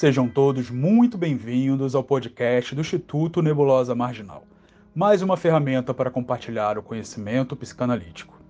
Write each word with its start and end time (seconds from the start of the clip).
Sejam 0.00 0.26
todos 0.26 0.70
muito 0.70 1.18
bem-vindos 1.18 1.94
ao 1.94 2.02
podcast 2.02 2.74
do 2.74 2.80
Instituto 2.80 3.42
Nebulosa 3.42 3.94
Marginal, 3.94 4.44
mais 4.94 5.20
uma 5.20 5.36
ferramenta 5.36 5.92
para 5.92 6.10
compartilhar 6.10 6.78
o 6.78 6.82
conhecimento 6.82 7.54
psicanalítico. 7.54 8.40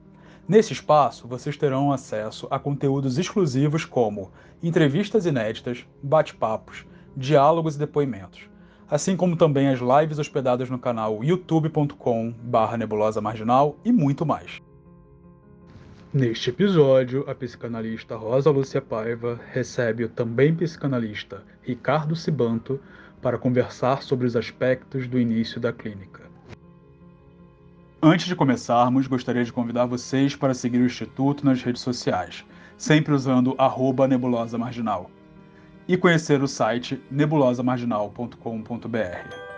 Nesse 0.49 0.73
espaço, 0.73 1.27
vocês 1.27 1.57
terão 1.57 1.91
acesso 1.91 2.47
a 2.53 2.59
conteúdos 2.61 3.19
exclusivos 3.19 3.85
como 3.85 4.31
entrevistas 4.63 5.27
inéditas, 5.27 5.85
bate-papos, 6.01 6.87
diálogos 7.17 7.75
e 7.75 7.81
depoimentos, 7.81 8.43
assim 8.89 9.17
como 9.17 9.35
também 9.35 9.71
as 9.71 9.81
lives 9.81 10.21
hospedadas 10.21 10.71
no 10.71 10.79
canal 10.79 11.25
youtube.com/nebulosa 11.25 13.21
marginal 13.21 13.77
e 13.85 13.91
muito 13.91 14.25
mais. 14.25 14.63
Neste 16.13 16.51
episódio, 16.51 17.25
a 17.31 17.35
psicanalista 17.37 18.17
Rosa 18.17 18.51
Lúcia 18.51 18.83
Paiva 18.83 19.39
recebe 19.53 20.03
o 20.03 20.09
também 20.09 20.53
psicanalista 20.53 21.45
Ricardo 21.63 22.17
Cibanto 22.17 22.81
para 23.23 23.39
conversar 23.39 24.03
sobre 24.03 24.27
os 24.27 24.35
aspectos 24.35 25.07
do 25.07 25.21
início 25.21 25.61
da 25.61 25.73
clínica. 25.73 26.25
Antes 28.03 28.27
de 28.27 28.35
começarmos, 28.35 29.07
gostaria 29.07 29.45
de 29.45 29.53
convidar 29.53 29.87
vocês 29.87 30.35
para 30.35 30.53
seguir 30.53 30.79
o 30.79 30.87
Instituto 30.87 31.45
nas 31.45 31.63
redes 31.63 31.83
sociais, 31.83 32.45
sempre 32.77 33.15
usando 33.15 33.55
arroba 33.57 34.09
nebulosa 34.09 34.59
marginal, 34.59 35.09
e 35.87 35.97
conhecer 35.97 36.43
o 36.43 36.49
site 36.49 37.01
nebulosamarginal.com.br. 37.09 39.50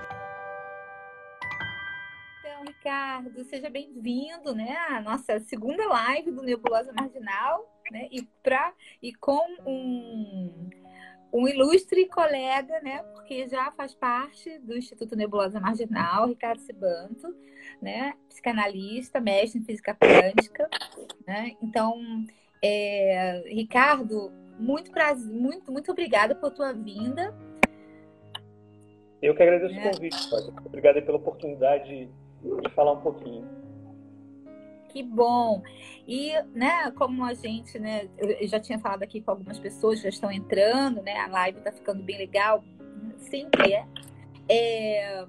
Ricardo, 2.83 3.45
seja 3.45 3.71
bem-vindo, 3.71 4.53
né, 4.57 4.77
à 4.88 5.01
nossa 5.01 5.38
segunda 5.38 5.87
live 5.87 6.33
do 6.33 6.43
Nebulosa 6.43 6.93
Marginal, 6.93 7.73
né, 7.93 8.09
e, 8.11 8.23
pra, 8.43 8.74
e 9.01 9.15
com 9.15 9.41
um, 9.65 10.69
um 11.33 11.47
ilustre 11.47 12.09
colega, 12.09 12.80
né, 12.80 13.05
porque 13.15 13.47
já 13.47 13.71
faz 13.71 13.95
parte 13.95 14.59
do 14.59 14.77
Instituto 14.77 15.15
Nebulosa 15.15 15.61
Marginal, 15.61 16.27
Ricardo 16.27 16.59
Cibanto, 16.59 17.33
né, 17.80 18.15
psicanalista, 18.29 19.21
mestre 19.21 19.61
em 19.61 19.65
física 19.65 19.95
quântica, 19.95 20.69
né, 21.24 21.52
então, 21.63 21.95
é, 22.61 23.45
Ricardo, 23.46 24.33
muito 24.59 24.91
prazer, 24.91 25.33
muito, 25.33 25.71
muito 25.71 25.93
obrigada 25.93 26.35
por 26.35 26.51
tua 26.51 26.73
vinda. 26.73 27.33
Eu 29.23 29.37
que 29.37 29.43
agradeço 29.45 29.73
é. 29.73 29.87
o 29.87 29.93
convite, 29.93 30.17
Obrigada 30.67 31.01
pela 31.01 31.19
oportunidade 31.19 32.11
e 32.45 32.71
falar 32.71 32.93
um 32.93 33.01
pouquinho. 33.01 33.48
Que 34.88 35.02
bom! 35.02 35.62
E, 36.07 36.32
né, 36.54 36.90
como 36.93 37.24
a 37.24 37.32
gente, 37.32 37.79
né, 37.79 38.09
eu 38.18 38.46
já 38.46 38.60
tinha 38.60 38.79
falado 38.79 39.02
aqui 39.02 39.23
com 39.23 39.30
algumas 39.30 39.59
pessoas 39.59 40.01
já 40.01 40.10
estão 40.10 40.30
entrando, 40.30 41.01
né, 41.02 41.16
a 41.18 41.29
live 41.29 41.59
está 41.59 41.73
ficando 41.73 42.02
bem 42.02 42.18
legal, 42.18 42.62
sempre 43.16 43.73
é. 43.73 43.87
é. 44.49 45.26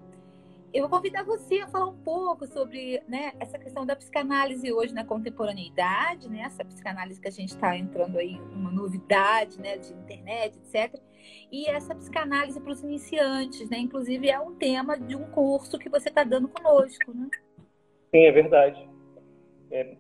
Eu 0.73 0.81
vou 0.81 0.89
convidar 0.89 1.23
você 1.23 1.59
a 1.59 1.67
falar 1.67 1.87
um 1.87 1.97
pouco 1.97 2.47
sobre 2.47 3.01
né, 3.07 3.31
essa 3.39 3.59
questão 3.59 3.85
da 3.85 3.95
psicanálise 3.95 4.73
hoje 4.73 4.91
na 4.91 5.05
contemporaneidade, 5.05 6.27
né, 6.27 6.41
essa 6.41 6.65
psicanálise 6.65 7.21
que 7.21 7.27
a 7.27 7.31
gente 7.31 7.49
está 7.49 7.77
entrando 7.77 8.17
aí, 8.17 8.41
uma 8.51 8.71
novidade 8.71 9.59
né, 9.61 9.77
de 9.77 9.93
internet, 9.93 10.57
etc 10.57 10.99
e 11.51 11.67
essa 11.69 11.93
psicanálise 11.95 12.59
para 12.59 12.71
os 12.71 12.83
iniciantes, 12.83 13.69
né? 13.69 13.77
Inclusive 13.77 14.29
é 14.29 14.39
um 14.39 14.55
tema 14.55 14.97
de 14.97 15.15
um 15.15 15.29
curso 15.31 15.77
que 15.77 15.89
você 15.89 16.09
está 16.09 16.23
dando 16.23 16.47
conosco, 16.47 17.13
né? 17.13 17.29
Sim, 18.11 18.25
é 18.25 18.31
verdade. 18.31 18.89
É, 19.71 19.95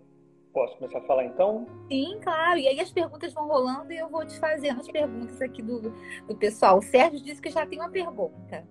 posso 0.53 0.77
começar 0.77 0.99
a 0.99 1.01
falar 1.01 1.25
então? 1.25 1.67
Sim, 1.91 2.19
claro. 2.21 2.59
E 2.59 2.67
aí 2.67 2.79
as 2.79 2.91
perguntas 2.91 3.33
vão 3.33 3.47
rolando 3.47 3.91
e 3.91 3.97
eu 3.97 4.07
vou 4.09 4.25
te 4.25 4.39
fazendo 4.39 4.81
as 4.81 4.87
perguntas 4.87 5.41
aqui 5.41 5.61
do, 5.61 5.91
do 6.27 6.35
pessoal. 6.35 6.77
O 6.77 6.81
Sérgio 6.81 7.21
disse 7.21 7.41
que 7.41 7.49
já 7.49 7.65
tem 7.65 7.79
uma 7.79 7.89
pergunta. 7.89 8.67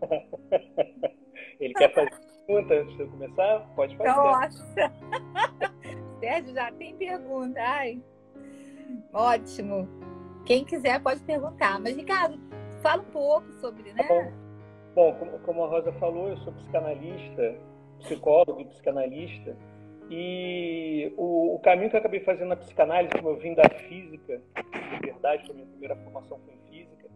Ele 1.58 1.74
quer 1.74 1.92
fazer 1.94 2.10
pergunta 2.46 2.74
antes 2.74 2.96
de 2.96 3.02
eu 3.02 3.08
começar? 3.08 3.60
Pode 3.74 3.96
fazer. 3.96 4.10
Nossa! 4.10 4.92
Sérgio 6.20 6.54
já 6.54 6.72
tem 6.72 6.96
pergunta. 6.96 7.60
Ai, 7.60 8.00
ótimo. 9.12 9.88
Quem 10.44 10.64
quiser 10.64 11.00
pode 11.02 11.20
perguntar. 11.20 11.80
Mas, 11.80 11.96
Ricardo, 11.96 12.38
fala 12.82 13.02
um 13.02 13.12
pouco 13.12 13.50
sobre, 13.60 13.92
né? 13.92 14.02
Tá 14.02 14.08
bom, 14.94 15.12
bom 15.14 15.38
como, 15.44 15.64
a 15.64 15.68
Rosa 15.68 15.92
falou, 15.92 16.28
eu 16.28 16.36
sou 16.38 16.52
psicanalista, 16.52 17.54
psicólogo 18.00 18.60
e 18.60 18.64
psicanalista. 18.66 19.56
E 20.10 21.12
o, 21.16 21.54
o, 21.54 21.58
caminho 21.60 21.88
que 21.88 21.96
eu 21.96 22.00
acabei 22.00 22.20
fazendo 22.20 22.48
na 22.48 22.56
psicanálise, 22.56 23.14
como 23.14 23.30
eu 23.30 23.36
vim 23.36 23.54
da 23.54 23.68
física, 23.88 24.42
de 24.90 25.06
verdade, 25.06 25.50
a 25.50 25.54
minha 25.54 25.66
primeira 25.66 25.96
formação 25.96 26.38
foi 26.44 26.54
em 26.54 26.70
física, 26.70 27.08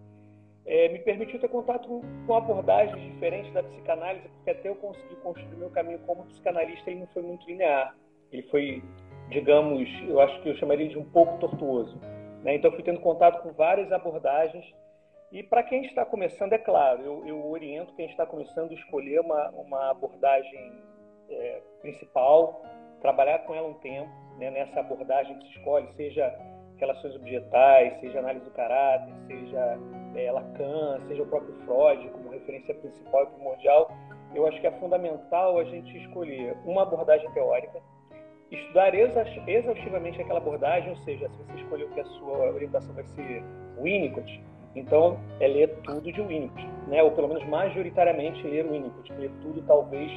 é, 0.65 0.89
me 0.89 1.01
permitiu 1.01 1.39
ter 1.39 1.49
contato 1.49 1.89
com, 1.89 2.01
com 2.27 2.35
abordagens 2.35 3.13
diferentes 3.13 3.53
da 3.53 3.63
psicanálise, 3.63 4.29
porque 4.29 4.51
até 4.51 4.69
eu 4.69 4.77
conseguir 4.77 5.17
construir 5.17 5.57
meu 5.57 5.71
caminho 5.71 5.99
como 6.07 6.25
psicanalista, 6.27 6.91
ele 6.91 7.01
não 7.01 7.07
foi 7.09 7.23
muito 7.23 7.47
linear. 7.47 7.95
Ele 8.33 8.43
foi, 8.45 8.83
digamos, 9.29 9.89
eu 10.09 10.21
acho 10.21 10.41
que 10.43 10.49
eu 10.49 10.57
chamaria 10.57 10.89
de 10.89 10.97
um 10.97 11.05
pouco 11.05 11.39
tortuoso. 11.39 12.01
Né? 12.47 12.55
Então, 12.55 12.71
fui 12.71 12.85
tendo 12.85 13.01
contato 13.01 13.43
com 13.43 13.53
várias 13.53 13.91
abordagens. 13.91 14.65
E 15.33 15.43
para 15.43 15.65
quem 15.65 15.85
está 15.85 16.05
começando, 16.05 16.53
é 16.53 16.59
claro, 16.59 17.03
eu, 17.03 17.27
eu, 17.27 17.45
oriento 17.51 17.93
quem 17.95 18.07
está 18.07 18.25
começando 18.25 18.71
a 18.71 18.75
escolher 18.75 19.19
uma, 19.21 19.51
uma 19.51 19.91
abordagem 19.91 20.81
é, 21.29 21.61
principal, 21.83 22.63
trabalhar 23.01 23.41
com 23.41 23.53
ela 23.53 23.67
um 23.67 23.75
tempo, 23.75 24.09
né? 24.39 24.53
nessa 24.53 24.79
abordagem 24.79 25.37
que 25.41 25.49
se 25.49 25.59
escolhe, 25.59 25.89
seja 25.97 26.33
relações 26.77 27.17
objetais, 27.17 27.99
seja 27.99 28.21
análise 28.21 28.45
do 28.45 28.53
caráter, 28.53 29.13
seja 29.27 29.77
é, 30.15 30.31
Lacan, 30.31 31.01
seja 31.09 31.25
o 31.25 31.27
próprio 31.27 31.53
Freud 31.65 32.09
como 32.11 32.31
referência 32.31 32.73
principal 32.77 33.25
e 33.25 33.27
primordial, 33.27 33.91
eu 34.37 34.47
acho 34.47 34.61
que 34.61 34.69
é 34.69 34.73
fundamental 34.79 35.59
a 35.59 35.65
gente 35.65 35.99
escolher 35.99 36.57
uma 36.65 36.83
abordagem 36.83 37.29
teórica, 37.33 37.83
estudar 38.51 38.95
exaustivamente 38.95 40.21
aquela 40.21 40.39
abordagem, 40.39 40.91
ou 40.91 40.97
seja, 40.99 41.29
se 41.29 41.37
você 41.37 41.61
escolheu 41.61 41.89
que 41.91 42.01
a 42.01 42.05
sua 42.05 42.53
orientação 42.53 42.95
vai 42.95 43.05
ser 43.05 43.43
Winnicott, 43.81 44.41
então 44.75 45.19
é 45.41 45.49
ler 45.49 45.69
tudo 45.83 46.13
de 46.13 46.21
Winnicott, 46.21 46.69
né? 46.87 47.03
ou 47.03 47.11
pelo 47.11 47.29
menos 47.29 47.45
majoritariamente 47.49 48.47
ler 48.47 48.67
Winnicott. 48.67 49.13
Ler 49.15 49.31
tudo 49.43 49.63
talvez 49.67 50.13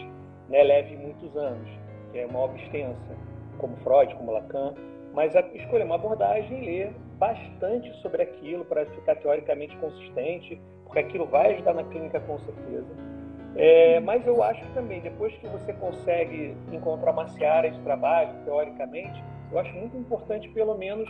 né, 0.50 0.63
leve 0.63 0.95
muitos 0.97 1.35
anos, 1.35 1.69
que 2.12 2.19
é 2.19 2.25
uma 2.25 2.40
obra 2.40 2.62
extensa, 2.62 3.16
como 3.57 3.75
Freud, 3.78 4.13
como 4.16 4.31
Lacan, 4.31 4.73
mas 5.13 5.34
escolher 5.53 5.85
uma 5.85 5.96
abordagem 5.96 6.61
e 6.61 6.66
ler 6.66 6.94
bastante 7.17 7.91
sobre 8.01 8.23
aquilo 8.23 8.63
para 8.66 8.85
ficar 8.85 9.16
teoricamente 9.16 9.75
consistente, 9.78 10.61
porque 10.84 11.00
aquilo 11.00 11.25
vai 11.25 11.53
ajudar 11.53 11.73
na 11.73 11.84
clínica 11.84 12.19
com 12.22 12.38
certeza 12.40 13.09
é, 13.55 13.99
mas 13.99 14.25
eu 14.25 14.41
acho 14.43 14.61
que 14.61 14.73
também, 14.73 15.01
depois 15.01 15.35
que 15.37 15.47
você 15.47 15.73
consegue 15.73 16.55
encontrar 16.71 17.11
uma 17.11 17.27
seara 17.27 17.69
de 17.69 17.79
trabalho, 17.81 18.33
teoricamente, 18.45 19.21
eu 19.51 19.59
acho 19.59 19.73
muito 19.73 19.97
importante, 19.97 20.47
pelo 20.49 20.77
menos, 20.77 21.09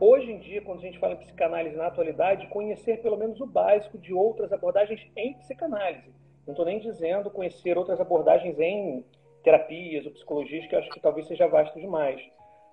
hoje 0.00 0.32
em 0.32 0.38
dia, 0.38 0.62
quando 0.62 0.78
a 0.78 0.82
gente 0.82 0.98
fala 0.98 1.14
em 1.14 1.18
psicanálise 1.18 1.76
na 1.76 1.86
atualidade, 1.86 2.46
conhecer 2.48 3.02
pelo 3.02 3.16
menos 3.16 3.40
o 3.40 3.46
básico 3.46 3.98
de 3.98 4.12
outras 4.12 4.52
abordagens 4.52 5.00
em 5.16 5.34
psicanálise. 5.34 6.10
Não 6.46 6.52
estou 6.52 6.64
nem 6.64 6.78
dizendo 6.78 7.30
conhecer 7.30 7.76
outras 7.76 8.00
abordagens 8.00 8.58
em 8.58 9.04
terapias 9.42 10.06
ou 10.06 10.12
psicologias, 10.12 10.66
que 10.66 10.74
eu 10.74 10.78
acho 10.78 10.90
que 10.90 11.00
talvez 11.00 11.26
seja 11.26 11.46
vasto 11.46 11.78
demais. 11.78 12.20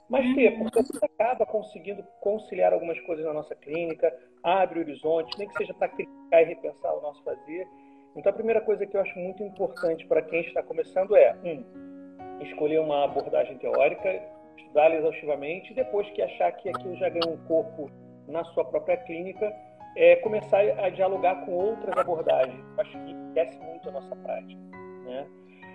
Mas 0.10 0.36
ter, 0.36 0.58
porque 0.58 0.80
a 0.80 0.82
gente 0.82 1.00
acaba 1.04 1.46
conseguindo 1.46 2.04
conciliar 2.20 2.74
algumas 2.74 3.00
coisas 3.02 3.26
na 3.26 3.34
nossa 3.34 3.56
clínica, 3.56 4.14
abre 4.44 4.80
horizontes, 4.80 5.38
nem 5.38 5.48
que 5.48 5.58
seja 5.58 5.74
para 5.74 5.88
criticar 5.90 6.42
e 6.42 6.46
repensar 6.46 6.94
o 6.94 7.02
nosso 7.02 7.24
fazer. 7.24 7.68
Então, 8.16 8.32
a 8.32 8.36
primeira 8.36 8.62
coisa 8.62 8.86
que 8.86 8.96
eu 8.96 9.02
acho 9.02 9.18
muito 9.18 9.42
importante 9.44 10.06
para 10.06 10.22
quem 10.22 10.42
está 10.42 10.62
começando 10.62 11.16
é, 11.16 11.36
um, 11.44 12.42
escolher 12.42 12.80
uma 12.80 13.06
abordagem 13.06 13.58
teórica, 13.58 14.22
estudá-la 14.58 14.96
exaustivamente, 14.96 15.72
e 15.72 15.76
depois 15.76 16.10
que 16.12 16.22
achar 16.22 16.52
que 16.52 16.70
aquilo 16.70 16.96
já 16.98 17.10
ganhou 17.10 17.34
um 17.34 17.46
corpo 17.46 17.90
na 18.28 18.44
sua 18.46 18.66
própria 18.66 18.98
clínica, 18.98 19.52
é, 19.96 20.16
começar 20.18 20.60
a 20.60 20.90
dialogar 20.90 21.46
com 21.46 21.52
outras 21.54 21.98
abordagens. 21.98 22.60
Eu 22.76 22.82
acho 22.82 22.92
que 22.92 23.12
enriquece 23.12 23.60
muito 23.60 23.90
a 23.90 23.92
nossa 23.92 24.16
prática. 24.16 24.62
Né? 25.06 25.28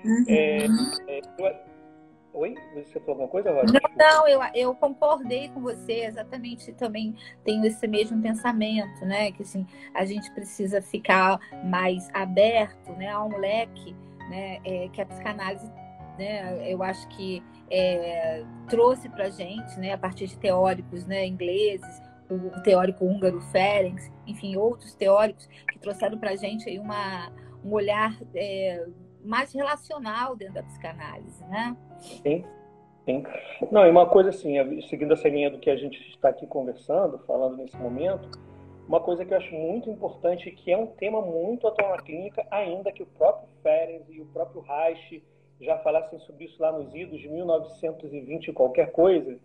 Uhum. 0.05 0.25
É, 0.29 0.64
é, 1.08 1.20
Oi? 2.32 2.54
Você 2.75 3.00
falou 3.00 3.10
alguma 3.10 3.28
coisa, 3.28 3.50
Rosa? 3.50 3.72
Não, 3.72 3.96
não 3.96 4.28
eu, 4.28 4.40
eu 4.54 4.75
concordei 4.75 5.48
com 5.48 5.60
você, 5.60 6.04
exatamente. 6.04 6.72
Também 6.72 7.14
tenho 7.44 7.64
esse 7.64 7.86
mesmo 7.88 8.20
pensamento, 8.22 9.04
né? 9.04 9.32
Que 9.32 9.42
assim, 9.42 9.66
a 9.94 10.04
gente 10.04 10.30
precisa 10.32 10.80
ficar 10.80 11.40
mais 11.64 12.08
aberto 12.12 12.92
né, 12.92 13.08
a 13.08 13.25
um 13.25 13.36
leque 13.38 13.96
né, 14.28 14.60
é, 14.64 14.88
que 14.88 15.00
a 15.00 15.06
psicanálise, 15.06 15.66
né, 16.19 16.70
eu 16.70 16.82
acho 16.82 17.08
que 17.08 17.42
é, 17.70 18.44
trouxe 18.69 19.08
para 19.08 19.24
a 19.24 19.31
gente, 19.31 19.78
né, 19.78 19.92
a 19.92 19.98
partir 19.98 20.26
de 20.26 20.38
teóricos 20.38 21.06
né, 21.06 21.26
ingleses, 21.26 22.02
o 22.31 22.62
teórico 22.62 23.06
húngaro 23.06 23.40
Ferenc, 23.40 23.98
enfim, 24.26 24.54
outros 24.56 24.94
teóricos 24.94 25.46
que 25.72 25.78
trouxeram 25.78 26.19
para 26.19 26.32
a 26.32 26.36
gente 26.36 26.69
aí 26.69 26.78
uma, 26.78 27.32
um 27.64 27.72
olhar. 27.72 28.19
É, 28.34 28.86
mais 29.25 29.53
relacional 29.53 30.37
dentro 30.37 30.55
da 30.55 30.62
psicanálise, 30.62 31.44
né? 31.47 31.76
Sim, 31.99 32.44
sim. 33.05 33.25
Não, 33.70 33.87
e 33.87 33.91
uma 33.91 34.06
coisa 34.06 34.31
assim, 34.31 34.55
seguindo 34.88 35.12
essa 35.12 35.29
linha 35.29 35.50
do 35.50 35.59
que 35.59 35.70
a 35.70 35.76
gente 35.76 36.00
está 36.11 36.29
aqui 36.29 36.47
conversando, 36.47 37.19
falando 37.26 37.56
nesse 37.56 37.76
momento, 37.76 38.31
uma 38.88 39.00
coisa 39.00 39.25
que 39.25 39.35
eu 39.35 39.38
acho 39.38 39.55
muito 39.55 39.91
importante, 39.91 40.50
que 40.50 40.73
é 40.73 40.76
um 40.76 40.87
tema 40.87 41.20
muito 41.20 41.69
atual 41.69 41.91
na 41.91 42.03
clínica, 42.03 42.47
ainda 42.50 42.91
que 42.91 43.03
o 43.03 43.06
próprio 43.06 43.49
Ferenc 43.62 44.05
e 44.11 44.20
o 44.20 44.26
próprio 44.26 44.62
Reich 44.62 45.23
já 45.61 45.76
falassem 45.79 46.19
sobre 46.20 46.44
isso 46.44 46.56
lá 46.62 46.73
nos 46.73 46.94
idos 46.94 47.20
de 47.20 47.29
1920 47.29 48.49
e 48.49 48.53
qualquer 48.53 48.93
coisa, 48.93 49.38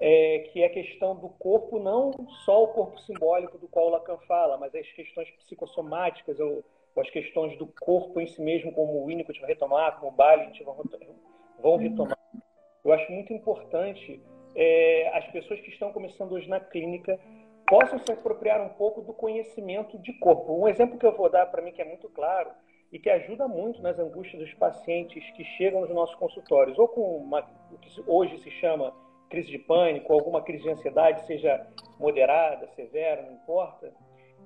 é, 0.00 0.50
que 0.52 0.62
é 0.62 0.66
a 0.66 0.70
questão 0.70 1.14
do 1.14 1.28
corpo, 1.28 1.78
não 1.78 2.12
só 2.44 2.64
o 2.64 2.68
corpo 2.68 3.00
simbólico 3.00 3.58
do 3.58 3.68
qual 3.68 3.90
Lacan 3.90 4.18
fala, 4.26 4.56
mas 4.58 4.74
as 4.74 4.90
questões 4.92 5.30
psicossomáticas, 5.30 6.38
ou, 6.40 6.64
ou 6.94 7.02
as 7.02 7.10
questões 7.10 7.56
do 7.58 7.66
corpo 7.80 8.20
em 8.20 8.26
si 8.26 8.40
mesmo, 8.42 8.72
como 8.72 8.92
o 8.92 9.06
Winnicott 9.06 9.40
vai 9.40 9.50
retomar, 9.50 9.98
como 9.98 10.12
o 10.12 10.14
Balint 10.14 10.60
vão 11.60 11.76
retomar. 11.76 12.18
Eu 12.84 12.92
acho 12.92 13.10
muito 13.12 13.32
importante 13.32 14.20
é, 14.54 15.10
as 15.16 15.26
pessoas 15.28 15.60
que 15.60 15.70
estão 15.70 15.92
começando 15.92 16.32
hoje 16.32 16.48
na 16.48 16.60
clínica 16.60 17.18
possam 17.66 17.98
se 17.98 18.12
apropriar 18.12 18.60
um 18.60 18.70
pouco 18.70 19.00
do 19.00 19.12
conhecimento 19.12 19.98
de 19.98 20.12
corpo. 20.14 20.52
Um 20.52 20.68
exemplo 20.68 20.98
que 20.98 21.06
eu 21.06 21.16
vou 21.16 21.30
dar 21.30 21.46
para 21.46 21.62
mim 21.62 21.72
que 21.72 21.80
é 21.80 21.84
muito 21.84 22.08
claro 22.10 22.50
e 22.92 22.98
que 22.98 23.10
ajuda 23.10 23.48
muito 23.48 23.82
nas 23.82 23.98
angústias 23.98 24.40
dos 24.40 24.54
pacientes 24.54 25.28
que 25.32 25.44
chegam 25.44 25.80
nos 25.80 25.90
nossos 25.90 26.14
consultórios, 26.16 26.78
ou 26.78 26.86
com 26.86 27.16
uma, 27.16 27.40
o 27.72 27.78
que 27.78 27.90
hoje 28.06 28.38
se 28.38 28.50
chama 28.52 28.94
crise 29.34 29.50
de 29.50 29.58
pânico, 29.58 30.12
alguma 30.12 30.42
crise 30.42 30.62
de 30.62 30.70
ansiedade, 30.70 31.26
seja 31.26 31.66
moderada, 31.98 32.68
severa, 32.76 33.22
não 33.22 33.32
importa, 33.32 33.92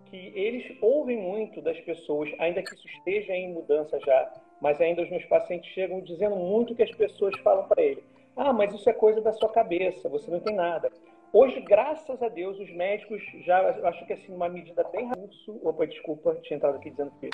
que 0.06 0.32
eles 0.34 0.64
ouvem 0.80 1.18
muito 1.18 1.60
das 1.60 1.78
pessoas, 1.80 2.30
ainda 2.38 2.62
que 2.62 2.74
isso 2.74 2.88
esteja 2.88 3.34
em 3.34 3.52
mudança 3.52 4.00
já, 4.00 4.32
mas 4.62 4.80
ainda 4.80 5.02
os 5.02 5.10
meus 5.10 5.26
pacientes 5.26 5.70
chegam 5.72 6.00
dizendo 6.00 6.36
muito 6.36 6.74
que 6.74 6.82
as 6.82 6.90
pessoas 6.90 7.38
falam 7.40 7.68
para 7.68 7.82
ele. 7.82 8.02
Ah, 8.34 8.50
mas 8.50 8.72
isso 8.72 8.88
é 8.88 8.94
coisa 8.94 9.20
da 9.20 9.32
sua 9.32 9.50
cabeça, 9.50 10.08
você 10.08 10.30
não 10.30 10.40
tem 10.40 10.54
nada. 10.54 10.90
Hoje, 11.34 11.60
graças 11.60 12.22
a 12.22 12.28
Deus, 12.28 12.58
os 12.58 12.70
médicos 12.72 13.22
já, 13.44 13.68
acho 13.88 14.06
que 14.06 14.14
assim, 14.14 14.34
uma 14.34 14.48
medida 14.48 14.82
bem 14.84 15.10
russo. 15.12 15.60
Opa, 15.62 15.86
desculpa, 15.86 16.34
tinha 16.36 16.56
entrado 16.56 16.76
aqui 16.76 16.88
dizendo 16.88 17.12
que 17.20 17.28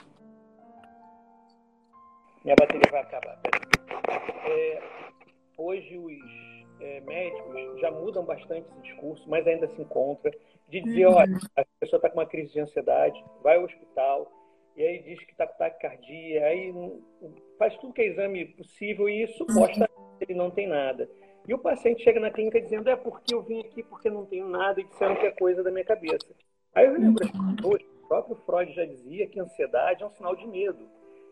minha 2.43 2.57
bateria 2.59 2.91
vai 2.91 3.03
acabar. 3.03 3.41
É, 4.45 4.83
hoje 5.57 5.97
os 5.97 6.54
é, 6.81 7.01
médicos 7.01 7.81
já 7.81 7.91
mudam 7.91 8.25
bastante 8.25 8.67
esse 8.71 8.81
discurso, 8.83 9.29
mas 9.29 9.47
ainda 9.47 9.69
se 9.69 9.81
encontra 9.81 10.31
de 10.69 10.81
dizer, 10.81 11.07
uhum. 11.07 11.15
olha, 11.15 11.39
a 11.57 11.65
pessoa 11.81 11.99
está 11.99 12.11
com 12.11 12.19
uma 12.19 12.27
crise 12.27 12.53
de 12.53 12.61
ansiedade, 12.61 13.23
vai 13.43 13.57
ao 13.57 13.65
hospital, 13.65 14.31
e 14.77 14.83
aí 14.83 15.03
diz 15.03 15.19
que 15.25 15.33
está 15.33 15.47
com 15.47 15.57
taquicardia, 15.57 16.47
aí 16.47 16.75
faz 17.59 17.77
tudo 17.79 17.93
que 17.93 18.03
é 18.03 18.07
exame 18.09 18.45
possível 18.47 19.09
e 19.09 19.27
supostamente 19.29 19.93
ele 20.21 20.35
não 20.35 20.51
tem 20.51 20.67
nada. 20.67 21.09
E 21.47 21.53
o 21.53 21.59
paciente 21.59 22.03
chega 22.03 22.19
na 22.19 22.31
clínica 22.31 22.61
dizendo, 22.61 22.89
é 22.89 22.97
porque 22.97 23.35
eu 23.35 23.43
vim 23.43 23.61
aqui 23.61 23.83
porque 23.83 24.09
não 24.09 24.25
tenho 24.25 24.49
nada 24.49 24.81
e 24.81 24.85
disseram 24.85 25.15
que 25.17 25.27
é 25.27 25.31
coisa 25.31 25.63
da 25.63 25.71
minha 25.71 25.85
cabeça. 25.85 26.27
Aí 26.75 26.87
eu 26.87 26.93
lembro, 26.93 27.25
o 27.63 28.09
próprio 28.09 28.37
Freud 28.47 28.73
já 28.73 28.85
dizia 28.85 29.29
que 29.29 29.39
ansiedade 29.39 30.03
é 30.03 30.07
um 30.07 30.11
sinal 30.11 30.35
de 30.35 30.47
medo. 30.47 30.89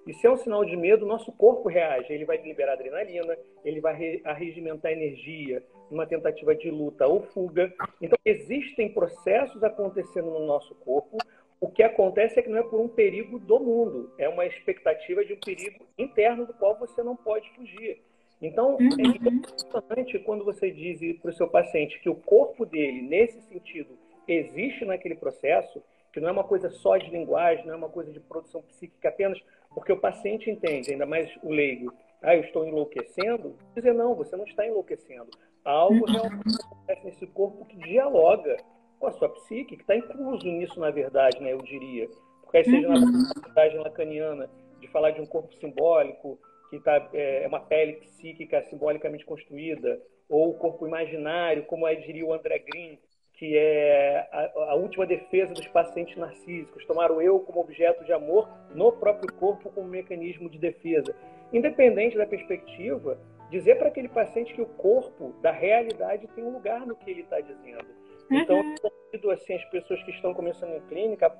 E 0.07 0.15
se 0.15 0.27
é 0.27 0.31
um 0.31 0.37
sinal 0.37 0.65
de 0.65 0.77
medo, 0.77 1.07
nosso 1.07 1.31
corpo 1.33 1.69
reage. 1.69 2.13
Ele 2.13 2.25
vai 2.25 2.37
liberar 2.39 2.73
adrenalina, 2.73 3.37
ele 3.65 3.81
vai 3.81 4.21
arregimentar 4.25 4.93
energia 4.93 5.63
numa 5.91 6.07
tentativa 6.07 6.55
de 6.55 6.71
luta 6.71 7.07
ou 7.07 7.23
fuga. 7.23 7.73
Então, 8.01 8.19
existem 8.25 8.93
processos 8.93 9.63
acontecendo 9.63 10.31
no 10.31 10.47
nosso 10.47 10.75
corpo. 10.77 11.19
O 11.61 11.71
que 11.71 11.83
acontece 11.83 12.41
é 12.41 12.43
que 12.43 12.49
não 12.49 12.59
é 12.59 12.63
por 12.65 12.81
um 12.81 12.89
perigo 12.89 13.39
do 13.39 13.61
mundo, 13.61 14.13
é 14.19 14.29
uma 14.29 14.45
expectativa 14.45 15.25
de 15.25 15.35
um 15.35 15.39
perigo 15.39 15.87
interno 15.97 16.45
do 16.45 16.53
qual 16.55 16.77
você 16.77 17.05
não 17.05 17.15
pode 17.15 17.49
fugir. 17.51 18.03
Então, 18.43 18.77
é 18.81 18.83
uhum. 18.83 19.41
importante 19.65 20.19
quando 20.19 20.45
você 20.45 20.73
diz 20.73 21.17
para 21.21 21.31
o 21.31 21.33
seu 21.33 21.47
paciente 21.47 22.01
que 22.01 22.09
o 22.09 22.17
corpo 22.17 22.67
dele, 22.67 23.03
nesse 23.03 23.41
sentido, 23.43 23.97
existe 24.27 24.85
naquele 24.85 25.15
processo, 25.15 25.81
que 26.13 26.19
não 26.19 26.29
é 26.29 26.33
uma 26.33 26.43
coisa 26.43 26.69
só 26.69 26.97
de 26.97 27.09
linguagem, 27.11 27.65
não 27.65 27.75
é 27.75 27.77
uma 27.77 27.89
coisa 27.89 28.11
de 28.11 28.19
produção 28.19 28.61
psíquica 28.63 29.09
apenas, 29.09 29.41
porque 29.75 29.93
o 29.93 30.01
paciente 30.01 30.51
entende, 30.51 30.93
ainda 30.93 31.07
mais 31.07 31.31
o 31.43 31.51
leigo, 31.51 31.93
ah, 32.23 32.37
eu 32.37 32.43
estou 32.43 32.67
enlouquecendo, 32.67 33.57
dizer 33.75 33.93
não, 33.93 34.15
você 34.15 34.37
não 34.37 34.45
está 34.45 34.67
enlouquecendo. 34.67 35.29
Há 35.65 35.71
algo 35.71 36.07
uhum. 36.07 36.13
realmente 36.13 36.57
acontece 36.65 37.05
nesse 37.05 37.27
corpo 37.27 37.65
que 37.65 37.77
dialoga 37.77 38.57
com 38.99 39.07
a 39.07 39.13
sua 39.13 39.29
psique, 39.29 39.77
que 39.77 39.83
está 39.83 39.97
incluso 39.97 40.47
nisso, 40.47 40.79
na 40.79 40.91
verdade, 40.91 41.41
né, 41.41 41.53
eu 41.53 41.59
diria. 41.59 42.09
Porque 42.43 42.59
aí 42.59 42.65
seja 42.65 42.89
na 42.89 42.95
uhum. 42.95 43.31
abordagem 43.37 43.81
lacaniana 43.81 44.51
de 44.81 44.89
falar 44.89 45.11
de 45.11 45.21
um 45.21 45.27
corpo 45.27 45.53
simbólico, 45.57 46.39
que 46.71 46.79
tá, 46.81 47.09
é, 47.13 47.45
é 47.45 47.49
uma 47.49 47.61
pele 47.61 47.95
psíquica 47.95 48.63
simbolicamente 48.71 49.25
construída, 49.25 50.01
ou 50.29 50.51
o 50.51 50.55
corpo 50.55 50.87
imaginário, 50.87 51.65
como 51.65 51.87
aí 51.87 52.01
diria 52.01 52.25
o 52.25 52.33
André 52.33 52.59
Green, 52.61 52.99
que 53.43 53.59
é 53.59 54.29
a, 54.31 54.71
a, 54.71 54.75
última 54.77 55.05
defesa 55.05 55.53
dos 55.53 55.67
pacientes 55.67 56.17
narcísicos, 56.17 56.87
tomar 56.87 57.11
o 57.11 57.21
eu 57.21 57.41
como 57.41 57.59
objeto 57.59 58.05
de 58.05 58.12
amor 58.12 58.49
no 58.73 58.93
próprio 58.93 59.33
corpo 59.33 59.69
como 59.69 59.89
mecanismo 59.89 60.49
de 60.49 60.61
defesa. 60.61 61.12
Independente 61.53 62.17
da 62.17 62.25
perspectiva, 62.25 63.19
dizer 63.50 63.79
para 63.79 63.89
aquele 63.89 64.09
paciente 64.09 64.55
que 64.55 64.62
o 64.62 64.67
corpo 64.67 65.35
da 65.43 65.50
realidade 65.50 66.29
tem 66.37 66.44
um 66.44 66.53
lugar 66.53 66.87
no 66.87 66.94
que 66.94 67.11
ele 67.11 67.23
está 67.23 67.41
dizendo. 67.41 67.85
Então, 68.31 68.61
uhum. 68.61 68.75
convido 68.81 69.31
assim, 69.33 69.55
as 69.55 69.65
pessoas 69.65 70.00
que 70.05 70.12
estão 70.12 70.33
começando 70.33 70.77
em 70.77 70.81
clínica, 70.83 71.37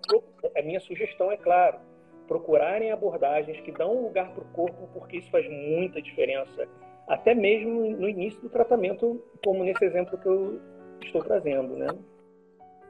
a 0.56 0.62
minha 0.62 0.81
sugestão 0.81 1.31
é 1.31 1.37
claro, 1.37 1.78
procurarem 2.26 2.90
abordagens 2.90 3.60
que 3.60 3.70
dão 3.70 4.02
lugar 4.02 4.32
para 4.32 4.43
o 4.43 4.49
corpo, 4.49 4.88
porque 4.93 5.19
isso 5.19 5.31
faz 5.31 5.49
muita 5.49 6.02
diferença, 6.02 6.69
até 7.06 7.32
mesmo 7.32 7.90
no 7.90 8.08
início 8.08 8.40
do 8.40 8.50
tratamento, 8.50 9.22
como 9.44 9.62
nesse 9.62 9.84
exemplo 9.84 10.19
que 10.19 10.26
eu 10.26 10.60
estou 11.06 11.22
trazendo, 11.22 11.76
né? 11.76 11.88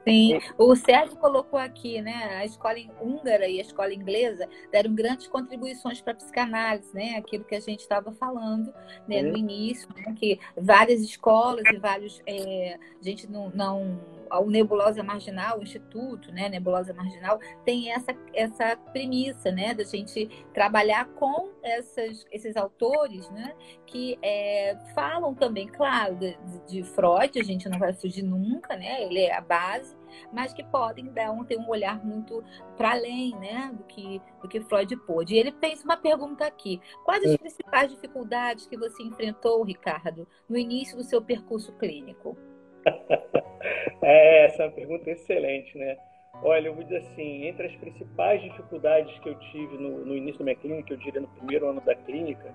Sim, 0.05 0.39
o 0.57 0.75
Sérgio 0.75 1.15
colocou 1.15 1.57
aqui, 1.57 2.01
né? 2.01 2.35
A 2.35 2.45
escola 2.45 2.75
húngara 3.01 3.47
e 3.47 3.57
a 3.59 3.61
escola 3.61 3.93
inglesa 3.93 4.49
deram 4.69 4.93
grandes 4.93 5.27
contribuições 5.27 6.01
para 6.01 6.11
a 6.11 6.15
psicanálise, 6.15 6.93
né? 6.93 7.15
Aquilo 7.15 7.45
que 7.45 7.55
a 7.55 7.59
gente 7.59 7.79
estava 7.79 8.11
falando 8.11 8.73
né? 9.07 9.21
no 9.21 9.37
início, 9.37 9.87
né? 9.95 10.13
que 10.17 10.39
várias 10.57 11.01
escolas 11.01 11.63
e 11.71 11.77
vários. 11.77 12.21
É, 12.27 12.77
a 12.99 13.03
gente 13.03 13.31
não, 13.31 13.49
não 13.51 13.97
o 14.39 14.49
Nebulosa 14.49 15.03
Marginal, 15.03 15.59
o 15.59 15.63
Instituto, 15.63 16.31
né, 16.31 16.49
Nebulosa 16.49 16.93
Marginal, 16.93 17.39
tem 17.63 17.91
essa, 17.91 18.15
essa 18.33 18.75
premissa, 18.91 19.51
né, 19.51 19.73
da 19.73 19.83
gente 19.83 20.27
trabalhar 20.53 21.05
com 21.15 21.51
essas, 21.61 22.25
esses 22.31 22.55
autores, 22.55 23.29
né, 23.31 23.53
que 23.85 24.17
é, 24.21 24.77
falam 24.95 25.33
também, 25.33 25.67
claro, 25.67 26.15
de, 26.15 26.37
de, 26.67 26.83
Freud, 26.83 27.39
a 27.39 27.43
gente 27.43 27.69
não 27.69 27.77
vai 27.77 27.93
fugir 27.93 28.23
nunca, 28.23 28.75
né, 28.75 29.03
ele 29.03 29.19
é 29.19 29.35
a 29.35 29.41
base, 29.41 29.95
mas 30.31 30.53
que 30.53 30.63
podem 30.63 31.05
dar 31.11 31.31
um, 31.31 31.43
ter 31.43 31.57
um 31.57 31.67
olhar 31.69 32.03
muito 32.03 32.43
para 32.77 32.91
além, 32.91 33.35
né, 33.39 33.71
do 33.73 33.83
que, 33.83 34.21
do 34.41 34.47
que 34.47 34.61
Freud 34.61 34.95
pôde. 34.97 35.35
E 35.35 35.37
ele 35.37 35.51
fez 35.53 35.83
uma 35.83 35.97
pergunta 35.97 36.45
aqui: 36.45 36.79
quais 37.03 37.23
as 37.23 37.37
principais 37.37 37.89
dificuldades 37.89 38.67
que 38.67 38.77
você 38.77 39.01
enfrentou, 39.01 39.63
Ricardo, 39.63 40.27
no 40.47 40.57
início 40.57 40.95
do 40.95 41.03
seu 41.03 41.21
percurso 41.21 41.71
clínico? 41.73 42.37
é, 44.01 44.45
essa 44.45 44.63
é 44.63 44.65
uma 44.67 44.71
pergunta 44.71 45.09
excelente, 45.09 45.77
né? 45.77 45.97
Olha, 46.41 46.67
eu 46.67 46.73
vou 46.73 46.83
dizer 46.83 46.97
assim, 46.97 47.45
entre 47.45 47.67
as 47.67 47.75
principais 47.75 48.41
dificuldades 48.41 49.17
que 49.19 49.29
eu 49.29 49.35
tive 49.51 49.77
no, 49.77 50.05
no 50.05 50.15
início 50.15 50.39
da 50.39 50.45
minha 50.45 50.55
clínica, 50.55 50.93
eu 50.93 50.97
diria 50.97 51.21
no 51.21 51.27
primeiro 51.27 51.69
ano 51.69 51.81
da 51.81 51.95
clínica, 51.95 52.53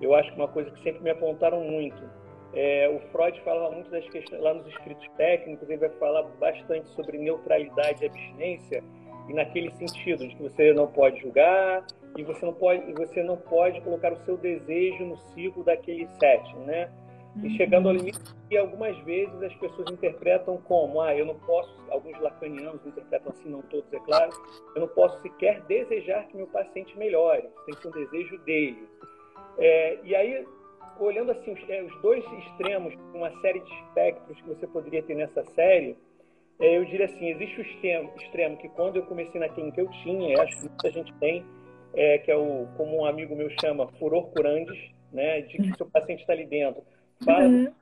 eu 0.00 0.14
acho 0.14 0.30
que 0.32 0.38
uma 0.38 0.48
coisa 0.48 0.70
que 0.70 0.82
sempre 0.82 1.02
me 1.02 1.10
apontaram 1.10 1.62
muito, 1.62 2.02
é, 2.54 2.88
o 2.88 3.00
Freud 3.10 3.40
falava 3.40 3.74
muito 3.74 3.90
das 3.90 4.06
questões, 4.08 4.42
lá 4.42 4.52
nos 4.52 4.66
escritos 4.66 5.08
técnicos, 5.16 5.68
ele 5.70 5.78
vai 5.78 5.90
falar 5.98 6.22
bastante 6.38 6.88
sobre 6.90 7.16
neutralidade 7.16 8.02
e 8.02 8.06
abstinência, 8.06 8.84
e 9.28 9.32
naquele 9.32 9.70
sentido 9.72 10.26
de 10.28 10.34
que 10.34 10.42
você 10.42 10.72
não 10.74 10.88
pode 10.88 11.20
julgar 11.20 11.86
e 12.16 12.22
você 12.22 12.44
não 12.44 12.52
pode, 12.52 12.92
você 12.92 13.22
não 13.22 13.36
pode 13.36 13.80
colocar 13.80 14.12
o 14.12 14.16
seu 14.24 14.36
desejo 14.36 15.04
no 15.04 15.16
ciclo 15.16 15.64
daquele 15.64 16.06
setting, 16.18 16.58
né? 16.66 16.90
E 17.40 17.56
chegando 17.56 17.88
ao 17.88 17.94
limite, 17.94 18.20
que 18.48 18.56
algumas 18.58 18.96
vezes 19.04 19.42
as 19.42 19.54
pessoas 19.54 19.90
interpretam 19.90 20.58
como, 20.58 21.00
ah, 21.00 21.16
eu 21.16 21.24
não 21.24 21.34
posso, 21.40 21.74
alguns 21.88 22.18
lacanianos 22.20 22.84
interpretam 22.84 23.32
assim, 23.32 23.48
não 23.48 23.62
todos, 23.62 23.90
é 23.92 23.98
claro, 24.00 24.30
eu 24.74 24.82
não 24.82 24.88
posso 24.88 25.20
sequer 25.22 25.62
desejar 25.62 26.26
que 26.28 26.36
meu 26.36 26.46
paciente 26.48 26.96
melhore, 26.98 27.48
tem 27.64 27.74
que 27.74 27.80
ser 27.80 27.88
um 27.88 27.92
desejo 27.92 28.38
dele. 28.40 28.86
É, 29.58 29.98
e 30.04 30.14
aí, 30.14 30.46
olhando 31.00 31.32
assim, 31.32 31.52
os, 31.52 31.70
é, 31.70 31.82
os, 31.82 32.02
dois 32.02 32.22
extremos, 32.44 32.94
uma 33.14 33.30
série 33.40 33.60
de 33.60 33.72
espectros 33.72 34.38
que 34.38 34.48
você 34.48 34.66
poderia 34.66 35.02
ter 35.02 35.14
nessa 35.14 35.42
série, 35.54 35.96
é, 36.60 36.76
eu 36.76 36.84
diria 36.84 37.06
assim, 37.06 37.30
existe 37.30 37.60
o 37.60 37.62
extremo, 37.62 38.12
extremo 38.16 38.56
que 38.58 38.68
quando 38.68 38.96
eu 38.96 39.06
comecei 39.06 39.40
na 39.40 39.48
clínica 39.48 39.80
eu 39.80 39.88
tinha, 40.02 40.40
acho 40.42 40.56
que 40.56 40.68
muita 40.68 40.90
gente 40.90 41.14
tem, 41.14 41.42
é, 41.94 42.18
que 42.18 42.30
é 42.30 42.36
o, 42.36 42.68
como 42.76 42.98
um 42.98 43.06
amigo 43.06 43.34
meu 43.34 43.48
chama, 43.58 43.88
furor 43.98 44.26
curandes, 44.32 44.78
né, 45.10 45.40
de 45.42 45.56
que 45.56 45.76
seu 45.76 45.86
paciente 45.86 46.20
está 46.20 46.34
ali 46.34 46.46
dentro 46.46 46.82
Uhum. 47.26 47.72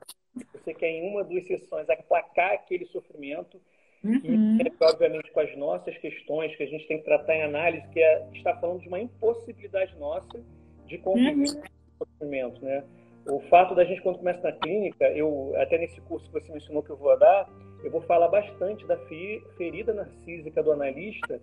você 0.54 0.74
quer 0.74 0.90
em 0.90 1.10
uma, 1.10 1.24
duas 1.24 1.46
sessões 1.46 1.88
aplacar 1.88 2.52
aquele 2.52 2.86
sofrimento 2.86 3.60
uhum. 4.04 4.20
e, 4.24 4.72
obviamente, 4.80 5.30
com 5.32 5.40
as 5.40 5.56
nossas 5.56 5.96
questões 5.98 6.54
que 6.56 6.62
a 6.62 6.66
gente 6.66 6.86
tem 6.86 6.98
que 6.98 7.04
tratar 7.04 7.34
em 7.34 7.42
análise, 7.42 7.86
que 7.88 8.00
é, 8.00 8.28
está 8.34 8.56
falando 8.56 8.80
de 8.80 8.88
uma 8.88 9.00
impossibilidade 9.00 9.96
nossa 9.98 10.40
de 10.86 10.98
conviver 10.98 11.50
uhum. 11.50 11.60
com 11.60 12.04
o 12.04 12.06
sofrimento, 12.06 12.64
né? 12.64 12.84
O 13.26 13.40
fato 13.48 13.74
da 13.74 13.84
gente, 13.84 14.00
quando 14.00 14.18
começa 14.18 14.40
na 14.40 14.52
clínica, 14.52 15.04
eu 15.10 15.52
até 15.56 15.78
nesse 15.78 16.00
curso 16.02 16.26
que 16.26 16.32
você 16.32 16.50
mencionou 16.50 16.82
que 16.82 16.90
eu 16.90 16.96
vou 16.96 17.16
dar, 17.18 17.48
eu 17.84 17.90
vou 17.90 18.00
falar 18.02 18.28
bastante 18.28 18.86
da 18.86 18.96
ferida 19.56 19.92
narcísica 19.92 20.62
do 20.62 20.72
analista, 20.72 21.40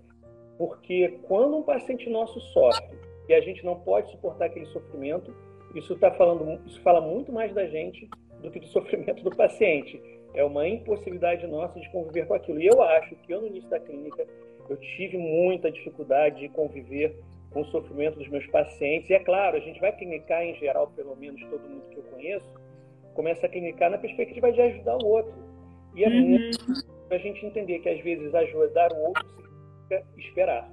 porque 0.57 1.19
quando 1.27 1.57
um 1.57 1.63
paciente 1.63 2.09
nosso 2.09 2.39
sofre 2.51 2.97
e 3.29 3.33
a 3.33 3.41
gente 3.41 3.63
não 3.63 3.79
pode 3.79 4.09
suportar 4.11 4.45
aquele 4.45 4.65
sofrimento, 4.67 5.33
isso 5.79 5.95
tá 5.97 6.11
falando, 6.11 6.59
isso 6.65 6.81
fala 6.81 7.01
muito 7.01 7.31
mais 7.31 7.53
da 7.53 7.65
gente 7.67 8.09
do 8.41 8.51
que 8.51 8.59
do 8.59 8.67
sofrimento 8.69 9.23
do 9.23 9.35
paciente. 9.35 10.01
É 10.33 10.43
uma 10.43 10.67
impossibilidade 10.67 11.47
nossa 11.47 11.79
de 11.79 11.89
conviver 11.91 12.27
com 12.27 12.33
aquilo. 12.33 12.61
E 12.61 12.67
eu 12.67 12.81
acho 12.81 13.15
que 13.15 13.33
eu 13.33 13.41
no 13.41 13.47
início 13.47 13.69
da 13.69 13.79
clínica 13.79 14.25
eu 14.69 14.77
tive 14.77 15.17
muita 15.17 15.71
dificuldade 15.71 16.41
de 16.41 16.49
conviver 16.49 17.17
com 17.51 17.61
o 17.61 17.65
sofrimento 17.65 18.19
dos 18.19 18.27
meus 18.27 18.45
pacientes. 18.47 19.09
E 19.09 19.13
é 19.13 19.19
claro, 19.19 19.57
a 19.57 19.59
gente 19.59 19.79
vai 19.79 19.91
clinicar 19.91 20.43
em 20.43 20.55
geral, 20.55 20.87
pelo 20.95 21.15
menos 21.15 21.41
todo 21.49 21.67
mundo 21.67 21.87
que 21.89 21.97
eu 21.97 22.03
conheço, 22.03 22.47
começa 23.13 23.45
a 23.45 23.49
clinicar 23.49 23.89
na 23.89 23.97
perspectiva 23.97 24.51
de 24.51 24.61
ajudar 24.61 24.97
o 24.97 25.07
outro. 25.07 25.33
E 25.95 26.03
é 26.03 26.09
uhum. 26.09 26.51
a 27.09 27.17
gente 27.17 27.45
entender 27.45 27.79
que 27.79 27.89
às 27.89 27.99
vezes 28.01 28.33
ajudar 28.35 28.91
o 28.93 29.07
outro 29.07 29.25
significa 29.27 30.05
esperar, 30.17 30.71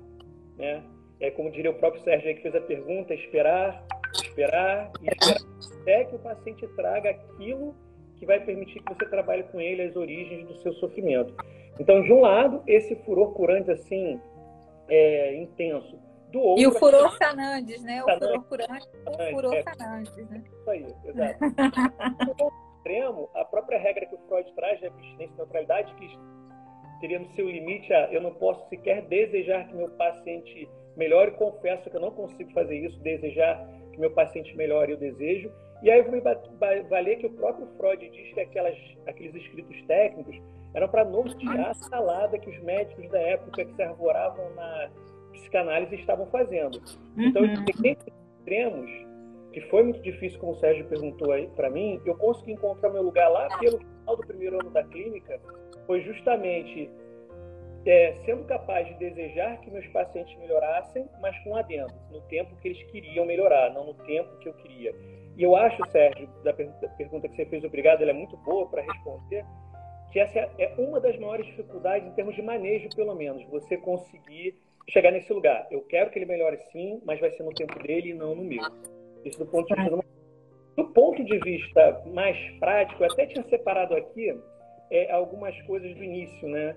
né? 0.58 0.82
É 1.20 1.30
como 1.30 1.50
diria 1.50 1.70
o 1.70 1.75
próprio 1.75 2.02
Sérgio 2.02 2.28
aí 2.28 2.34
que 2.34 2.42
fez 2.42 2.54
a 2.54 2.61
pergunta, 2.61 3.14
esperar, 3.14 3.87
esperar 4.34 4.90
esperar 5.00 5.36
até 5.80 6.04
que 6.04 6.16
o 6.16 6.18
paciente 6.18 6.66
traga 6.68 7.10
aquilo 7.10 7.74
que 8.16 8.26
vai 8.26 8.40
permitir 8.40 8.82
que 8.82 8.94
você 8.94 9.06
trabalhe 9.06 9.44
com 9.44 9.60
ele 9.60 9.82
as 9.82 9.96
origens 9.96 10.46
do 10.46 10.56
seu 10.62 10.72
sofrimento. 10.74 11.34
Então, 11.78 12.02
de 12.02 12.12
um 12.12 12.20
lado, 12.20 12.62
esse 12.66 12.94
furor 13.04 13.32
curante 13.32 13.70
assim 13.70 14.20
é, 14.88 15.36
intenso. 15.36 15.98
Do 16.30 16.40
outro, 16.40 16.62
e 16.62 16.66
o 16.66 16.72
furor 16.72 17.06
assim, 17.06 17.18
Fernandes, 17.18 17.82
né? 17.82 18.02
O 18.02 18.18
furor 18.18 18.44
curante, 18.44 18.88
o 19.06 19.34
furor 19.34 19.54
é, 19.54 19.62
Fernandes, 19.62 20.30
né? 20.30 20.42
Isso 20.52 20.70
aí, 20.70 20.86
exato. 21.04 21.38
no 22.26 22.52
extremo, 22.76 23.30
a 23.34 23.44
própria 23.44 23.78
regra 23.78 24.06
que 24.06 24.14
o 24.14 24.18
Freud 24.28 24.52
traz 24.54 24.80
de 24.80 24.86
abstinência 24.86 25.32
e 25.34 25.36
neutralidade, 25.36 25.94
que 25.94 26.18
teria 27.00 27.18
no 27.18 27.30
seu 27.34 27.48
limite 27.48 27.92
a 27.92 28.12
eu 28.12 28.20
não 28.20 28.34
posso 28.34 28.68
sequer 28.68 29.02
desejar 29.02 29.66
que 29.68 29.74
meu 29.74 29.88
paciente 29.90 30.68
melhore, 30.96 31.32
confesso 31.32 31.88
que 31.88 31.96
eu 31.96 32.00
não 32.00 32.10
consigo 32.10 32.50
fazer 32.52 32.78
isso, 32.78 32.98
desejar 33.00 33.64
que 33.94 34.00
meu 34.00 34.10
paciente 34.10 34.56
melhore, 34.56 34.92
eu 34.92 34.98
desejo. 34.98 35.50
E 35.82 35.90
aí 35.90 35.98
eu 35.98 36.04
vou 36.04 36.12
me 36.12 36.20
valer 36.88 37.18
que 37.18 37.26
o 37.26 37.30
próprio 37.30 37.66
Freud 37.76 38.08
diz 38.10 38.32
que 38.32 38.40
aquelas, 38.40 38.76
aqueles 39.06 39.34
escritos 39.34 39.82
técnicos 39.86 40.40
eram 40.74 40.88
para 40.88 41.04
nortear 41.04 41.70
a 41.70 41.74
salada 41.74 42.38
que 42.38 42.50
os 42.50 42.58
médicos 42.62 43.08
da 43.10 43.20
época 43.20 43.64
que 43.64 43.74
se 43.74 43.82
arvoravam 43.82 44.50
na 44.54 44.90
psicanálise 45.32 45.94
estavam 45.96 46.26
fazendo. 46.26 46.80
Então, 47.16 47.42
uhum. 47.42 47.64
extremos, 47.84 48.90
que 49.52 49.60
foi 49.62 49.84
muito 49.84 50.02
difícil, 50.02 50.38
como 50.40 50.52
o 50.52 50.56
Sérgio 50.56 50.84
perguntou 50.86 51.32
aí 51.32 51.48
para 51.54 51.70
mim, 51.70 52.00
eu 52.04 52.16
consegui 52.16 52.52
encontrar 52.52 52.90
meu 52.90 53.02
lugar 53.02 53.28
lá 53.28 53.48
pelo 53.58 53.78
final 53.78 54.16
do 54.16 54.26
primeiro 54.26 54.60
ano 54.60 54.70
da 54.70 54.82
clínica, 54.82 55.40
foi 55.86 56.00
justamente 56.00 56.90
é, 57.86 58.14
sendo 58.24 58.44
capaz 58.44 58.86
de 58.86 58.94
desejar 58.94 59.60
que 59.60 59.70
meus 59.70 59.86
pacientes 59.88 60.36
melhorassem, 60.38 61.08
mas 61.20 61.36
com 61.40 61.56
adendo, 61.56 61.92
no 62.10 62.20
tempo 62.22 62.56
que 62.56 62.68
eles 62.68 62.82
queriam 62.90 63.26
melhorar, 63.26 63.72
não 63.72 63.86
no 63.86 63.94
tempo 63.94 64.36
que 64.38 64.48
eu 64.48 64.54
queria. 64.54 64.94
E 65.36 65.42
eu 65.42 65.54
acho, 65.56 65.84
Sérgio, 65.90 66.28
da 66.42 66.52
pergunta 66.52 67.28
que 67.28 67.34
você 67.34 67.44
fez, 67.46 67.64
obrigado, 67.64 68.02
ela 68.02 68.10
é 68.10 68.14
muito 68.14 68.36
boa 68.38 68.68
para 68.68 68.82
responder, 68.82 69.44
que 70.12 70.20
essa 70.20 70.38
é 70.38 70.74
uma 70.78 71.00
das 71.00 71.18
maiores 71.18 71.46
dificuldades 71.46 72.08
em 72.08 72.12
termos 72.12 72.34
de 72.34 72.42
manejo, 72.42 72.88
pelo 72.94 73.14
menos, 73.14 73.44
você 73.48 73.76
conseguir 73.76 74.56
chegar 74.88 75.10
nesse 75.10 75.32
lugar. 75.32 75.66
Eu 75.70 75.82
quero 75.82 76.10
que 76.10 76.18
ele 76.18 76.26
melhore 76.26 76.58
sim, 76.70 77.00
mas 77.04 77.20
vai 77.20 77.30
ser 77.30 77.42
no 77.42 77.52
tempo 77.52 77.78
dele 77.82 78.10
e 78.10 78.14
não 78.14 78.34
no 78.34 78.44
meu. 78.44 78.62
Isso 79.24 79.38
do 79.38 79.46
ponto 79.46 79.74
de 79.74 79.82
vista 79.82 80.04
do 80.76 80.84
ponto 80.88 81.24
de 81.24 81.38
vista 81.38 82.02
mais 82.12 82.36
prático, 82.58 83.02
eu 83.02 83.12
até 83.12 83.26
tinha 83.26 83.44
separado 83.44 83.94
aqui 83.94 84.36
é, 84.90 85.10
algumas 85.12 85.60
coisas 85.62 85.94
do 85.94 86.02
início, 86.02 86.48
né? 86.48 86.76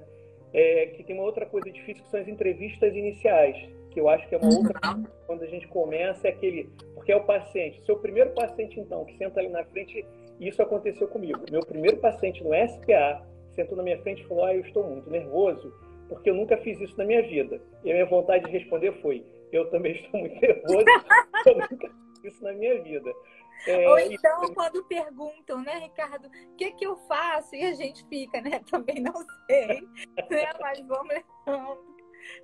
É, 0.53 0.87
que 0.87 1.03
tem 1.03 1.15
uma 1.15 1.25
outra 1.25 1.45
coisa 1.45 1.69
difícil 1.69 2.03
que 2.03 2.09
são 2.09 2.21
as 2.21 2.27
entrevistas 2.27 2.95
iniciais, 2.95 3.57
que 3.91 3.99
eu 3.99 4.07
acho 4.07 4.27
que 4.29 4.35
é 4.35 4.37
uma 4.37 4.47
outra 4.47 4.79
quando 5.25 5.43
a 5.43 5.47
gente 5.47 5.67
começa 5.67 6.27
é 6.27 6.31
aquele, 6.31 6.69
porque 6.93 7.11
é 7.11 7.15
o 7.15 7.23
paciente, 7.25 7.83
seu 7.85 7.97
primeiro 7.97 8.31
paciente 8.31 8.79
então 8.79 9.03
que 9.03 9.17
senta 9.17 9.41
ali 9.41 9.49
na 9.49 9.65
frente 9.65 10.05
isso 10.39 10.61
aconteceu 10.61 11.07
comigo. 11.07 11.39
Meu 11.51 11.61
primeiro 11.61 11.97
paciente 11.97 12.43
no 12.43 12.51
SPA 12.53 13.25
sentou 13.51 13.75
na 13.75 13.83
minha 13.83 13.99
frente 14.01 14.21
e 14.21 14.27
falou: 14.27 14.45
Ah, 14.45 14.53
eu 14.53 14.61
estou 14.61 14.83
muito 14.83 15.09
nervoso, 15.09 15.73
porque 16.07 16.29
eu 16.29 16.35
nunca 16.35 16.57
fiz 16.57 16.79
isso 16.79 16.97
na 16.97 17.05
minha 17.05 17.23
vida. 17.23 17.59
E 17.83 17.89
a 17.89 17.93
minha 17.93 18.05
vontade 18.05 18.45
de 18.45 18.51
responder 18.51 18.91
foi: 19.01 19.25
Eu 19.51 19.69
também 19.69 19.93
estou 19.93 20.19
muito 20.19 20.37
nervoso, 20.39 20.85
eu 21.45 21.55
nunca 21.55 21.89
fiz 22.21 22.33
isso 22.33 22.43
na 22.43 22.53
minha 22.53 22.81
vida. 22.81 23.11
É, 23.65 23.89
Ou 23.89 23.99
então, 23.99 24.43
e... 24.45 24.53
quando 24.53 24.83
perguntam, 24.85 25.61
né, 25.61 25.79
Ricardo, 25.79 26.27
o 26.27 26.55
que, 26.55 26.71
que 26.71 26.85
eu 26.85 26.95
faço? 27.07 27.55
E 27.55 27.63
a 27.63 27.73
gente 27.73 28.05
fica, 28.07 28.41
né? 28.41 28.61
Também 28.69 29.01
não 29.01 29.15
sei, 29.45 29.67
né? 29.67 30.53
Mas 30.59 30.79
vamos 30.85 31.13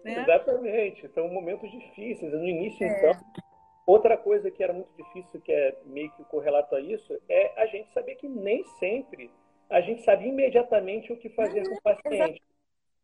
Né? 0.03 0.21
Exatamente. 0.21 1.07
São 1.09 1.27
momentos 1.27 1.69
difíceis. 1.69 2.31
No 2.31 2.45
início, 2.45 2.85
é. 2.85 2.97
então, 2.97 3.43
Outra 3.85 4.17
coisa 4.17 4.49
que 4.49 4.63
era 4.63 4.71
muito 4.71 4.89
difícil, 4.95 5.41
que 5.41 5.51
é 5.51 5.77
meio 5.85 6.09
que 6.11 6.23
correlato 6.25 6.73
a 6.73 6.79
isso, 6.79 7.19
é 7.27 7.61
a 7.61 7.65
gente 7.65 7.91
saber 7.91 8.15
que 8.15 8.29
nem 8.29 8.63
sempre 8.79 9.29
a 9.69 9.81
gente 9.81 10.03
sabe 10.03 10.27
imediatamente 10.27 11.11
o 11.11 11.17
que 11.17 11.29
fazer 11.29 11.63
uhum, 11.63 11.69
com 11.69 11.75
o 11.75 11.81
paciente. 11.81 12.41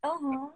Uhum. 0.05 0.53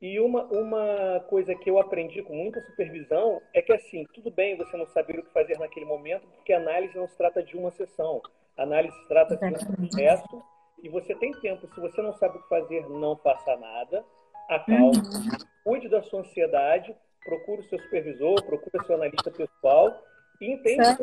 E 0.00 0.18
uma, 0.18 0.44
uma 0.44 1.20
coisa 1.28 1.54
que 1.54 1.70
eu 1.70 1.78
aprendi 1.78 2.22
com 2.22 2.34
muita 2.34 2.60
supervisão 2.62 3.40
é 3.52 3.60
que, 3.60 3.72
assim, 3.72 4.06
tudo 4.14 4.30
bem 4.30 4.56
você 4.56 4.76
não 4.76 4.86
saber 4.86 5.18
o 5.18 5.22
que 5.22 5.32
fazer 5.32 5.58
naquele 5.58 5.84
momento, 5.84 6.26
porque 6.36 6.52
a 6.52 6.58
análise 6.58 6.96
não 6.96 7.06
se 7.06 7.16
trata 7.16 7.42
de 7.42 7.56
uma 7.56 7.70
sessão. 7.70 8.22
A 8.56 8.62
análise 8.62 8.96
se 8.96 9.08
trata 9.08 9.36
de 9.36 9.44
um 9.44 9.52
processo 9.52 10.42
e 10.82 10.88
você 10.88 11.14
tem 11.14 11.32
tempo. 11.40 11.68
Se 11.68 11.80
você 11.80 12.00
não 12.00 12.14
sabe 12.14 12.38
o 12.38 12.42
que 12.42 12.48
fazer, 12.48 12.88
não 12.88 13.14
faça 13.16 13.56
nada. 13.56 14.04
Acalme, 14.48 14.96
uhum. 14.96 15.38
cuide 15.64 15.88
da 15.88 16.02
sua 16.02 16.20
ansiedade, 16.20 16.96
procure 17.24 17.60
o 17.60 17.68
seu 17.68 17.78
supervisor, 17.78 18.42
procure 18.44 18.78
o 18.78 18.86
seu 18.86 18.94
analista 18.96 19.30
pessoal 19.30 20.02
e 20.40 20.52
entenda 20.52 20.98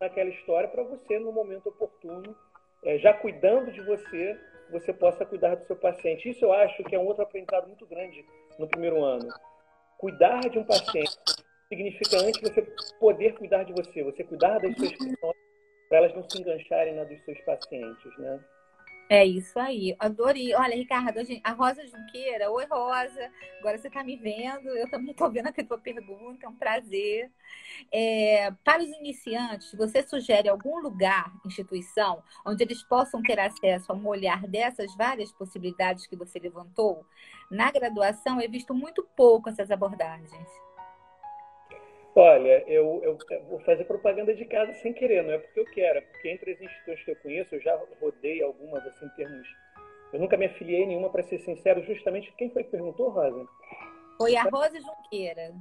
naquela 0.00 0.30
história 0.30 0.68
para 0.68 0.82
você, 0.82 1.18
no 1.18 1.32
momento 1.32 1.68
oportuno, 1.68 2.36
é, 2.84 2.98
já 2.98 3.12
cuidando 3.14 3.72
de 3.72 3.80
você, 3.80 4.38
você 4.70 4.92
possa 4.92 5.24
cuidar 5.24 5.56
do 5.56 5.66
seu 5.66 5.76
paciente. 5.76 6.28
Isso 6.28 6.44
eu 6.44 6.52
acho 6.52 6.82
que 6.84 6.94
é 6.94 6.98
um 6.98 7.06
outro 7.06 7.22
aprendizado 7.22 7.66
muito 7.66 7.86
grande 7.86 8.24
no 8.58 8.68
primeiro 8.68 9.02
ano. 9.02 9.28
Cuidar 9.98 10.40
de 10.48 10.58
um 10.58 10.64
paciente 10.64 11.16
significa 11.68 12.18
antes 12.18 12.40
você 12.40 12.62
poder 12.98 13.34
cuidar 13.34 13.64
de 13.64 13.72
você, 13.72 14.02
você 14.02 14.24
cuidar 14.24 14.58
das 14.58 14.76
suas 14.76 14.90
questões 14.90 15.36
para 15.88 15.98
elas 15.98 16.14
não 16.14 16.28
se 16.28 16.40
engancharem 16.40 16.94
na 16.94 17.04
dos 17.04 17.22
seus 17.24 17.40
pacientes, 17.42 18.18
né? 18.18 18.40
É 19.10 19.24
isso 19.24 19.58
aí, 19.58 19.96
adorei. 19.98 20.54
Olha, 20.54 20.76
Ricardo, 20.76 21.18
a 21.42 21.52
Rosa 21.52 21.86
Junqueira, 21.86 22.50
oi 22.50 22.66
Rosa, 22.66 23.30
agora 23.58 23.78
você 23.78 23.88
está 23.88 24.04
me 24.04 24.16
vendo, 24.16 24.68
eu 24.68 24.90
também 24.90 25.12
estou 25.12 25.30
vendo 25.30 25.46
aqui 25.46 25.62
a 25.62 25.66
tua 25.66 25.78
pergunta, 25.78 26.44
é 26.44 26.48
um 26.48 26.54
prazer. 26.54 27.30
É, 27.90 28.50
para 28.62 28.82
os 28.82 28.90
iniciantes, 28.98 29.72
você 29.72 30.02
sugere 30.02 30.46
algum 30.48 30.78
lugar, 30.80 31.32
instituição, 31.46 32.22
onde 32.44 32.62
eles 32.62 32.82
possam 32.82 33.22
ter 33.22 33.40
acesso 33.40 33.92
a 33.92 33.94
um 33.94 34.06
olhar 34.06 34.46
dessas 34.46 34.94
várias 34.94 35.32
possibilidades 35.32 36.06
que 36.06 36.14
você 36.14 36.38
levantou? 36.38 37.06
Na 37.50 37.70
graduação, 37.70 38.38
eu 38.42 38.50
visto 38.50 38.74
muito 38.74 39.02
pouco 39.16 39.48
essas 39.48 39.70
abordagens. 39.70 40.67
Olha, 42.20 42.64
eu, 42.66 43.00
eu, 43.04 43.16
vou 43.48 43.60
fazer 43.60 43.84
propaganda 43.84 44.34
de 44.34 44.44
casa 44.44 44.72
sem 44.74 44.92
querer, 44.92 45.22
não 45.22 45.34
é 45.34 45.38
porque 45.38 45.60
eu 45.60 45.64
quero, 45.66 45.98
é 45.98 46.00
porque 46.00 46.28
entre 46.28 46.50
as 46.50 46.60
instituições 46.60 47.04
que 47.04 47.10
eu 47.12 47.16
conheço, 47.22 47.54
eu 47.54 47.60
já 47.60 47.80
rodei 48.00 48.42
algumas 48.42 48.84
assim 48.88 49.06
em 49.06 49.10
termos. 49.10 49.46
Eu 50.12 50.18
nunca 50.18 50.36
me 50.36 50.46
afiliei 50.46 50.84
nenhuma, 50.84 51.10
para 51.10 51.22
ser 51.22 51.38
sincero, 51.38 51.80
justamente. 51.84 52.34
Quem 52.36 52.50
foi 52.50 52.64
que 52.64 52.72
perguntou, 52.72 53.10
Rosa? 53.10 53.46
Foi 54.16 54.34
a 54.34 54.42
Rosa 54.42 54.80
Junqueira. 54.80 55.54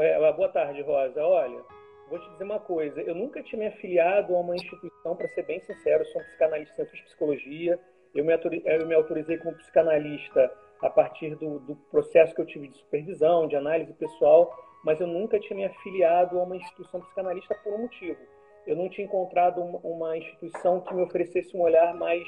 É, 0.00 0.32
boa 0.34 0.50
tarde, 0.50 0.82
Rosa. 0.82 1.24
Olha, 1.24 1.62
vou 2.10 2.18
te 2.18 2.30
dizer 2.32 2.44
uma 2.44 2.60
coisa. 2.60 3.00
Eu 3.00 3.14
nunca 3.14 3.42
tinha 3.42 3.58
me 3.58 3.66
afiliado 3.68 4.36
a 4.36 4.40
uma 4.40 4.54
instituição, 4.54 5.16
para 5.16 5.28
ser 5.28 5.44
bem 5.46 5.60
sincero. 5.60 6.02
Eu 6.02 6.06
sou 6.08 6.20
um 6.20 6.24
psicanalista, 6.26 6.82
eu 6.82 6.86
fiz 6.88 7.00
psicologia. 7.00 7.80
Eu 8.14 8.22
me, 8.22 8.34
eu 8.66 8.86
me 8.86 8.94
autorizei 8.94 9.38
como 9.38 9.56
psicanalista 9.56 10.52
a 10.82 10.90
partir 10.90 11.36
do, 11.36 11.58
do 11.60 11.74
processo 11.90 12.34
que 12.34 12.40
eu 12.42 12.46
tive 12.46 12.68
de 12.68 12.76
supervisão, 12.76 13.48
de 13.48 13.56
análise 13.56 13.94
pessoal 13.94 14.65
mas 14.86 15.00
eu 15.00 15.06
nunca 15.08 15.40
tinha 15.40 15.56
me 15.56 15.64
afiliado 15.64 16.38
a 16.38 16.44
uma 16.44 16.56
instituição 16.56 17.00
psicanalista 17.00 17.56
por 17.56 17.72
um 17.72 17.78
motivo. 17.78 18.20
Eu 18.64 18.76
não 18.76 18.88
tinha 18.88 19.04
encontrado 19.04 19.60
uma 19.60 20.16
instituição 20.16 20.80
que 20.80 20.94
me 20.94 21.02
oferecesse 21.02 21.56
um 21.56 21.62
olhar 21.62 21.92
mais 21.92 22.22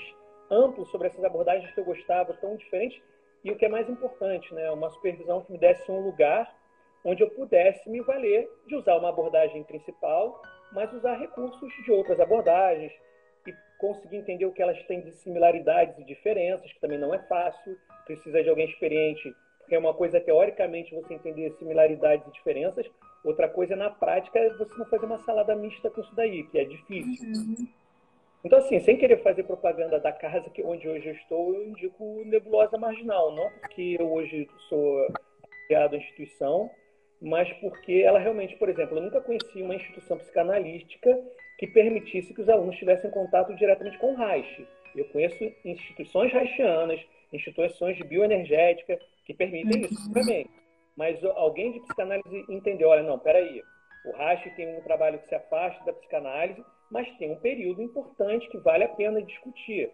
amplo 0.51 0.85
sobre 0.87 1.07
essas 1.07 1.23
abordagens 1.23 1.73
que 1.73 1.79
eu 1.79 1.85
gostava, 1.85 2.35
tão 2.35 2.57
diferentes, 2.57 3.01
e 3.45 3.53
o 3.53 3.57
que 3.57 3.65
é 3.65 3.69
mais 3.69 3.89
importante, 3.89 4.53
né, 4.53 4.69
uma 4.73 4.91
supervisão 4.91 5.41
que 5.43 5.53
me 5.53 5.59
desse 5.59 5.89
um 5.89 6.01
lugar 6.01 6.53
onde 7.05 7.23
eu 7.23 7.31
pudesse 7.31 7.89
me 7.89 8.01
valer 8.01 8.51
de 8.67 8.75
usar 8.75 8.97
uma 8.97 9.11
abordagem 9.11 9.63
principal, 9.63 10.43
mas 10.73 10.93
usar 10.93 11.15
recursos 11.15 11.73
de 11.85 11.93
outras 11.93 12.19
abordagens 12.19 12.93
e 13.47 13.55
conseguir 13.79 14.17
entender 14.17 14.47
o 14.47 14.53
que 14.53 14.61
elas 14.61 14.83
têm 14.89 15.01
de 15.01 15.13
similaridades 15.13 15.97
e 15.97 16.05
diferenças, 16.05 16.73
que 16.73 16.81
também 16.81 16.99
não 16.99 17.15
é 17.15 17.21
fácil, 17.21 17.79
precisa 18.05 18.43
de 18.43 18.51
alguém 18.51 18.69
experiente 18.69 19.33
porque 19.69 19.75
é 19.75 19.79
uma 19.79 19.93
coisa 19.93 20.19
teoricamente 20.19 20.95
você 20.95 21.13
entender 21.13 21.53
similaridades 21.59 22.27
e 22.27 22.33
diferenças, 22.33 22.87
outra 23.23 23.47
coisa 23.47 23.77
na 23.77 23.91
prática 23.91 24.39
é 24.39 24.49
você 24.55 24.75
não 24.79 24.87
fazer 24.87 25.05
uma 25.05 25.19
salada 25.19 25.55
mista 25.55 25.91
com 25.91 26.01
isso 26.01 26.15
daí, 26.17 26.45
que 26.45 26.59
é 26.59 26.65
difícil. 26.65 27.29
Uhum. 27.29 27.69
Então, 28.43 28.59
assim, 28.61 28.81
sem 28.81 28.97
querer 28.97 29.23
fazer 29.23 29.43
propaganda 29.43 30.01
da 30.01 30.11
casa 30.11 30.49
que 30.49 30.63
onde 30.63 30.89
hoje 30.89 31.11
eu 31.11 31.13
estou, 31.13 31.55
eu 31.55 31.67
indico 31.67 32.23
Nebulosa 32.25 32.79
Marginal. 32.79 33.35
Não 33.35 33.51
porque 33.61 33.97
eu 34.01 34.11
hoje 34.11 34.49
sou 34.71 35.07
afiliado 35.43 35.97
à 35.97 35.99
instituição, 35.99 36.71
mas 37.21 37.53
porque 37.55 38.03
ela 38.03 38.19
realmente, 38.19 38.57
por 38.57 38.71
exemplo, 38.71 38.97
eu 38.97 39.03
nunca 39.03 39.21
conheci 39.21 39.61
uma 39.61 39.75
instituição 39.75 40.17
psicanalística 40.17 41.15
que 41.59 41.67
permitisse 41.67 42.33
que 42.33 42.41
os 42.41 42.49
alunos 42.49 42.77
tivessem 42.77 43.11
contato 43.11 43.55
diretamente 43.55 43.99
com 43.99 44.15
o 44.15 44.17
Reich. 44.17 44.67
Eu 44.97 45.05
conheço 45.07 45.53
instituições 45.63 46.33
reichianas, 46.33 47.05
instituições 47.33 47.97
de 47.97 48.05
bioenergética 48.05 48.99
que 49.25 49.35
permitem 49.35 49.83
isso 49.83 50.13
também. 50.13 50.49
Mas 50.97 51.23
alguém 51.25 51.73
de 51.73 51.81
psicanálise 51.81 52.45
entendeu, 52.49 52.89
olha, 52.89 53.03
não, 53.03 53.19
peraí, 53.19 53.63
o 54.05 54.17
Reich 54.17 54.51
tem 54.57 54.77
um 54.77 54.83
trabalho 54.83 55.19
que 55.19 55.29
se 55.29 55.35
afasta 55.35 55.85
da 55.85 55.93
psicanálise, 55.93 56.65
mas 56.91 57.09
tem 57.19 57.31
um 57.31 57.39
período 57.39 57.83
importante 57.83 58.49
que 58.49 58.59
vale 58.59 58.85
a 58.85 58.89
pena 58.89 59.23
discutir. 59.23 59.91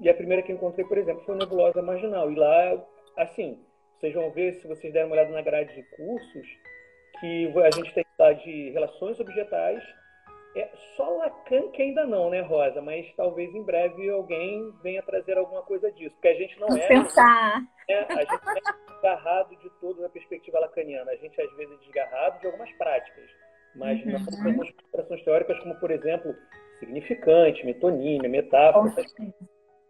E 0.00 0.08
a 0.08 0.14
primeira 0.14 0.42
que 0.42 0.52
encontrei, 0.52 0.86
por 0.86 0.98
exemplo, 0.98 1.24
foi 1.24 1.36
Nebulosa 1.36 1.82
Marginal. 1.82 2.30
E 2.30 2.34
lá, 2.34 2.86
assim, 3.16 3.58
vocês 3.98 4.14
vão 4.14 4.30
ver, 4.30 4.54
se 4.54 4.66
vocês 4.66 4.92
derem 4.92 5.08
uma 5.08 5.14
olhada 5.14 5.30
na 5.30 5.42
grade 5.42 5.74
de 5.74 5.82
cursos, 5.96 6.46
que 7.20 7.52
a 7.58 7.70
gente 7.70 7.94
tem 7.94 8.04
lá 8.18 8.32
de 8.32 8.70
relações 8.70 9.18
objetais. 9.18 9.82
É 10.56 10.70
só 10.96 11.08
Lacan 11.18 11.68
que 11.68 11.82
ainda 11.82 12.06
não, 12.06 12.30
né, 12.30 12.40
Rosa? 12.40 12.80
Mas 12.80 13.06
talvez 13.14 13.54
em 13.54 13.62
breve 13.62 14.08
alguém 14.08 14.72
venha 14.82 15.02
trazer 15.02 15.36
alguma 15.36 15.62
coisa 15.62 15.92
disso. 15.92 16.14
Porque 16.14 16.28
a 16.28 16.34
gente 16.34 16.58
não 16.58 16.68
é. 16.74 16.88
Pensar. 16.88 17.60
Né, 17.60 18.06
a 18.08 18.14
gente 18.24 18.44
não 18.44 18.52
é 18.52 18.60
desgarrado 18.90 19.56
de 19.56 19.70
toda 19.80 20.06
a 20.06 20.08
perspectiva 20.08 20.58
lacaniana. 20.58 21.10
A 21.10 21.16
gente, 21.16 21.38
às 21.40 21.56
vezes, 21.56 21.74
é 21.74 21.84
desgarrado 21.84 22.40
de 22.40 22.46
algumas 22.46 22.72
práticas. 22.72 23.30
Mas 23.74 24.02
uhum. 24.04 24.12
não 24.12 24.42
temos 24.42 24.70
considerações 24.70 25.24
teóricas, 25.24 25.58
como, 25.60 25.74
por 25.78 25.90
exemplo, 25.90 26.34
significante, 26.80 27.66
metonímia, 27.66 28.28
metáfora. 28.28 28.94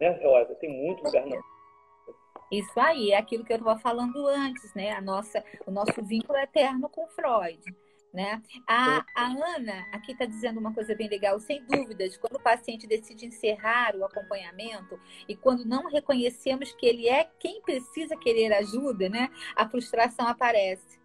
Né, 0.01 0.19
Rosa? 0.21 0.53
Tem 0.55 0.69
muito 0.69 1.01
lugar 1.03 1.25
na 1.25 1.37
isso 2.51 2.79
aí, 2.79 3.11
é 3.11 3.17
aquilo 3.17 3.43
que 3.43 3.51
eu 3.51 3.57
estava 3.57 3.77
falando 3.79 4.25
antes, 4.25 4.73
né? 4.73 4.91
A 4.91 5.01
nossa, 5.01 5.43
o 5.65 5.71
nosso 5.71 6.01
vínculo 6.01 6.39
eterno 6.39 6.89
com 6.89 7.05
Freud. 7.07 7.59
Né? 8.13 8.41
A, 8.67 9.05
a 9.15 9.27
Ana 9.27 9.85
aqui 9.91 10.13
está 10.13 10.25
dizendo 10.25 10.59
uma 10.59 10.73
coisa 10.73 10.95
bem 10.95 11.09
legal, 11.09 11.39
sem 11.39 11.63
dúvidas, 11.65 12.17
quando 12.17 12.37
o 12.37 12.43
paciente 12.43 12.87
decide 12.87 13.25
encerrar 13.25 13.95
o 13.95 14.05
acompanhamento 14.05 14.99
e 15.27 15.35
quando 15.35 15.65
não 15.65 15.87
reconhecemos 15.87 16.71
que 16.73 16.85
ele 16.85 17.07
é 17.07 17.29
quem 17.39 17.61
precisa 17.61 18.17
querer 18.17 18.53
ajuda, 18.53 19.09
né? 19.09 19.29
A 19.55 19.67
frustração 19.69 20.27
aparece. 20.27 20.97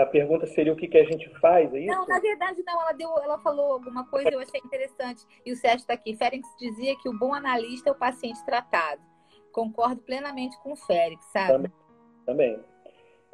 A 0.00 0.06
pergunta 0.06 0.46
seria 0.46 0.72
o 0.72 0.76
que, 0.76 0.86
que 0.86 0.96
a 0.96 1.04
gente 1.04 1.28
faz, 1.40 1.74
é 1.74 1.80
isso? 1.80 1.92
Não, 1.92 2.06
na 2.06 2.20
verdade 2.20 2.62
não, 2.64 2.80
ela, 2.80 2.92
deu, 2.92 3.10
ela 3.18 3.38
falou 3.40 3.72
alguma 3.72 4.06
coisa 4.06 4.30
eu 4.30 4.38
achei 4.38 4.60
interessante. 4.64 5.26
E 5.44 5.52
o 5.52 5.56
Sérgio 5.56 5.78
está 5.78 5.94
aqui. 5.94 6.14
Ferenc 6.14 6.44
dizia 6.58 6.96
que 6.96 7.08
o 7.08 7.18
bom 7.18 7.34
analista 7.34 7.90
é 7.90 7.92
o 7.92 7.96
paciente 7.96 8.44
tratado. 8.46 9.02
Concordo 9.50 10.00
plenamente 10.02 10.56
com 10.62 10.72
o 10.72 10.76
Félix, 10.76 11.26
sabe? 11.32 11.52
Também. 11.52 11.72
Também. 12.24 12.75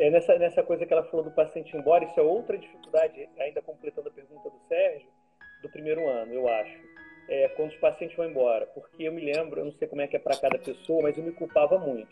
É 0.02 0.10
nessa, 0.10 0.36
nessa 0.36 0.64
coisa 0.64 0.84
que 0.84 0.92
ela 0.92 1.04
falou 1.04 1.24
do 1.24 1.30
paciente 1.30 1.76
embora, 1.76 2.04
isso 2.04 2.18
é 2.18 2.22
outra 2.24 2.58
dificuldade, 2.58 3.28
ainda 3.38 3.62
completando 3.62 4.08
a 4.08 4.12
pergunta 4.12 4.50
do 4.50 4.58
Sérgio, 4.66 5.06
do 5.62 5.68
primeiro 5.68 6.08
ano, 6.08 6.34
eu 6.34 6.48
acho. 6.48 6.76
É, 7.28 7.46
quando 7.50 7.70
os 7.70 7.76
pacientes 7.76 8.16
vão 8.16 8.28
embora. 8.28 8.66
Porque 8.74 9.04
eu 9.04 9.12
me 9.12 9.24
lembro, 9.24 9.60
eu 9.60 9.64
não 9.66 9.70
sei 9.70 9.86
como 9.86 10.02
é 10.02 10.08
que 10.08 10.16
é 10.16 10.18
para 10.18 10.36
cada 10.36 10.58
pessoa, 10.58 11.02
mas 11.02 11.16
eu 11.16 11.22
me 11.22 11.30
culpava 11.30 11.78
muito. 11.78 12.08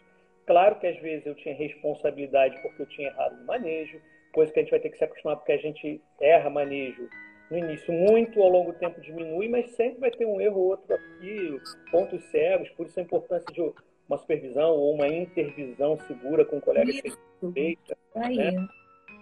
Claro 0.47 0.79
que 0.79 0.87
às 0.87 0.97
vezes 1.01 1.27
eu 1.27 1.35
tinha 1.35 1.53
responsabilidade 1.53 2.63
porque 2.63 2.81
eu 2.81 2.87
tinha 2.87 3.09
errado 3.09 3.37
no 3.41 3.45
manejo, 3.45 4.01
coisa 4.33 4.53
que 4.53 4.61
a 4.61 4.63
gente 4.63 4.71
vai 4.71 4.79
ter 4.79 4.91
que 4.91 4.97
se 4.97 5.05
acostumar 5.05 5.35
porque 5.35 5.51
a 5.51 5.59
gente 5.59 6.01
erra 6.21 6.49
manejo 6.49 7.09
no 7.51 7.59
início 7.59 7.93
muito, 7.93 8.41
ao 8.41 8.49
longo 8.49 8.71
do 8.71 8.79
tempo 8.79 9.01
diminui, 9.01 9.49
mas 9.49 9.69
sempre 9.73 9.99
vai 9.99 10.13
ter 10.13 10.27
um 10.27 10.41
erro 10.41 10.61
ou 10.61 10.69
outro 10.69 10.95
aqui, 10.95 11.61
pontos 11.91 12.23
cegos, 12.31 12.69
por 12.71 12.87
isso 12.87 13.01
a 13.01 13.03
importância 13.03 13.53
de 13.53 13.61
uma 14.09 14.19
supervisão 14.19 14.71
ou 14.77 14.95
uma 14.95 15.09
intervisão 15.09 15.99
segura 16.07 16.45
com 16.45 16.59
um 16.59 16.61
colega 16.61 16.93
que 17.41 17.53
feita. 17.53 17.97
Né? 18.15 18.69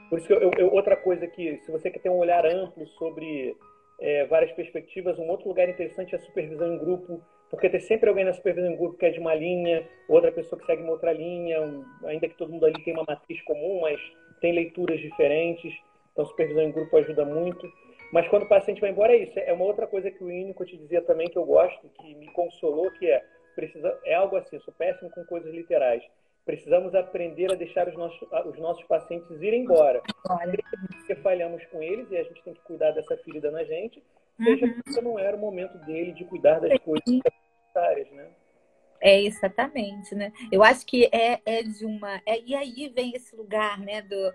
Por 0.09 0.19
isso 0.19 0.29
que 0.29 0.33
eu, 0.33 0.51
eu, 0.57 0.73
outra 0.73 0.97
coisa 0.97 1.27
que, 1.27 1.59
se 1.59 1.71
você 1.71 1.91
quer 1.91 2.01
ter 2.01 2.09
um 2.09 2.19
olhar 2.19 2.45
amplo 2.47 2.87
sobre 2.99 3.57
é, 4.01 4.25
várias 4.27 4.53
perspectivas, 4.53 5.19
um 5.19 5.29
outro 5.29 5.49
lugar 5.49 5.69
interessante 5.69 6.15
é 6.15 6.19
a 6.19 6.21
supervisão 6.21 6.73
em 6.73 6.79
grupo, 6.79 7.21
porque 7.51 7.69
tem 7.69 7.81
sempre 7.81 8.09
alguém 8.09 8.25
na 8.25 8.33
supervisão 8.33 8.71
em 8.71 8.77
grupo 8.77 8.97
que 8.97 9.07
é 9.07 9.11
de 9.11 9.19
uma 9.19 9.35
linha, 9.35 9.87
outra 10.09 10.33
pessoa 10.33 10.59
que 10.59 10.67
segue 10.67 10.83
uma 10.83 10.93
outra 10.93 11.13
linha, 11.13 11.59
ainda 12.05 12.29
que 12.29 12.37
todo 12.37 12.53
mundo 12.53 12.67
ali 12.67 12.83
tenha 12.85 12.97
uma 12.97 13.05
matriz 13.07 13.41
comum, 13.43 13.81
mas 13.83 14.01
tem 14.41 14.53
leituras 14.53 15.01
diferentes. 15.01 15.75
Então, 16.13 16.25
supervisão 16.27 16.63
em 16.63 16.73
grupo 16.73 16.97
ajuda 16.97 17.25
muito. 17.25 17.71
Mas 18.13 18.27
quando 18.29 18.45
o 18.45 18.49
paciente 18.49 18.81
vai 18.81 18.91
embora, 18.91 19.13
é 19.13 19.19
isso. 19.19 19.39
É 19.39 19.53
uma 19.53 19.65
outra 19.65 19.87
coisa 19.87 20.11
que 20.11 20.25
o 20.25 20.31
Ínico 20.31 20.65
te 20.65 20.77
dizia 20.77 21.03
também, 21.03 21.29
que 21.29 21.37
eu 21.37 21.45
gosto, 21.45 21.89
que 22.01 22.15
me 22.15 22.27
consolou, 22.29 22.91
que 22.93 23.09
é 23.09 23.23
precisa, 23.55 23.99
é 24.05 24.15
algo 24.15 24.37
assim, 24.37 24.59
sou 24.61 24.73
péssimo 24.73 25.11
com 25.11 25.25
coisas 25.25 25.53
literais. 25.53 26.03
Precisamos 26.49 26.95
aprender 26.95 27.53
a 27.53 27.55
deixar 27.55 27.87
os 27.89 27.95
nossos, 27.95 28.27
os 28.47 28.59
nossos 28.59 28.83
pacientes 28.85 29.31
irem 29.43 29.65
embora. 29.65 30.01
Porque 30.97 31.15
falhamos 31.17 31.63
com 31.67 31.83
eles 31.83 32.11
e 32.11 32.17
a 32.17 32.23
gente 32.23 32.43
tem 32.43 32.55
que 32.55 32.61
cuidar 32.63 32.91
dessa 32.93 33.19
ferida 33.19 33.51
na 33.51 33.65
gente, 33.65 34.03
seja 34.43 34.65
uhum. 34.65 34.81
porque 34.83 35.01
não 35.03 35.19
era 35.19 35.37
o 35.37 35.39
momento 35.39 35.77
dele 35.85 36.13
de 36.13 36.25
cuidar 36.25 36.59
das 36.59 36.79
coisas 36.79 37.05
necessárias, 37.07 38.11
né? 38.13 38.31
É, 39.01 39.23
exatamente, 39.23 40.13
né? 40.15 40.33
Eu 40.51 40.63
acho 40.63 40.85
que 40.85 41.09
é, 41.13 41.41
é 41.47 41.63
de 41.63 41.85
uma. 41.87 42.21
É, 42.27 42.41
e 42.41 42.55
aí 42.55 42.89
vem 42.89 43.13
esse 43.15 43.35
lugar, 43.37 43.79
né? 43.79 44.03
Do, 44.03 44.17
uh, 44.17 44.33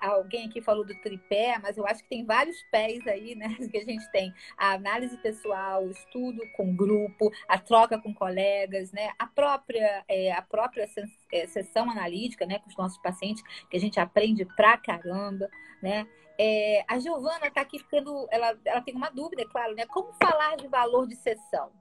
alguém 0.00 0.46
aqui 0.46 0.60
falou 0.60 0.84
do 0.86 0.94
tripé, 1.00 1.58
mas 1.60 1.76
eu 1.76 1.84
acho 1.84 2.02
que 2.04 2.08
tem 2.08 2.24
vários 2.24 2.62
pés 2.70 3.04
aí, 3.08 3.34
né? 3.34 3.48
Que 3.74 3.78
a 3.78 3.84
gente 3.84 4.08
tem 4.12 4.32
a 4.56 4.72
análise 4.72 5.16
pessoal, 5.18 5.84
o 5.84 5.90
estudo 5.90 6.40
com 6.56 6.76
grupo, 6.76 7.32
a 7.48 7.58
troca 7.58 7.98
com 7.98 8.14
colegas, 8.14 8.92
né? 8.92 9.10
A 9.18 9.26
própria, 9.26 10.04
é, 10.08 10.30
a 10.30 10.42
própria 10.42 10.88
é, 11.32 11.46
sessão 11.48 11.90
analítica, 11.90 12.46
né? 12.46 12.60
Com 12.60 12.68
os 12.68 12.76
nossos 12.76 12.98
pacientes, 12.98 13.42
que 13.68 13.76
a 13.76 13.80
gente 13.80 13.98
aprende 13.98 14.44
pra 14.44 14.76
caramba, 14.76 15.48
né? 15.82 16.06
É, 16.38 16.84
a 16.88 17.00
Giovana 17.00 17.46
está 17.46 17.62
aqui 17.62 17.80
ficando. 17.80 18.28
Ela, 18.30 18.56
ela 18.64 18.80
tem 18.80 18.94
uma 18.94 19.10
dúvida, 19.10 19.42
é 19.42 19.46
claro, 19.46 19.74
né? 19.74 19.86
Como 19.86 20.12
falar 20.22 20.56
de 20.56 20.68
valor 20.68 21.08
de 21.08 21.16
sessão? 21.16 21.72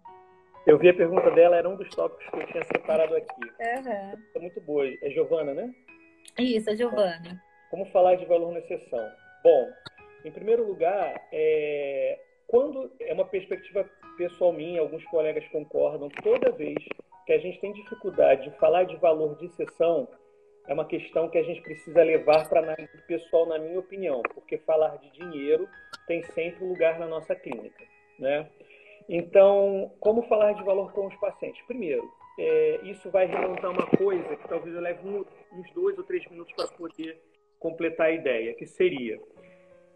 Eu 0.66 0.78
vi 0.78 0.90
a 0.90 0.94
pergunta 0.94 1.30
dela, 1.32 1.58
era 1.58 1.68
um 1.68 1.76
dos 1.76 1.90
tópicos 1.90 2.26
que 2.30 2.38
eu 2.38 2.48
tinha 2.48 2.64
separado 2.64 3.16
aqui. 3.16 3.42
Uhum. 3.42 4.24
É 4.36 4.40
muito 4.40 4.62
boa. 4.62 4.88
É 5.02 5.10
Giovana, 5.10 5.54
né? 5.54 5.74
Isso, 6.40 6.70
é 6.70 6.76
Giovana. 6.76 7.42
Como 7.70 7.86
falar 7.88 8.16
de 8.16 8.26
valor 8.26 8.54
na 8.54 8.62
sessão? 8.62 9.12
Bom, 9.44 9.70
em 10.24 10.32
primeiro 10.32 10.66
lugar, 10.66 11.22
é... 11.34 12.18
quando 12.48 12.90
é 13.02 13.14
uma 13.14 13.26
perspectiva 13.26 13.86
pessoal 14.18 14.54
minha, 14.54 14.80
alguns 14.80 15.04
colegas 15.06 15.46
concordam, 15.50 16.08
toda 16.24 16.52
vez 16.52 16.78
que 17.26 17.34
a 17.34 17.40
gente 17.40 17.60
tem 17.60 17.74
dificuldade 17.74 18.50
de 18.50 18.58
falar 18.58 18.86
de 18.86 18.96
valor 18.98 19.36
de 19.38 19.50
sessão, 19.50 20.08
é 20.68 20.74
uma 20.74 20.86
questão 20.86 21.30
que 21.30 21.38
a 21.38 21.44
gente 21.44 21.62
precisa 21.62 22.04
levar 22.04 22.48
para 22.48 22.62
análise 22.62 22.98
pessoal, 23.06 23.46
na 23.46 23.60
minha 23.60 23.80
opinião, 23.80 24.22
porque 24.34 24.58
falar 24.60 24.98
de 24.98 25.12
dinheiro 25.12 25.68
tem 26.08 26.24
sempre 26.24 26.64
lugar 26.64 27.00
na 27.00 27.06
nossa 27.06 27.36
clínica, 27.36 27.84
né? 28.18 28.48
Então, 29.08 29.92
como 30.00 30.24
falar 30.24 30.54
de 30.54 30.64
valor 30.64 30.92
com 30.94 31.08
os 31.08 31.16
pacientes? 31.16 31.62
Primeiro, 31.66 32.10
é, 32.40 32.80
isso 32.84 33.10
vai 33.10 33.26
remontar 33.26 33.72
uma 33.72 33.86
coisa 33.86 34.36
que 34.36 34.48
talvez 34.48 34.76
eu 34.76 34.82
leve 34.82 35.08
um, 35.08 35.26
uns 35.54 35.72
dois 35.74 35.98
ou 35.98 36.04
três 36.04 36.26
minutos 36.30 36.54
para 36.54 36.68
poder 36.68 37.20
completar 37.60 38.08
a 38.08 38.12
ideia, 38.12 38.54
que 38.54 38.66
seria... 38.66 39.20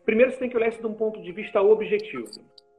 Primeiro, 0.05 0.31
você 0.31 0.39
tem 0.39 0.49
que 0.49 0.55
olhar 0.55 0.69
isso 0.69 0.79
de 0.79 0.87
um 0.87 0.93
ponto 0.93 1.21
de 1.21 1.31
vista 1.33 1.61
objetivo, 1.61 2.29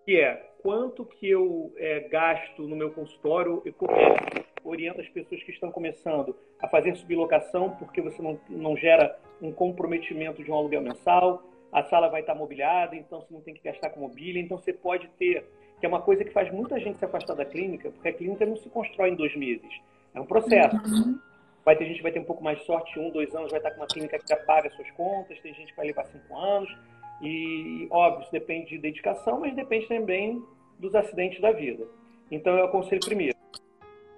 que 0.05 0.19
é 0.19 0.35
quanto 0.63 1.05
que 1.05 1.29
eu 1.29 1.73
é, 1.77 2.01
gasto 2.09 2.63
no 2.63 2.75
meu 2.75 2.91
consultório 2.91 3.63
e 3.67 3.69
é, 3.69 4.45
oriento 4.65 5.01
as 5.01 5.09
pessoas 5.09 5.43
que 5.43 5.51
estão 5.51 5.71
começando 5.71 6.35
a 6.59 6.69
fazer 6.69 6.95
sublocação, 6.97 7.77
porque 7.77 8.01
você 8.01 8.21
não, 8.23 8.41
não 8.49 8.77
gera 8.77 9.19
um 9.43 9.53
comprometimento 9.53 10.43
de 10.43 10.51
um 10.51 10.55
aluguel 10.55 10.81
mensal, 10.81 11.43
a 11.71 11.83
sala 11.85 12.09
vai 12.09 12.23
estar 12.23 12.35
mobiliada, 12.35 12.97
então 12.97 13.21
você 13.21 13.33
não 13.33 13.43
tem 13.43 13.55
que 13.55 13.63
gastar 13.63 13.91
com 13.91 14.01
mobília, 14.01 14.41
então 14.41 14.57
você 14.57 14.73
pode 14.73 15.07
ter 15.19 15.45
que 15.81 15.87
é 15.87 15.89
uma 15.89 16.01
coisa 16.01 16.25
que 16.25 16.33
faz 16.33 16.53
muita 16.53 16.79
gente 16.81 16.99
se 16.99 17.05
afastar 17.05 17.35
da 17.35 17.45
clínica, 17.45 17.91
porque 17.91 18.09
a 18.09 18.13
clínica 18.13 18.45
não 18.45 18.57
se 18.57 18.69
constrói 18.69 19.11
em 19.11 19.15
dois 19.15 19.35
meses. 19.37 19.81
É 20.15 20.21
um 20.21 20.27
processo. 20.27 20.77
Uhum. 20.77 21.19
Vai 21.65 21.77
ter 21.77 21.85
gente 21.85 21.99
que 21.99 22.03
vai 22.03 22.13
ter 22.13 22.21
um 22.21 22.25
pouco 22.25 22.43
mais 22.43 22.59
de 22.59 22.65
sorte, 22.65 22.99
um, 22.99 23.11
dois 23.11 23.35
anos, 23.35 23.51
vai 23.51 23.61
estar 23.61 23.71
com 23.73 23.81
uma 23.81 23.87
clínica 23.87 24.19
que 24.19 24.29
já 24.29 24.37
paga 24.37 24.71
suas 24.71 24.91
contas, 24.93 25.39
tem 25.41 25.55
gente 25.55 25.71
que 25.71 25.77
vai 25.77 25.87
levar 25.87 26.05
cinco 26.07 26.37
anos. 26.37 26.75
E, 27.21 27.87
óbvio, 27.91 28.23
isso 28.23 28.33
depende 28.33 28.71
de 28.71 28.79
dedicação, 28.79 29.41
mas 29.41 29.55
depende 29.55 29.87
também 29.87 30.43
dos 30.79 30.95
acidentes 30.95 31.41
da 31.41 31.53
vida. 31.53 31.87
Então, 32.31 32.57
eu 32.57 32.65
aconselho 32.65 33.01
primeiro, 33.05 33.37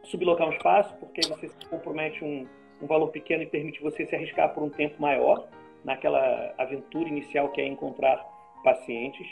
sublocar 0.04 0.48
um 0.48 0.52
espaço, 0.52 0.94
porque 0.98 1.20
você 1.22 1.48
se 1.48 1.66
compromete 1.68 2.24
um, 2.24 2.46
um 2.82 2.86
valor 2.86 3.08
pequeno 3.08 3.42
e 3.42 3.46
permite 3.46 3.80
você 3.80 4.06
se 4.06 4.14
arriscar 4.14 4.52
por 4.52 4.62
um 4.62 4.70
tempo 4.70 5.00
maior 5.00 5.48
naquela 5.84 6.54
aventura 6.58 7.08
inicial 7.08 7.48
que 7.48 7.60
é 7.60 7.66
encontrar 7.66 8.24
pacientes. 8.62 9.26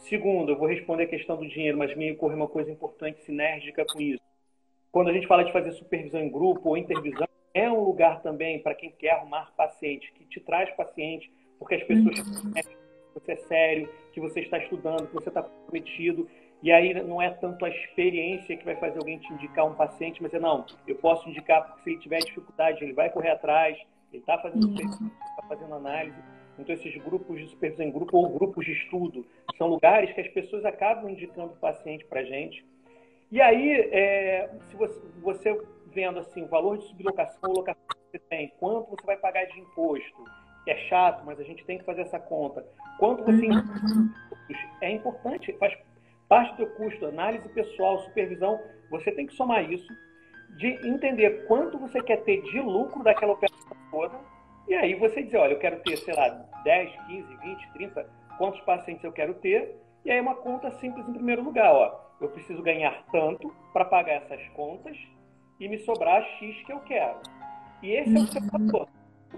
Segundo, 0.00 0.52
eu 0.52 0.58
vou 0.58 0.66
responder 0.66 1.04
a 1.04 1.08
questão 1.08 1.36
do 1.36 1.46
dinheiro, 1.46 1.76
mas 1.76 1.94
me 1.94 2.12
ocorre 2.12 2.34
uma 2.34 2.48
coisa 2.48 2.70
importante, 2.70 3.22
sinérgica 3.22 3.84
com 3.84 4.00
isso. 4.00 4.22
Quando 4.90 5.08
a 5.08 5.12
gente 5.12 5.26
fala 5.26 5.44
de 5.44 5.52
fazer 5.52 5.72
supervisão 5.72 6.20
em 6.20 6.30
grupo 6.30 6.70
ou 6.70 6.76
intervisão, 6.76 7.28
é 7.52 7.70
um 7.70 7.84
lugar 7.84 8.22
também 8.22 8.60
para 8.60 8.74
quem 8.74 8.90
quer 8.90 9.10
arrumar 9.10 9.52
paciente, 9.56 10.10
que 10.12 10.24
te 10.24 10.40
traz 10.40 10.70
paciente, 10.74 11.30
porque 11.58 11.74
as 11.74 11.82
pessoas 11.84 12.18
uhum. 12.18 12.52
que 12.52 12.62
você 13.14 13.32
é 13.32 13.36
sério, 13.36 13.88
que 14.12 14.20
você 14.20 14.40
está 14.40 14.58
estudando, 14.58 15.06
que 15.06 15.14
você 15.14 15.28
está 15.28 15.42
comprometido. 15.42 16.28
E 16.62 16.72
aí 16.72 16.94
não 16.94 17.20
é 17.20 17.30
tanto 17.30 17.64
a 17.64 17.68
experiência 17.68 18.56
que 18.56 18.64
vai 18.64 18.76
fazer 18.76 18.98
alguém 18.98 19.18
te 19.18 19.32
indicar 19.32 19.66
um 19.66 19.74
paciente, 19.74 20.22
mas 20.22 20.32
é 20.32 20.40
não, 20.40 20.64
eu 20.86 20.94
posso 20.96 21.28
indicar 21.28 21.66
porque 21.66 21.82
se 21.82 21.90
ele 21.90 22.00
tiver 22.00 22.18
dificuldade, 22.18 22.82
ele 22.82 22.92
vai 22.92 23.10
correr 23.10 23.30
atrás, 23.30 23.78
ele 24.12 24.22
está 24.22 24.38
fazendo 24.38 24.66
uhum. 24.66 24.74
está 24.74 25.42
fazendo 25.48 25.74
análise. 25.74 26.18
Então 26.60 26.74
esses 26.74 26.94
grupos 27.02 27.38
de 27.38 27.48
supervisão 27.48 27.86
em 27.86 27.90
grupo 27.90 28.16
ou 28.16 28.28
grupos 28.28 28.64
de 28.64 28.72
estudo 28.72 29.26
são 29.56 29.68
lugares 29.68 30.12
que 30.12 30.20
as 30.20 30.28
pessoas 30.28 30.64
acabam 30.64 31.10
indicando 31.10 31.52
o 31.52 31.56
paciente 31.56 32.04
para 32.04 32.20
a 32.20 32.24
gente. 32.24 32.64
E 33.30 33.40
aí, 33.40 33.72
é, 33.92 34.50
se 34.68 34.76
você, 34.76 35.00
você, 35.22 35.62
vendo 35.92 36.18
assim 36.18 36.42
o 36.42 36.48
valor 36.48 36.78
de 36.78 36.84
sublocação 36.84 37.50
ou 37.50 37.56
locação 37.56 37.82
que 37.88 38.18
você 38.18 38.18
tem, 38.28 38.52
quanto 38.58 38.90
você 38.90 39.06
vai 39.06 39.16
pagar 39.16 39.44
de 39.44 39.60
imposto, 39.60 40.24
é 40.66 40.76
chato, 40.88 41.24
mas 41.24 41.38
a 41.40 41.44
gente 41.44 41.64
tem 41.64 41.78
que 41.78 41.84
fazer 41.84 42.02
essa 42.02 42.18
conta. 42.18 42.66
Quanto 42.98 43.24
você 43.24 43.46
uhum. 43.46 44.10
é 44.80 44.90
importante, 44.90 45.52
faz 45.54 45.76
parte 46.28 46.52
do 46.52 46.56
teu 46.58 46.70
custo, 46.76 47.06
análise 47.06 47.48
pessoal, 47.48 47.98
supervisão, 48.00 48.60
você 48.90 49.10
tem 49.12 49.26
que 49.26 49.34
somar 49.34 49.70
isso, 49.70 49.88
de 50.56 50.68
entender 50.86 51.46
quanto 51.46 51.78
você 51.78 52.02
quer 52.02 52.18
ter 52.24 52.42
de 52.42 52.60
lucro 52.60 53.02
daquela 53.02 53.32
operação 53.32 53.76
toda, 53.90 54.18
e 54.70 54.74
aí 54.76 54.94
você 54.94 55.20
dizer, 55.20 55.36
olha, 55.36 55.54
eu 55.54 55.58
quero 55.58 55.80
ter, 55.80 55.96
sei 55.96 56.14
lá, 56.14 56.28
10, 56.62 56.94
15, 57.08 57.36
20, 57.38 57.72
30, 57.72 58.08
quantos 58.38 58.60
pacientes 58.60 59.02
eu 59.02 59.10
quero 59.10 59.34
ter, 59.34 59.76
e 60.04 60.12
aí 60.12 60.20
uma 60.20 60.36
conta 60.36 60.70
simples 60.78 61.08
em 61.08 61.12
primeiro 61.12 61.42
lugar, 61.42 61.74
ó. 61.74 62.00
Eu 62.20 62.28
preciso 62.28 62.62
ganhar 62.62 63.04
tanto 63.10 63.52
para 63.72 63.84
pagar 63.84 64.22
essas 64.22 64.46
contas 64.50 64.96
e 65.58 65.68
me 65.68 65.76
sobrar 65.78 66.22
X 66.22 66.62
que 66.64 66.72
eu 66.72 66.78
quero. 66.80 67.16
E 67.82 67.90
esse 67.90 68.16
é 68.16 68.20
o 68.20 68.26
seu 68.28 68.42
valor. 68.42 68.88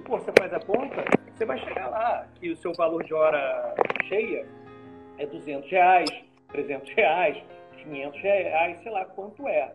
Pô, 0.05 0.19
você 0.19 0.31
faz 0.39 0.53
a 0.53 0.61
conta, 0.61 1.03
você 1.33 1.47
vai 1.47 1.59
chegar 1.61 1.89
lá, 1.89 2.29
que 2.35 2.51
o 2.51 2.57
seu 2.57 2.75
valor 2.75 3.03
de 3.03 3.15
hora 3.15 3.75
cheia 4.09 4.47
é 5.17 5.25
200 5.25 5.71
reais, 5.71 6.11
300 6.49 6.93
reais, 6.93 7.43
500 7.83 8.21
reais, 8.21 8.83
sei 8.83 8.93
lá 8.93 9.07
quanto 9.07 9.49
é. 9.49 9.73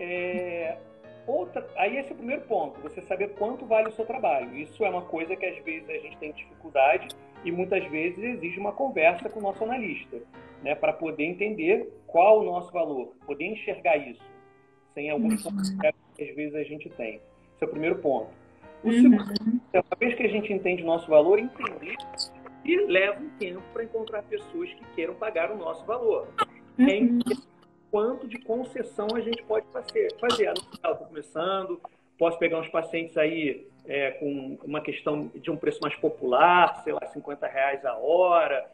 é 0.00 0.76
outra, 1.26 1.66
aí 1.76 1.96
esse 1.96 2.10
é 2.10 2.12
o 2.12 2.16
primeiro 2.16 2.42
ponto, 2.42 2.80
você 2.80 3.00
saber 3.02 3.34
quanto 3.34 3.64
vale 3.66 3.88
o 3.88 3.92
seu 3.92 4.04
trabalho. 4.04 4.56
Isso 4.56 4.84
é 4.84 4.90
uma 4.90 5.02
coisa 5.02 5.36
que 5.36 5.46
às 5.46 5.58
vezes 5.64 5.88
a 5.88 5.98
gente 5.98 6.16
tem 6.18 6.32
dificuldade 6.32 7.08
e 7.44 7.50
muitas 7.50 7.84
vezes 7.90 8.18
exige 8.18 8.58
uma 8.58 8.72
conversa 8.72 9.28
com 9.28 9.40
o 9.40 9.42
nosso 9.42 9.62
analista, 9.64 10.18
né, 10.62 10.74
para 10.74 10.92
poder 10.92 11.24
entender 11.24 11.92
qual 12.06 12.40
o 12.40 12.44
nosso 12.44 12.72
valor, 12.72 13.14
poder 13.26 13.46
enxergar 13.46 13.96
isso, 13.96 14.22
sem 14.94 15.10
alguns 15.10 15.42
pontos 15.42 15.70
que 15.70 15.86
às 16.22 16.34
vezes 16.34 16.54
a 16.54 16.62
gente 16.62 16.88
tem. 16.90 17.20
Esse 17.54 17.64
é 17.64 17.66
o 17.66 17.70
primeiro 17.70 17.98
ponto. 17.98 18.30
O 18.84 18.88
uhum. 18.88 18.94
segundo, 18.94 19.60
uma 19.74 19.96
vez 19.98 20.14
que 20.14 20.22
a 20.24 20.28
gente 20.28 20.52
entende 20.52 20.82
o 20.82 20.86
nosso 20.86 21.08
valor, 21.08 21.38
entender 21.38 21.96
e 22.64 22.76
leva 22.86 23.20
um 23.20 23.28
tempo 23.38 23.62
para 23.72 23.84
encontrar 23.84 24.22
pessoas 24.22 24.72
que 24.74 24.84
queiram 24.94 25.14
pagar 25.14 25.50
o 25.50 25.56
nosso 25.56 25.84
valor. 25.84 26.28
Uhum. 26.78 26.88
É 26.88 26.96
quanto 27.92 28.26
de 28.26 28.38
concessão 28.38 29.06
a 29.14 29.20
gente 29.20 29.42
pode 29.42 29.66
fazer. 29.66 30.08
fazer. 30.18 30.50
Estou 30.54 30.96
começando, 31.06 31.78
posso 32.18 32.38
pegar 32.38 32.58
uns 32.58 32.68
pacientes 32.68 33.18
aí 33.18 33.68
é, 33.84 34.12
com 34.12 34.58
uma 34.64 34.80
questão 34.80 35.30
de 35.34 35.50
um 35.50 35.56
preço 35.56 35.78
mais 35.82 35.94
popular, 35.96 36.82
sei 36.82 36.94
lá, 36.94 37.04
50 37.06 37.46
reais 37.46 37.84
a 37.84 37.94
hora, 37.98 38.66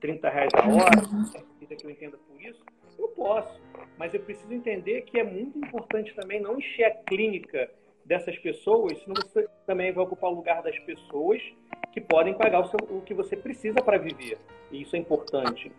30 0.00 0.28
reais 0.28 0.50
a 0.54 0.66
hora, 0.66 1.76
que 1.76 1.86
eu 1.86 1.90
entenda 1.90 2.18
por 2.18 2.42
isso, 2.42 2.64
eu 2.98 3.08
posso. 3.08 3.60
Mas 3.96 4.12
eu 4.12 4.20
preciso 4.20 4.52
entender 4.52 5.02
que 5.02 5.20
é 5.20 5.24
muito 5.24 5.56
importante 5.56 6.12
também 6.14 6.40
não 6.40 6.58
encher 6.58 6.84
a 6.84 6.90
clínica 6.90 7.70
dessas 8.04 8.36
pessoas, 8.38 8.98
senão 9.02 9.14
você 9.14 9.48
também 9.66 9.92
vai 9.92 10.04
ocupar 10.04 10.30
o 10.30 10.34
lugar 10.34 10.62
das 10.62 10.78
pessoas 10.80 11.40
que 11.92 12.00
podem 12.00 12.34
pagar 12.34 12.60
o, 12.60 12.64
seu, 12.66 12.78
o 12.90 13.02
que 13.02 13.14
você 13.14 13.36
precisa 13.36 13.80
para 13.80 13.98
viver. 13.98 14.36
E 14.72 14.82
isso 14.82 14.96
é 14.96 14.98
importante. 14.98 15.70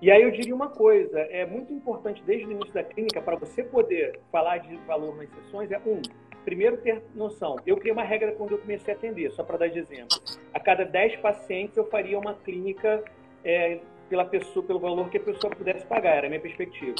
E 0.00 0.10
aí 0.10 0.22
eu 0.22 0.30
diria 0.30 0.54
uma 0.54 0.68
coisa, 0.68 1.18
é 1.20 1.46
muito 1.46 1.72
importante 1.72 2.22
desde 2.24 2.46
o 2.46 2.52
início 2.52 2.74
da 2.74 2.84
clínica, 2.84 3.20
para 3.22 3.36
você 3.36 3.62
poder 3.62 4.20
falar 4.30 4.58
de 4.58 4.76
valor 4.86 5.16
nas 5.16 5.30
sessões, 5.30 5.70
é 5.70 5.78
um, 5.78 6.02
primeiro 6.46 6.76
ter 6.76 7.02
noção. 7.12 7.56
Eu 7.66 7.76
criei 7.76 7.92
uma 7.92 8.04
regra 8.04 8.30
quando 8.32 8.52
eu 8.52 8.58
comecei 8.58 8.94
a 8.94 8.96
atender, 8.96 9.32
só 9.32 9.42
para 9.42 9.58
dar 9.58 9.68
de 9.68 9.80
exemplo. 9.80 10.16
A 10.54 10.60
cada 10.60 10.84
10 10.84 11.16
pacientes 11.16 11.76
eu 11.76 11.84
faria 11.86 12.16
uma 12.16 12.34
clínica 12.34 13.02
é, 13.44 13.80
pela 14.08 14.24
pessoa, 14.24 14.64
pelo 14.64 14.78
valor 14.78 15.10
que 15.10 15.16
a 15.16 15.20
pessoa 15.20 15.52
pudesse 15.54 15.84
pagar, 15.86 16.18
era 16.18 16.26
a 16.28 16.30
minha 16.30 16.40
perspectiva. 16.40 16.94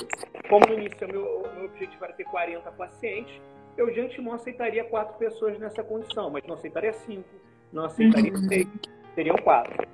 Como 0.49 0.66
no 0.66 0.75
início 0.75 1.07
o 1.07 1.12
meu, 1.12 1.42
meu 1.55 1.64
objetivo 1.66 2.05
era 2.05 2.12
ter 2.14 2.25
40 2.25 2.72
pacientes, 2.72 3.40
eu 3.77 3.88
de 3.92 4.01
antemão 4.01 4.35
aceitaria 4.35 4.83
quatro 4.83 5.16
pessoas 5.16 5.57
nessa 5.61 5.85
condição, 5.85 6.29
mas 6.29 6.44
não 6.44 6.55
aceitaria 6.55 6.92
cinco, 6.92 7.29
não 7.72 7.85
aceitaria 7.85 8.33
uhum. 8.33 8.49
seis, 8.49 8.66
seriam 9.14 9.37
quatro. 9.37 9.87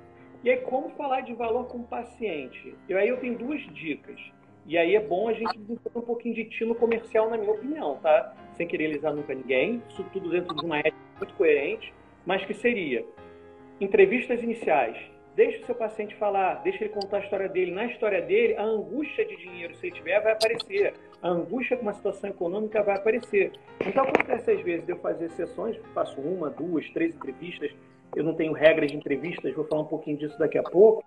E 0.43 0.49
aí, 0.49 0.57
como 0.57 0.89
falar 0.89 1.21
de 1.21 1.33
valor 1.33 1.67
com 1.67 1.77
o 1.79 1.83
paciente? 1.83 2.75
E 2.89 2.93
aí 2.93 3.07
eu 3.07 3.17
tenho 3.17 3.37
duas 3.37 3.61
dicas. 3.73 4.19
E 4.65 4.77
aí 4.77 4.95
é 4.95 4.99
bom 4.99 5.29
a 5.29 5.33
gente 5.33 5.57
desenvolver 5.57 5.99
um 5.99 6.01
pouquinho 6.01 6.35
de 6.35 6.45
tino 6.45 6.75
comercial, 6.75 7.29
na 7.29 7.37
minha 7.37 7.51
opinião, 7.51 7.97
tá? 8.01 8.35
Sem 8.53 8.67
querer 8.67 8.87
lisar 8.87 9.13
nunca 9.13 9.33
ninguém, 9.33 9.81
isso 9.89 10.03
tudo 10.11 10.29
dentro 10.29 10.55
de 10.55 10.65
uma 10.65 10.79
ética 10.79 10.97
muito 11.17 11.33
coerente, 11.35 11.93
mas 12.25 12.45
que 12.45 12.53
seria 12.53 13.05
entrevistas 13.79 14.41
iniciais, 14.43 14.97
Deixe 15.35 15.63
o 15.63 15.65
seu 15.65 15.73
paciente 15.73 16.15
falar, 16.15 16.61
deixe 16.61 16.83
ele 16.83 16.93
contar 16.93 17.17
a 17.17 17.19
história 17.21 17.49
dele. 17.49 17.71
Na 17.71 17.85
história 17.85 18.21
dele, 18.21 18.55
a 18.55 18.63
angústia 18.63 19.25
de 19.25 19.35
dinheiro, 19.35 19.75
se 19.75 19.87
ele 19.87 19.95
tiver, 19.95 20.21
vai 20.21 20.33
aparecer. 20.33 20.93
A 21.23 21.29
angústia 21.29 21.75
com 21.75 21.83
uma 21.83 21.93
situação 21.93 22.29
econômica 22.29 22.83
vai 22.83 22.97
aparecer. 22.97 23.51
Então, 23.81 24.03
acontece 24.03 24.51
às 24.51 24.61
vezes 24.61 24.85
de 24.85 24.91
eu 24.91 24.97
fazer 24.99 25.31
sessões, 25.31 25.75
faço 25.91 26.21
uma, 26.21 26.51
duas, 26.51 26.87
três 26.91 27.15
entrevistas. 27.15 27.71
Eu 28.15 28.23
não 28.23 28.35
tenho 28.35 28.53
regras 28.53 28.91
de 28.91 28.97
entrevistas, 28.97 29.53
vou 29.53 29.65
falar 29.65 29.81
um 29.81 29.87
pouquinho 29.87 30.17
disso 30.17 30.37
daqui 30.37 30.57
a 30.57 30.63
pouco. 30.63 31.03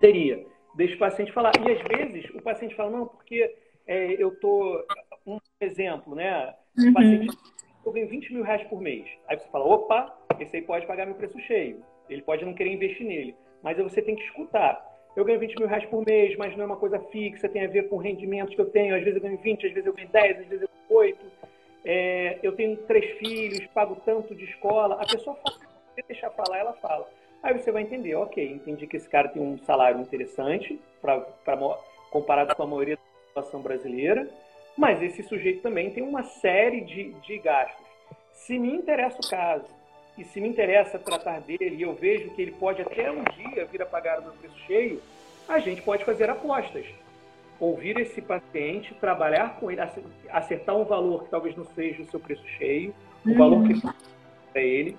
Teria, 0.00 0.44
deixa 0.74 0.94
o 0.94 0.98
paciente 0.98 1.32
falar. 1.32 1.52
E 1.56 1.72
às 1.72 1.82
vezes 1.82 2.30
o 2.34 2.42
paciente 2.42 2.74
fala, 2.74 2.90
não, 2.90 3.06
porque 3.06 3.54
é, 3.86 4.12
eu 4.12 4.34
tô. 4.40 4.84
Um 5.26 5.38
exemplo, 5.60 6.14
né? 6.14 6.54
O 6.78 6.82
uhum. 6.82 6.92
paciente, 6.94 7.36
eu 7.84 7.92
ganho 7.92 8.08
20 8.08 8.32
mil 8.32 8.42
reais 8.42 8.62
por 8.68 8.80
mês. 8.80 9.06
Aí 9.28 9.38
você 9.38 9.48
fala, 9.48 9.64
opa, 9.66 10.18
esse 10.38 10.56
aí 10.56 10.62
pode 10.62 10.86
pagar 10.86 11.06
meu 11.06 11.14
preço 11.14 11.38
cheio. 11.40 11.82
Ele 12.08 12.22
pode 12.22 12.44
não 12.44 12.54
querer 12.54 12.72
investir 12.72 13.06
nele, 13.06 13.34
mas 13.62 13.76
você 13.76 14.00
tem 14.00 14.16
que 14.16 14.24
escutar. 14.24 14.88
Eu 15.14 15.24
ganho 15.24 15.40
20 15.40 15.58
mil 15.58 15.68
reais 15.68 15.84
por 15.86 16.04
mês, 16.06 16.36
mas 16.36 16.56
não 16.56 16.62
é 16.62 16.66
uma 16.66 16.76
coisa 16.76 16.98
fixa, 17.10 17.48
tem 17.48 17.64
a 17.64 17.68
ver 17.68 17.88
com 17.88 17.96
rendimentos 17.96 18.54
que 18.54 18.60
eu 18.60 18.70
tenho. 18.70 18.94
Às 18.94 19.02
vezes 19.02 19.16
eu 19.16 19.22
ganho 19.22 19.38
20, 19.38 19.66
às 19.66 19.72
vezes 19.72 19.86
eu 19.86 19.92
ganho 19.92 20.08
10, 20.08 20.30
às 20.30 20.46
vezes 20.46 20.62
eu 20.62 20.68
ganho 20.68 21.00
8. 21.00 21.26
É, 21.84 22.38
eu 22.42 22.52
tenho 22.52 22.76
três 22.78 23.18
filhos, 23.18 23.66
pago 23.68 23.96
tanto 24.04 24.34
de 24.34 24.44
escola. 24.44 24.96
A 24.96 25.06
pessoa 25.06 25.36
fala, 25.36 25.56
se 26.02 26.08
deixar 26.08 26.30
falar, 26.30 26.58
ela 26.58 26.72
fala. 26.74 27.08
Aí 27.42 27.56
você 27.56 27.72
vai 27.72 27.82
entender, 27.82 28.14
ok, 28.14 28.52
entendi 28.52 28.86
que 28.86 28.96
esse 28.96 29.08
cara 29.08 29.28
tem 29.28 29.40
um 29.40 29.58
salário 29.58 30.00
interessante 30.00 30.78
pra, 31.00 31.20
pra 31.20 31.56
comparado 32.10 32.54
com 32.54 32.62
a 32.62 32.66
maioria 32.66 32.96
da 32.96 33.02
população 33.28 33.62
brasileira, 33.62 34.28
mas 34.76 35.02
esse 35.02 35.22
sujeito 35.22 35.62
também 35.62 35.90
tem 35.90 36.02
uma 36.02 36.22
série 36.22 36.82
de, 36.82 37.12
de 37.20 37.38
gastos. 37.38 37.86
Se 38.32 38.58
me 38.58 38.74
interessa 38.74 39.18
o 39.18 39.28
caso, 39.30 39.66
e 40.18 40.24
se 40.24 40.40
me 40.40 40.48
interessa 40.48 40.98
tratar 40.98 41.40
dele 41.40 41.76
e 41.76 41.82
eu 41.82 41.94
vejo 41.94 42.30
que 42.30 42.42
ele 42.42 42.52
pode 42.52 42.82
até 42.82 43.10
um 43.10 43.22
dia 43.24 43.64
vir 43.64 43.80
a 43.80 43.86
pagar 43.86 44.18
o 44.18 44.22
meu 44.22 44.32
preço 44.32 44.58
cheio, 44.66 45.00
a 45.48 45.58
gente 45.58 45.80
pode 45.82 46.04
fazer 46.04 46.28
apostas. 46.28 46.84
Ouvir 47.58 47.98
esse 47.98 48.20
paciente, 48.20 48.94
trabalhar 48.94 49.58
com 49.58 49.70
ele, 49.70 49.80
acertar 50.30 50.76
um 50.76 50.84
valor 50.84 51.24
que 51.24 51.30
talvez 51.30 51.56
não 51.56 51.64
seja 51.64 52.02
o 52.02 52.10
seu 52.10 52.20
preço 52.20 52.46
cheio, 52.58 52.94
o 53.26 53.34
valor 53.34 53.66
que 53.66 53.80
para 54.52 54.62
ele. 54.62 54.96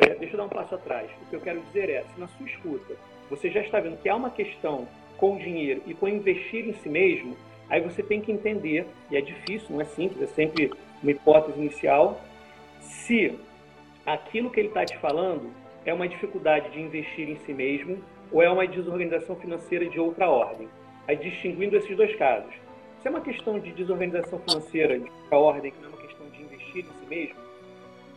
É, 0.00 0.14
deixa 0.14 0.34
eu 0.34 0.38
dar 0.38 0.44
um 0.44 0.48
passo 0.48 0.74
atrás. 0.74 1.10
O 1.22 1.30
que 1.30 1.36
eu 1.36 1.40
quero 1.40 1.60
dizer 1.60 1.90
é, 1.90 2.04
se 2.14 2.20
na 2.20 2.28
sua 2.28 2.46
escuta 2.46 2.94
você 3.28 3.48
já 3.50 3.60
está 3.60 3.78
vendo 3.78 3.96
que 4.02 4.08
há 4.08 4.16
uma 4.16 4.30
questão 4.30 4.88
com 5.16 5.36
o 5.36 5.38
dinheiro 5.38 5.82
e 5.86 5.94
com 5.94 6.08
investir 6.08 6.68
em 6.68 6.72
si 6.72 6.88
mesmo, 6.88 7.36
aí 7.68 7.80
você 7.80 8.02
tem 8.02 8.20
que 8.20 8.32
entender, 8.32 8.86
e 9.10 9.16
é 9.16 9.20
difícil, 9.20 9.68
não 9.70 9.80
é 9.80 9.84
simples, 9.84 10.22
é 10.22 10.26
sempre 10.26 10.72
uma 11.00 11.12
hipótese 11.12 11.58
inicial, 11.58 12.20
se 12.80 13.38
aquilo 14.04 14.50
que 14.50 14.58
ele 14.58 14.68
está 14.68 14.84
te 14.84 14.96
falando 14.98 15.50
é 15.84 15.94
uma 15.94 16.08
dificuldade 16.08 16.70
de 16.70 16.80
investir 16.80 17.28
em 17.28 17.36
si 17.36 17.52
mesmo 17.54 18.02
ou 18.32 18.42
é 18.42 18.50
uma 18.50 18.66
desorganização 18.66 19.36
financeira 19.36 19.88
de 19.88 20.00
outra 20.00 20.28
ordem. 20.28 20.68
Aí 21.06 21.16
distinguindo 21.16 21.76
esses 21.76 21.96
dois 21.96 22.14
casos. 22.16 22.52
Se 23.00 23.08
é 23.08 23.10
uma 23.10 23.20
questão 23.20 23.58
de 23.58 23.72
desorganização 23.72 24.38
financeira 24.40 24.98
de 24.98 25.08
outra 25.08 25.38
ordem, 25.38 25.72
que 25.72 25.80
não 25.80 25.90
é 25.90 25.92
uma 25.92 26.02
questão 26.02 26.28
de 26.30 26.42
investir 26.42 26.84
em 26.84 27.00
si 27.00 27.06
mesmo, 27.08 27.36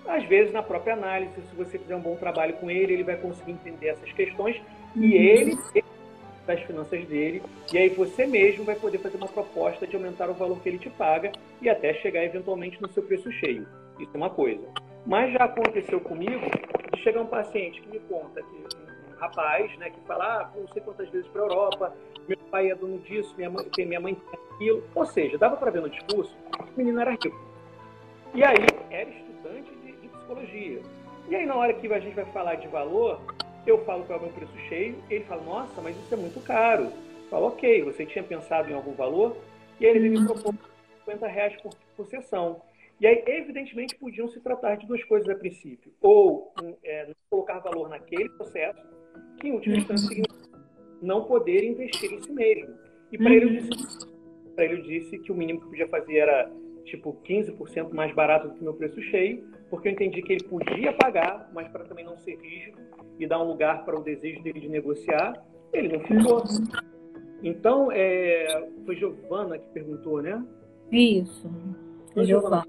às 0.07 0.23
vezes 0.25 0.53
na 0.53 0.61
própria 0.61 0.93
análise, 0.93 1.33
se 1.49 1.55
você 1.55 1.77
fizer 1.77 1.95
um 1.95 2.01
bom 2.01 2.15
trabalho 2.15 2.53
com 2.55 2.69
ele, 2.69 2.93
ele 2.93 3.03
vai 3.03 3.17
conseguir 3.17 3.51
entender 3.51 3.87
essas 3.87 4.11
questões 4.11 4.61
e 4.95 4.99
uhum. 4.99 5.11
ele 5.11 5.57
das 6.45 6.61
finanças 6.63 7.05
dele, 7.05 7.41
e 7.71 7.77
aí 7.77 7.89
você 7.89 8.25
mesmo 8.25 8.65
vai 8.65 8.75
poder 8.75 8.97
fazer 8.97 9.17
uma 9.17 9.27
proposta 9.27 9.87
de 9.87 9.95
aumentar 9.95 10.29
o 10.29 10.33
valor 10.33 10.59
que 10.61 10.69
ele 10.69 10.77
te 10.77 10.89
paga 10.89 11.31
e 11.61 11.69
até 11.69 11.93
chegar 11.95 12.23
eventualmente 12.23 12.81
no 12.81 12.89
seu 12.89 13.01
preço 13.03 13.31
cheio. 13.31 13.65
Isso 13.97 14.11
é 14.13 14.17
uma 14.17 14.29
coisa. 14.29 14.61
Mas 15.05 15.31
já 15.33 15.45
aconteceu 15.45 15.99
comigo 15.99 16.45
de 16.93 17.01
chegar 17.01 17.21
um 17.21 17.27
paciente 17.27 17.81
que 17.81 17.89
me 17.89 17.99
conta 18.01 18.41
que 18.41 18.77
um 19.09 19.15
rapaz, 19.17 19.77
né, 19.77 19.89
que 19.89 19.99
fala, 20.01 20.25
ah, 20.25 20.51
não 20.57 20.67
sei 20.69 20.81
quantas 20.81 21.09
vezes 21.09 21.27
para 21.29 21.41
a 21.41 21.45
Europa, 21.45 21.95
meu 22.27 22.37
pai 22.51 22.71
é 22.71 22.75
dono 22.75 22.99
disso, 22.99 23.33
minha 23.37 23.49
mãe 23.49 23.65
tem 23.73 23.85
minha 23.85 23.99
mãe 23.99 24.15
tem 24.15 24.39
aquilo. 24.51 24.83
Ou 24.95 25.05
seja, 25.05 25.37
dava 25.37 25.55
para 25.55 25.71
ver 25.71 25.81
no 25.81 25.89
discurso 25.89 26.35
o 26.59 26.77
menino 26.77 26.99
era 26.99 27.11
rico. 27.11 27.41
E 28.33 28.43
aí 28.43 28.65
era 28.89 29.09
estudante 29.09 29.32
psicologia. 30.23 30.81
E 31.29 31.35
aí 31.35 31.45
na 31.45 31.55
hora 31.55 31.73
que 31.73 31.91
a 31.91 31.99
gente 31.99 32.15
vai 32.15 32.25
falar 32.25 32.55
de 32.55 32.67
valor, 32.67 33.21
eu 33.65 33.83
falo 33.85 34.03
qual 34.05 34.19
é 34.19 34.21
o 34.21 34.25
meu 34.25 34.33
preço 34.33 34.57
cheio, 34.69 34.95
ele 35.09 35.23
fala, 35.25 35.43
nossa, 35.43 35.81
mas 35.81 35.95
isso 35.95 36.13
é 36.13 36.17
muito 36.17 36.39
caro. 36.41 36.91
Falo, 37.29 37.47
ok, 37.47 37.83
você 37.83 38.05
tinha 38.05 38.23
pensado 38.23 38.69
em 38.69 38.73
algum 38.73 38.93
valor? 38.93 39.37
E 39.79 39.85
aí 39.85 39.95
ele 39.95 40.09
me 40.09 40.25
propôs 40.25 40.55
50 40.99 41.27
reais 41.27 41.61
por, 41.61 41.73
por 41.95 42.05
sessão. 42.07 42.61
E 42.99 43.07
aí, 43.07 43.23
evidentemente, 43.25 43.95
podiam 43.95 44.27
se 44.27 44.39
tratar 44.39 44.75
de 44.75 44.85
duas 44.85 45.03
coisas 45.05 45.27
a 45.27 45.35
princípio. 45.35 45.91
Ou 46.01 46.53
é, 46.83 47.11
colocar 47.29 47.59
valor 47.59 47.89
naquele 47.89 48.29
processo, 48.29 48.81
que 49.39 49.47
em 49.47 49.51
última 49.51 49.77
instância 49.77 50.07
significa 50.07 50.43
não 51.01 51.25
poder 51.25 51.63
investir 51.63 52.13
em 52.13 52.21
si 52.21 52.31
mesmo. 52.31 52.75
E 53.11 53.17
para 53.17 53.33
ele, 53.33 53.69
eu 54.57 54.63
ele 54.63 54.81
disse 54.83 55.17
que 55.19 55.31
o 55.31 55.35
mínimo 55.35 55.59
que 55.61 55.67
podia 55.67 55.87
fazer 55.87 56.17
era 56.17 56.49
tipo 56.85 57.17
15% 57.23 57.93
mais 57.93 58.13
barato 58.13 58.47
do 58.47 58.53
que 58.55 58.63
meu 58.63 58.73
preço 58.73 59.01
cheio, 59.03 59.43
porque 59.69 59.87
eu 59.87 59.93
entendi 59.93 60.21
que 60.21 60.33
ele 60.33 60.43
podia 60.43 60.93
pagar, 60.93 61.49
mas 61.53 61.67
para 61.69 61.83
também 61.83 62.05
não 62.05 62.17
ser 62.17 62.37
rígido 62.37 62.77
e 63.19 63.27
dar 63.27 63.41
um 63.41 63.47
lugar 63.47 63.85
para 63.85 63.99
o 63.99 64.03
desejo 64.03 64.41
dele 64.41 64.59
de 64.59 64.69
negociar, 64.69 65.33
ele 65.71 65.97
não 65.97 65.99
ficou. 66.01 66.43
Então, 67.41 67.91
é, 67.91 68.69
foi 68.85 68.95
Giovana 68.95 69.57
que 69.57 69.67
perguntou, 69.69 70.21
né? 70.21 70.43
Isso. 70.91 71.49
Então, 72.11 72.23
Giovana, 72.23 72.65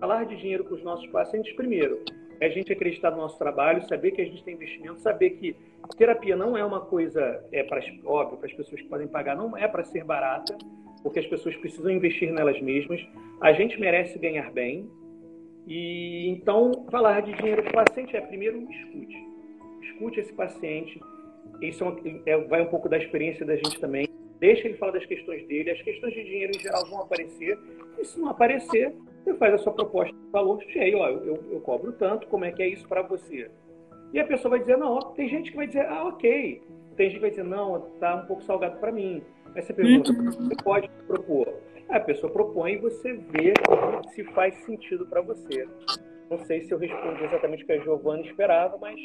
falar 0.00 0.24
de 0.24 0.36
dinheiro 0.36 0.64
com 0.64 0.74
os 0.74 0.82
nossos 0.82 1.06
pacientes, 1.08 1.52
primeiro, 1.54 2.02
é 2.40 2.46
a 2.46 2.50
gente 2.50 2.72
acreditar 2.72 3.10
no 3.10 3.18
nosso 3.18 3.38
trabalho, 3.38 3.86
saber 3.88 4.10
que 4.10 4.20
a 4.20 4.24
gente 4.24 4.42
tem 4.44 4.54
investimento, 4.54 5.00
saber 5.00 5.30
que 5.30 5.56
terapia 5.96 6.36
não 6.36 6.56
é 6.56 6.64
uma 6.64 6.80
coisa, 6.80 7.42
é 7.52 7.62
para 7.62 7.80
óbvio, 8.04 8.38
para 8.38 8.46
as 8.46 8.52
pessoas 8.52 8.80
que 8.80 8.88
podem 8.88 9.06
pagar, 9.06 9.36
não 9.36 9.56
é 9.56 9.68
para 9.68 9.84
ser 9.84 10.04
barata, 10.04 10.56
porque 11.04 11.20
as 11.20 11.26
pessoas 11.26 11.54
precisam 11.58 11.90
investir 11.90 12.32
nelas 12.32 12.58
mesmas. 12.62 13.06
A 13.40 13.52
gente 13.52 13.78
merece 13.78 14.18
ganhar 14.18 14.50
bem. 14.50 14.90
E 15.66 16.28
então, 16.30 16.86
falar 16.90 17.20
de 17.20 17.34
dinheiro 17.34 17.62
com 17.62 17.68
o 17.68 17.84
paciente 17.84 18.16
é 18.16 18.20
primeiro 18.22 18.58
escute. 18.70 19.16
Escute 19.82 20.20
esse 20.20 20.32
paciente. 20.32 20.98
Isso 21.60 21.84
é, 22.26 22.30
é, 22.30 22.38
vai 22.38 22.62
um 22.62 22.66
pouco 22.66 22.88
da 22.88 22.96
experiência 22.96 23.44
da 23.44 23.54
gente 23.54 23.78
também. 23.78 24.08
Deixa 24.40 24.66
ele 24.66 24.78
falar 24.78 24.92
das 24.92 25.04
questões 25.04 25.46
dele. 25.46 25.70
As 25.70 25.82
questões 25.82 26.14
de 26.14 26.24
dinheiro 26.24 26.52
em 26.56 26.58
geral 26.58 26.86
vão 26.88 27.02
aparecer. 27.02 27.58
E 27.98 28.04
se 28.04 28.18
não 28.18 28.30
aparecer, 28.30 28.94
você 29.22 29.34
faz 29.34 29.54
a 29.54 29.58
sua 29.58 29.74
proposta 29.74 30.12
de 30.16 30.30
valor 30.30 30.62
cheio. 30.64 30.98
Ó, 30.98 31.08
eu, 31.10 31.38
eu 31.50 31.60
cobro 31.60 31.92
tanto, 31.92 32.26
como 32.28 32.46
é 32.46 32.50
que 32.50 32.62
é 32.62 32.68
isso 32.68 32.88
para 32.88 33.02
você? 33.02 33.50
E 34.14 34.18
a 34.18 34.24
pessoa 34.26 34.50
vai 34.50 34.60
dizer, 34.60 34.78
não, 34.78 34.98
tem 35.12 35.28
gente 35.28 35.50
que 35.50 35.56
vai 35.56 35.66
dizer, 35.66 35.84
ah, 35.86 36.06
ok. 36.06 36.62
Tem 36.96 37.06
gente 37.06 37.16
que 37.16 37.20
vai 37.20 37.30
dizer, 37.30 37.44
não, 37.44 37.80
tá 38.00 38.16
um 38.16 38.26
pouco 38.26 38.42
salgado 38.42 38.78
para 38.78 38.90
mim. 38.90 39.22
Aí 39.54 39.62
você 39.62 39.72
pergunta, 39.72 40.12
você 40.12 40.56
pode 40.62 40.88
propor? 41.06 41.54
A 41.88 42.00
pessoa 42.00 42.32
propõe 42.32 42.74
e 42.74 42.78
você 42.78 43.12
vê 43.12 43.52
se 44.14 44.24
faz 44.32 44.54
sentido 44.64 45.06
para 45.06 45.20
você. 45.20 45.68
Não 46.30 46.38
sei 46.38 46.62
se 46.62 46.72
eu 46.72 46.78
respondi 46.78 47.24
exatamente 47.24 47.62
o 47.62 47.66
que 47.66 47.72
a 47.72 47.78
Giovana 47.78 48.22
esperava, 48.22 48.76
mas 48.78 48.98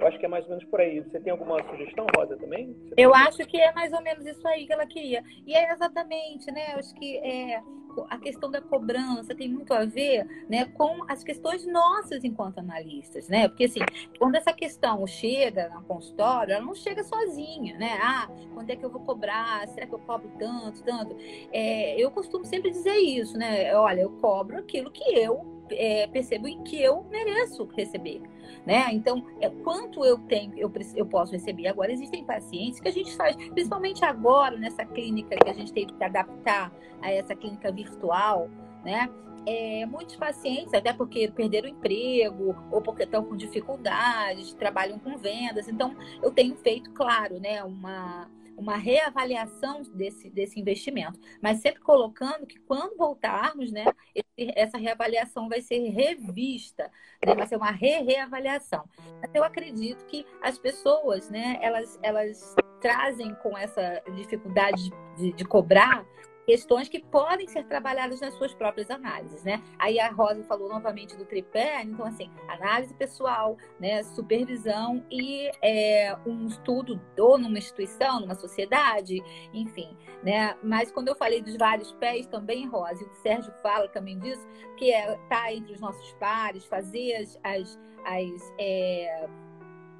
eu 0.00 0.06
acho 0.06 0.18
que 0.18 0.26
é 0.26 0.28
mais 0.28 0.44
ou 0.44 0.50
menos 0.50 0.64
por 0.64 0.80
aí. 0.80 1.00
Você 1.00 1.20
tem 1.20 1.32
alguma 1.32 1.62
sugestão, 1.70 2.06
Rosa, 2.16 2.36
também? 2.36 2.74
Você 2.74 2.94
eu 2.96 3.14
acho 3.14 3.38
que 3.46 3.58
é 3.58 3.72
mais 3.72 3.92
ou 3.92 4.02
menos 4.02 4.24
isso 4.24 4.46
aí 4.46 4.66
que 4.66 4.72
ela 4.72 4.86
queria. 4.86 5.24
E 5.46 5.54
é 5.54 5.72
exatamente, 5.72 6.50
né? 6.50 6.74
Eu 6.74 6.78
acho 6.78 6.94
que 6.94 7.18
é, 7.18 7.60
a 8.08 8.18
questão 8.18 8.50
da 8.50 8.60
cobrança 8.60 9.34
tem 9.34 9.48
muito 9.48 9.72
a 9.74 9.84
ver 9.84 10.24
né, 10.48 10.66
com 10.66 11.04
as 11.08 11.24
questões 11.24 11.66
nossas 11.66 12.22
enquanto 12.22 12.58
analistas, 12.58 13.28
né? 13.28 13.48
Porque 13.48 13.64
assim, 13.64 13.80
quando 14.18 14.36
essa 14.36 14.52
questão 14.52 15.06
chega 15.06 15.68
na 15.68 15.82
consultório, 15.82 16.52
ela 16.54 16.64
não 16.64 16.74
chega 16.74 17.02
sozinha, 17.02 17.76
né? 17.76 17.98
Ah, 18.00 18.28
quando 18.54 18.70
é 18.70 18.76
que 18.76 18.84
eu 18.84 18.90
vou 18.90 19.00
cobrar? 19.00 19.66
Será 19.68 19.86
que 19.86 19.94
eu 19.94 19.98
cobro 19.98 20.30
tanto, 20.38 20.82
tanto? 20.82 21.16
É, 21.52 22.00
eu 22.00 22.10
costumo 22.10 22.44
sempre 22.44 22.70
dizer 22.70 22.96
isso, 22.96 23.36
né? 23.36 23.74
Olha, 23.74 24.02
eu 24.02 24.10
cobro 24.20 24.58
aquilo 24.58 24.90
que 24.90 25.04
eu 25.14 25.64
é, 25.70 26.06
percebo 26.06 26.46
em 26.48 26.62
que 26.62 26.80
eu 26.80 27.04
mereço 27.04 27.64
receber. 27.76 28.22
Né? 28.66 28.88
Então, 28.92 29.24
é, 29.40 29.48
quanto 29.48 30.04
eu 30.04 30.18
tenho, 30.18 30.52
eu, 30.58 30.70
eu 30.94 31.06
posso 31.06 31.32
receber. 31.32 31.68
Agora, 31.68 31.92
existem 31.92 32.24
pacientes 32.24 32.80
que 32.80 32.88
a 32.88 32.92
gente 32.92 33.14
faz, 33.16 33.36
principalmente 33.36 34.04
agora, 34.04 34.56
nessa 34.56 34.84
clínica 34.84 35.36
que 35.36 35.48
a 35.48 35.52
gente 35.52 35.72
teve 35.72 35.92
que 35.92 36.04
adaptar 36.04 36.72
a 37.00 37.10
essa 37.10 37.34
clínica 37.34 37.70
virtual, 37.72 38.48
né? 38.84 39.08
É, 39.46 39.86
muitos 39.86 40.16
pacientes, 40.16 40.74
até 40.74 40.92
porque 40.92 41.28
perderam 41.28 41.68
o 41.68 41.72
emprego 41.72 42.54
ou 42.70 42.82
porque 42.82 43.04
estão 43.04 43.24
com 43.24 43.34
dificuldades, 43.34 44.52
trabalham 44.52 44.98
com 44.98 45.16
vendas. 45.16 45.68
Então, 45.68 45.96
eu 46.22 46.30
tenho 46.30 46.54
feito, 46.56 46.90
claro, 46.90 47.40
né, 47.40 47.62
uma, 47.64 48.28
uma 48.58 48.76
reavaliação 48.76 49.82
desse, 49.94 50.28
desse 50.28 50.58
investimento, 50.58 51.18
mas 51.40 51.60
sempre 51.60 51.80
colocando 51.80 52.46
que 52.46 52.58
quando 52.58 52.96
voltarmos, 52.96 53.70
né, 53.70 53.84
esse, 54.12 54.52
essa 54.56 54.76
reavaliação 54.76 55.48
vai 55.48 55.60
ser 55.60 55.78
revista, 55.90 56.90
né, 57.24 57.34
vai 57.34 57.46
ser 57.46 57.56
uma 57.56 57.70
re-reavaliação. 57.70 58.84
Eu 59.32 59.44
acredito 59.44 60.04
que 60.06 60.26
as 60.42 60.58
pessoas, 60.58 61.30
né, 61.30 61.58
elas, 61.62 61.98
elas 62.02 62.56
trazem 62.80 63.34
com 63.36 63.56
essa 63.56 64.02
dificuldade 64.14 64.90
de, 65.16 65.32
de 65.32 65.44
cobrar 65.44 66.04
questões 66.48 66.88
que 66.88 66.98
podem 66.98 67.46
ser 67.46 67.66
trabalhadas 67.66 68.22
nas 68.22 68.32
suas 68.32 68.54
próprias 68.54 68.90
análises, 68.90 69.44
né? 69.44 69.62
Aí 69.78 70.00
a 70.00 70.10
Rosa 70.10 70.42
falou 70.44 70.66
novamente 70.66 71.14
do 71.14 71.26
tripé, 71.26 71.82
então 71.82 72.06
assim, 72.06 72.30
análise 72.48 72.94
pessoal, 72.94 73.58
né, 73.78 74.02
supervisão 74.02 75.04
e 75.10 75.50
é, 75.60 76.16
um 76.24 76.46
estudo 76.46 76.98
ou 77.18 77.36
numa 77.36 77.58
instituição, 77.58 78.20
numa 78.20 78.34
sociedade, 78.34 79.22
enfim, 79.52 79.94
né? 80.22 80.56
Mas 80.62 80.90
quando 80.90 81.08
eu 81.08 81.14
falei 81.14 81.42
dos 81.42 81.54
vários 81.54 81.92
pés 81.92 82.26
também, 82.26 82.66
Rosa, 82.66 83.04
e 83.04 83.06
o 83.06 83.14
Sérgio 83.16 83.52
fala 83.62 83.86
também 83.86 84.18
disso, 84.18 84.48
que 84.78 84.90
é 84.90 85.18
tá 85.28 85.52
entre 85.52 85.74
os 85.74 85.80
nossos 85.82 86.14
pares, 86.14 86.64
fazer 86.64 87.14
as, 87.16 87.38
as, 87.44 87.78
as 88.06 88.54
é, 88.58 89.28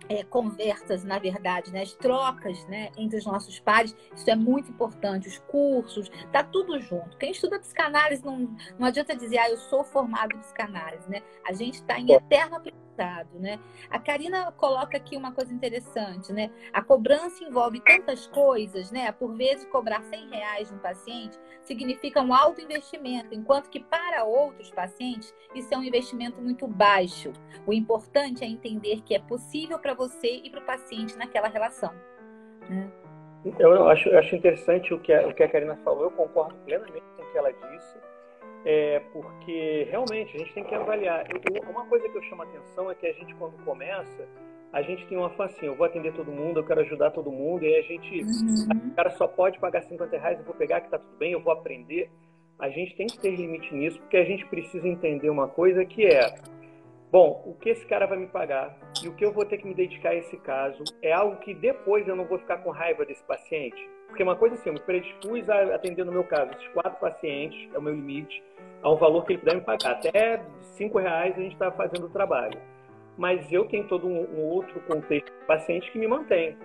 é, 0.09 0.25
conversas, 0.25 1.05
na 1.05 1.19
verdade, 1.19 1.73
né? 1.73 1.83
as 1.83 1.93
trocas 1.93 2.65
né? 2.67 2.91
entre 2.97 3.19
os 3.19 3.27
nossos 3.27 3.59
pares, 3.61 3.95
isso 4.15 4.29
é 4.31 4.35
muito 4.35 4.71
importante, 4.71 5.29
os 5.29 5.39
cursos, 5.39 6.11
tá 6.33 6.43
tudo 6.43 6.81
junto. 6.81 7.17
Quem 7.17 7.33
estuda 7.33 7.59
psicanálise 7.59 8.25
não, 8.25 8.57
não 8.79 8.87
adianta 8.87 9.15
dizer, 9.15 9.39
ah, 9.39 9.51
eu 9.51 9.57
sou 9.57 9.85
formado 9.85 10.35
em 10.35 10.39
psicanálise, 10.39 11.09
né? 11.09 11.23
A 11.47 11.53
gente 11.53 11.75
está 11.75 11.99
em 11.99 12.11
eterno 12.13 12.57
aprendizado 12.57 12.88
né? 13.39 13.59
A 13.91 13.99
Karina 13.99 14.51
coloca 14.53 14.97
aqui 14.97 15.17
uma 15.17 15.33
coisa 15.33 15.53
interessante, 15.53 16.33
né? 16.33 16.51
A 16.73 16.83
cobrança 16.83 17.45
envolve 17.45 17.81
tantas 17.81 18.27
coisas, 18.27 18.91
né? 18.91 19.11
Por 19.13 19.35
vezes, 19.35 19.65
cobrar 19.67 20.03
100 20.03 20.29
reais 20.31 20.73
um 20.73 20.79
paciente 20.79 21.39
significa 21.65 22.21
um 22.23 22.35
alto 22.35 22.61
investimento, 22.61 23.35
enquanto 23.35 23.69
que 23.69 23.81
para 23.81 24.25
outros 24.25 24.71
pacientes 24.71 25.35
isso 25.55 25.73
é 25.73 25.77
um 25.77 25.83
investimento 25.83 26.41
muito 26.41 26.67
baixo. 26.67 27.33
O 27.67 27.73
importante 27.73 28.43
é 28.43 28.47
entender 28.47 29.03
que 29.03 29.15
é 29.15 29.19
possível 29.19 29.79
para 29.79 29.95
você 29.95 30.41
e 30.43 30.51
para 30.51 30.61
o 30.61 30.67
paciente 30.67 31.17
naquela 31.17 31.49
relação. 31.49 31.93
Né? 32.69 32.91
Eu 33.59 33.89
acho, 33.89 34.09
eu 34.09 34.19
acho 34.19 34.35
interessante 34.35 34.93
o 34.93 34.99
que, 34.99 35.13
a, 35.13 35.27
o 35.27 35.35
que 35.35 35.43
a 35.43 35.49
Karina 35.49 35.77
falou, 35.85 36.05
eu 36.05 36.11
concordo 36.11 36.57
plenamente 36.65 37.05
com 37.17 37.23
o 37.23 37.33
que 37.33 37.39
ela 37.39 37.53
disse 37.53 38.08
é, 38.69 39.01
porque 39.15 39.89
realmente 39.91 40.37
a 40.37 40.39
gente 40.41 40.53
tem 40.53 40.63
que 40.63 40.75
avaliar. 40.75 41.25
Eu, 41.31 41.71
uma 41.71 41.87
coisa 41.87 42.07
que 42.07 42.19
eu 42.19 42.23
chamo 42.25 42.43
a 42.43 42.45
atenção 42.45 42.91
é 42.91 42.95
que 42.95 43.07
a 43.07 43.13
gente, 43.15 43.35
quando 43.37 43.57
começa, 43.65 44.29
a 44.71 44.83
gente 44.83 45.07
tem 45.07 45.17
uma 45.17 45.33
assim, 45.43 45.65
eu 45.65 45.75
vou 45.75 45.87
atender 45.87 46.13
todo 46.13 46.31
mundo, 46.31 46.61
eu 46.61 46.67
quero 46.67 46.83
ajudar 46.83 47.11
todo 47.13 47.33
mundo, 47.33 47.65
e 47.65 47.67
aí 47.67 47.79
a 47.79 47.83
gente, 47.83 48.23
uhum. 48.23 48.91
o 48.91 48.95
cara 48.95 49.09
só 49.13 49.27
pode 49.27 49.59
pagar 49.59 49.81
50 49.85 50.19
reais, 50.19 50.39
eu 50.39 50.45
vou 50.45 50.55
pegar 50.55 50.83
que 50.83 50.91
tá 50.91 50.99
tudo 50.99 51.17
bem, 51.17 51.33
eu 51.33 51.41
vou 51.41 51.51
aprender. 51.51 52.11
A 52.59 52.69
gente 52.69 52.95
tem 52.95 53.07
que 53.07 53.19
ter 53.19 53.31
limite 53.31 53.75
nisso, 53.75 53.99
porque 54.01 54.19
a 54.19 54.25
gente 54.25 54.45
precisa 54.45 54.87
entender 54.87 55.31
uma 55.31 55.49
coisa 55.49 55.83
que 55.87 56.05
é, 56.05 56.35
bom, 57.11 57.43
o 57.47 57.55
que 57.55 57.71
esse 57.71 57.87
cara 57.87 58.07
vai 58.07 58.19
me 58.19 58.27
pagar 58.27 58.77
e 59.03 59.09
o 59.09 59.15
que 59.15 59.25
eu 59.25 59.33
vou 59.33 59.45
ter 59.45 59.59
que 59.59 59.67
me 59.67 59.75
dedicar 59.75 60.11
a 60.11 60.15
esse 60.15 60.37
caso 60.39 60.83
é 61.03 61.13
algo 61.13 61.37
que 61.37 61.55
depois 61.55 62.07
eu 62.07 62.17
não 62.17 62.25
vou 62.25 62.39
ficar 62.39 62.59
com 62.59 62.71
raiva 62.71 63.05
desse 63.05 63.23
paciente. 63.25 63.89
Porque 64.07 64.23
uma 64.23 64.37
coisa 64.37 64.55
assim, 64.55 64.71
eu 64.71 64.75
me 64.75 64.81
predispus 64.81 65.49
a 65.49 65.75
atender 65.75 66.05
no 66.05 66.13
meu 66.13 66.25
caso 66.25 66.51
esses 66.53 66.69
quatro 66.69 66.99
pacientes, 66.99 67.69
é 67.75 67.79
o 67.79 67.83
meu 67.83 67.95
limite, 67.95 68.43
a 68.83 68.91
um 68.91 68.97
valor 68.97 69.25
que 69.25 69.33
ele 69.33 69.41
puder 69.41 69.57
me 69.57 69.61
pagar. 69.61 69.93
Até 69.93 70.43
cinco 70.77 70.99
reais 70.99 71.37
a 71.37 71.41
gente 71.41 71.53
está 71.53 71.71
fazendo 71.71 72.07
o 72.07 72.11
trabalho. 72.11 72.59
Mas 73.17 73.51
eu 73.53 73.67
tenho 73.67 73.87
todo 73.89 74.07
um, 74.07 74.23
um 74.37 74.45
outro 74.45 74.81
contexto 74.81 75.27
de 75.27 75.47
pacientes 75.47 75.91
que 75.91 75.99
me 75.99 76.07
mantém. 76.07 76.57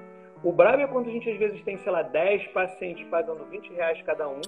O 0.44 0.52
brabo 0.52 0.82
é 0.82 0.88
quando 0.88 1.10
a 1.10 1.12
gente 1.12 1.30
às 1.30 1.38
vezes 1.38 1.64
tem, 1.64 1.78
sei 1.80 1.92
lá, 1.92 2.02
10 2.02 2.48
pacientes 2.48 3.08
pagando 3.08 3.46
20 3.46 3.74
reais 3.74 4.02
cada 4.04 4.28
um, 4.28 4.42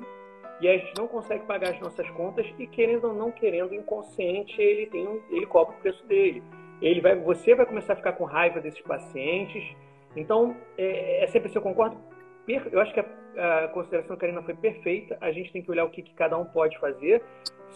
e 0.62 0.68
a 0.68 0.78
gente 0.78 0.94
não 0.98 1.08
consegue 1.08 1.46
pagar 1.46 1.74
as 1.74 1.80
nossas 1.80 2.10
contas 2.12 2.46
e 2.58 2.68
querendo 2.68 3.10
ou 3.10 3.14
não 3.14 3.32
querendo, 3.32 3.74
inconsciente, 3.74 4.60
ele 4.62 4.86
tem 4.88 5.08
um, 5.08 5.22
ele 5.30 5.46
cobra 5.46 5.76
o 5.76 5.80
preço 5.80 6.06
dele. 6.06 6.42
Ele 6.82 7.02
vai, 7.02 7.16
você 7.16 7.56
vai 7.56 7.66
começar 7.66 7.94
a 7.94 7.96
ficar 7.96 8.14
com 8.14 8.24
raiva 8.24 8.60
desses 8.60 8.82
pacientes. 8.82 9.64
Então, 10.16 10.56
é, 10.78 11.24
é 11.24 11.28
sempre 11.28 11.50
assim, 11.50 11.58
eu 11.58 11.62
concordo 11.62 11.98
eu 12.48 12.80
acho 12.80 12.94
que 12.94 13.00
a, 13.00 13.66
a 13.66 13.68
consideração 13.70 14.16
da 14.16 14.20
Karina 14.20 14.42
foi 14.44 14.54
perfeita. 14.54 15.18
A 15.20 15.32
gente 15.32 15.52
tem 15.52 15.62
que 15.62 15.72
olhar 15.72 15.86
o 15.86 15.90
que, 15.90 16.04
que 16.04 16.14
cada 16.14 16.38
um 16.38 16.46
pode 16.46 16.78
fazer, 16.80 17.24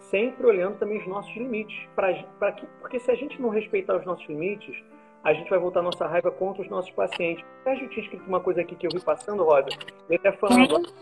sempre 0.10 0.46
olhando 0.46 0.78
também 0.78 1.00
os 1.00 1.08
nossos 1.08 1.34
limites. 1.36 1.76
Pra, 1.96 2.14
pra 2.38 2.52
que, 2.52 2.66
porque 2.80 3.00
se 3.00 3.10
a 3.12 3.16
gente 3.16 3.42
não 3.42 3.50
respeitar 3.50 3.98
os 3.98 4.06
nossos 4.06 4.28
limites, 4.28 4.76
a 5.24 5.34
gente 5.34 5.50
vai 5.50 5.60
voltar 5.60 5.82
nossa 5.82 6.08
raiva 6.08 6.32
contra 6.32 6.62
os 6.62 6.70
nossos 6.70 6.92
pacientes. 6.92 7.44
Sérgio 7.64 7.90
tinha 7.90 8.04
escrito 8.04 8.26
uma 8.28 8.40
coisa 8.40 8.62
aqui 8.62 8.76
que 8.76 8.86
eu 8.86 8.92
vi 8.94 9.02
passando, 9.04 9.44
Rosa. 9.44 9.70
Ele 10.08 10.18
até 10.18 10.32
falando. 10.34 10.94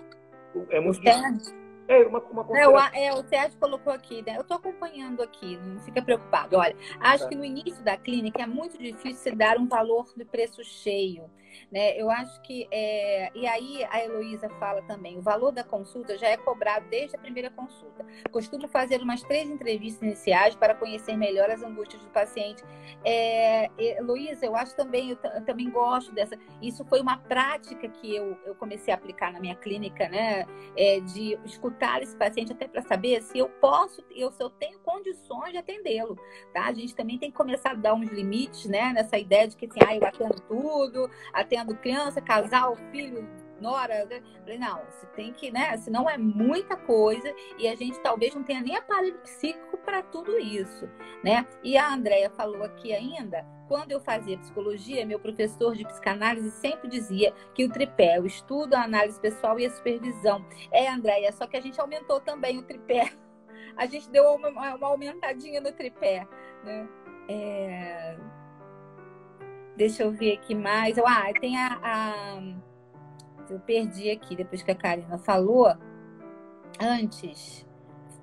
É 0.70 0.80
muito 0.80 1.02
difícil. 1.02 1.67
É, 1.88 2.06
uma, 2.06 2.20
uma 2.20 2.60
é, 2.60 2.68
o, 2.68 2.78
é, 2.78 3.14
o 3.14 3.24
Sérgio 3.28 3.58
colocou 3.60 3.94
aqui, 3.94 4.22
né? 4.22 4.36
Eu 4.36 4.42
estou 4.42 4.58
acompanhando 4.58 5.24
aqui, 5.24 5.58
não 5.58 5.80
fica 5.80 6.02
preocupado. 6.02 6.58
Olha, 6.58 6.76
acho 7.00 7.24
tá. 7.24 7.30
que 7.30 7.36
no 7.36 7.46
início 7.46 7.82
da 7.84 7.96
clínica 7.96 8.44
é 8.44 8.48
muito 8.48 8.78
difícil 8.78 9.18
se 9.18 9.32
dar 9.32 9.58
um 9.58 9.68
valor 9.68 10.06
de 10.16 10.26
preço 10.26 10.64
cheio. 10.64 11.30
Né? 11.72 11.98
Eu 11.98 12.10
acho 12.10 12.42
que. 12.42 12.68
É... 12.72 13.32
E 13.36 13.48
aí 13.48 13.84
a 13.90 14.04
Heloísa 14.04 14.50
fala 14.60 14.82
também: 14.84 15.18
o 15.18 15.22
valor 15.22 15.52
da 15.52 15.64
consulta 15.64 16.18
já 16.18 16.28
é 16.28 16.38
cobrado 16.38 16.88
desde 16.90 17.16
a 17.16 17.20
primeira 17.20 17.50
consulta. 17.50 18.06
Costumo 18.32 18.68
fazer 18.68 19.02
umas 19.02 19.22
três 19.24 19.50
entrevistas 19.50 20.02
iniciais 20.02 20.56
para 20.56 20.76
conhecer 20.76 21.16
melhor 21.18 21.50
as 21.50 21.64
angústias 21.64 22.02
do 22.04 22.10
paciente. 22.10 22.64
É... 23.04 23.70
Heloísa, 23.78 24.46
eu 24.46 24.56
acho 24.56 24.76
também, 24.76 25.12
eu, 25.12 25.18
eu, 25.36 25.46
também 25.46 25.70
gosto 25.70 26.12
dessa. 26.12 26.38
Isso 26.62 26.84
foi 26.86 27.02
uma 27.02 27.18
prática 27.18 27.88
que 27.88 28.16
eu, 28.16 28.38
eu 28.46 28.56
comecei 28.56 28.94
a 28.94 28.98
aplicar 28.98 29.32
na 29.32 29.40
minha 29.40 29.56
clínica, 29.56 30.08
né? 30.10 30.46
É, 30.76 31.00
de 31.00 31.38
escutar 31.46 32.02
esse 32.02 32.16
paciente 32.16 32.52
até 32.52 32.68
para 32.68 32.82
saber 32.82 33.22
se 33.22 33.38
eu 33.38 33.50
posso, 33.50 34.04
eu, 34.16 34.32
se 34.32 34.42
eu 34.42 34.50
tenho 34.50 34.80
condições 34.80 35.52
de 35.52 35.58
atendê-lo. 35.58 36.18
Tá? 36.54 36.66
A 36.66 36.74
gente 36.74 36.96
também 36.96 37.18
tem 37.18 37.32
que 37.32 37.38
começar 37.38 37.72
a 37.72 37.76
dar 37.76 37.94
uns 37.94 38.10
limites, 38.10 38.66
né? 38.66 38.94
Nessa 38.94 39.18
ideia 39.18 39.48
de 39.48 39.56
que 39.56 39.66
assim, 39.66 39.80
ah, 39.86 39.96
eu 39.96 40.06
atendo 40.06 40.42
tudo, 40.48 41.10
atendo 41.42 41.76
criança, 41.76 42.22
casal, 42.22 42.76
filho, 42.92 43.28
nora. 43.60 44.06
Né? 44.06 44.22
Falei, 44.40 44.58
não, 44.58 44.82
você 44.90 45.06
tem 45.08 45.34
que, 45.34 45.52
né? 45.52 45.78
Senão 45.78 46.10
é 46.10 46.18
muita 46.18 46.76
coisa 46.76 47.34
e 47.58 47.68
a 47.68 47.76
gente 47.76 48.00
talvez 48.02 48.34
não 48.34 48.44
tenha 48.44 48.62
nem 48.62 48.76
aparelho 48.76 49.20
psíquico 49.20 49.78
para 49.78 50.02
tudo 50.04 50.38
isso, 50.38 50.90
né? 51.24 51.46
E 51.64 51.78
a 51.78 51.94
Andrea 51.94 52.30
falou 52.30 52.64
aqui 52.64 52.94
ainda, 52.94 53.46
quando 53.68 53.92
eu 53.92 54.00
fazia 54.00 54.38
psicologia, 54.38 55.06
meu 55.06 55.20
professor 55.20 55.76
de 55.76 55.86
psicanálise 55.86 56.52
sempre 56.52 56.88
dizia 56.88 57.34
que 57.54 57.66
o 57.66 57.70
tripé, 57.70 58.20
o 58.20 58.26
estudo, 58.26 58.74
a 58.74 58.84
análise 58.84 59.20
pessoal 59.20 59.60
e 59.60 59.66
a 59.66 59.70
supervisão. 59.70 60.46
É, 60.72 60.90
Andréia, 60.90 61.32
só 61.32 61.46
que 61.48 61.58
a 61.58 61.62
gente 61.62 61.80
aumentou 61.80 62.20
também 62.20 62.58
o 62.58 62.64
tripé. 62.64 63.12
A 63.76 63.86
gente 63.86 64.10
deu 64.10 64.24
uma, 64.34 64.50
uma 64.50 64.88
aumentadinha 64.88 65.62
no 65.62 65.72
tripé, 65.72 66.28
né? 66.64 66.88
É... 67.30 68.18
Deixa 69.78 70.02
eu 70.02 70.12
ver 70.12 70.34
aqui 70.34 70.56
mais. 70.56 70.98
Ah, 70.98 71.32
tem 71.40 71.56
a, 71.56 71.80
a, 71.84 72.42
Eu 73.48 73.60
perdi 73.60 74.10
aqui, 74.10 74.36
depois 74.36 74.64
que 74.64 74.72
a 74.72 74.76
Karina 74.76 75.20
falou. 75.20 75.68
Antes, 76.82 77.64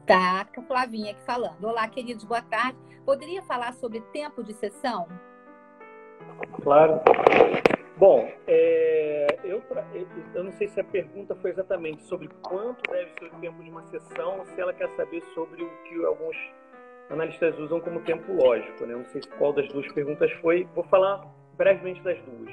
tá 0.05 0.45
a 0.57 0.63
Flavinha 0.63 1.13
aqui 1.13 1.23
falando. 1.23 1.63
Olá, 1.63 1.87
queridos, 1.87 2.25
boa 2.25 2.43
tarde. 2.43 2.77
Poderia 3.07 3.41
falar 3.43 3.73
sobre 3.75 4.01
tempo 4.13 4.43
de 4.43 4.53
sessão? 4.55 5.07
Claro. 6.61 7.01
Bom, 7.97 8.29
é, 8.49 9.39
eu, 9.45 9.63
eu 10.35 10.43
não 10.43 10.53
sei 10.55 10.67
se 10.67 10.81
a 10.81 10.85
pergunta 10.85 11.37
foi 11.37 11.53
exatamente 11.53 12.03
sobre 12.03 12.29
quanto 12.43 12.83
deve 12.91 13.13
ser 13.13 13.27
o 13.27 13.39
tempo 13.39 13.63
de 13.63 13.71
uma 13.71 13.85
sessão, 13.85 14.41
ou 14.41 14.45
se 14.47 14.61
ela 14.61 14.73
quer 14.73 14.89
saber 14.97 15.23
sobre 15.33 15.63
o 15.63 15.71
que 15.85 16.05
alguns 16.05 16.37
analistas 17.11 17.57
usam 17.61 17.81
como 17.81 18.01
tempo 18.01 18.33
lógico. 18.33 18.85
Né? 18.85 18.97
Não 18.97 19.05
sei 19.05 19.23
qual 19.39 19.53
das 19.53 19.69
duas 19.69 19.87
perguntas 19.93 20.33
foi. 20.41 20.69
Vou 20.75 20.83
falar 20.83 21.25
brevemente 21.57 22.01
das 22.03 22.19
duas. 22.23 22.53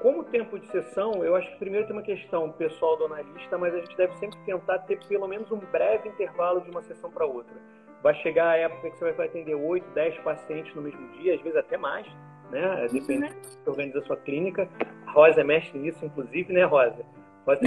Como 0.00 0.22
tempo 0.24 0.58
de 0.58 0.66
sessão, 0.68 1.24
eu 1.24 1.34
acho 1.34 1.50
que 1.50 1.58
primeiro 1.58 1.86
tem 1.86 1.96
uma 1.96 2.02
questão 2.02 2.52
pessoal 2.52 2.96
do 2.96 3.06
analista, 3.06 3.58
mas 3.58 3.74
a 3.74 3.80
gente 3.80 3.96
deve 3.96 4.16
sempre 4.18 4.38
tentar 4.46 4.78
ter 4.80 4.98
pelo 5.06 5.26
menos 5.26 5.50
um 5.50 5.58
breve 5.58 6.08
intervalo 6.08 6.60
de 6.60 6.70
uma 6.70 6.82
sessão 6.82 7.10
para 7.10 7.26
outra. 7.26 7.56
Vai 8.00 8.14
chegar 8.16 8.50
a 8.50 8.56
época 8.56 8.90
que 8.90 8.96
você 8.96 9.10
vai 9.12 9.26
atender 9.26 9.56
8, 9.56 9.84
10 9.90 10.18
pacientes 10.18 10.72
no 10.74 10.82
mesmo 10.82 11.08
dia, 11.18 11.34
às 11.34 11.40
vezes 11.40 11.58
até 11.58 11.76
mais, 11.76 12.06
né? 12.50 12.86
Depende 12.92 13.26
uhum. 13.26 13.40
de 13.40 13.70
organiza 13.70 13.98
a 13.98 14.02
sua 14.02 14.16
clínica. 14.18 14.68
A 15.04 15.10
Rosa 15.10 15.40
é 15.40 15.44
mestre 15.44 15.78
nisso, 15.80 16.04
inclusive, 16.04 16.52
né, 16.52 16.64
Rosa? 16.64 17.04
Rosa 17.44 17.60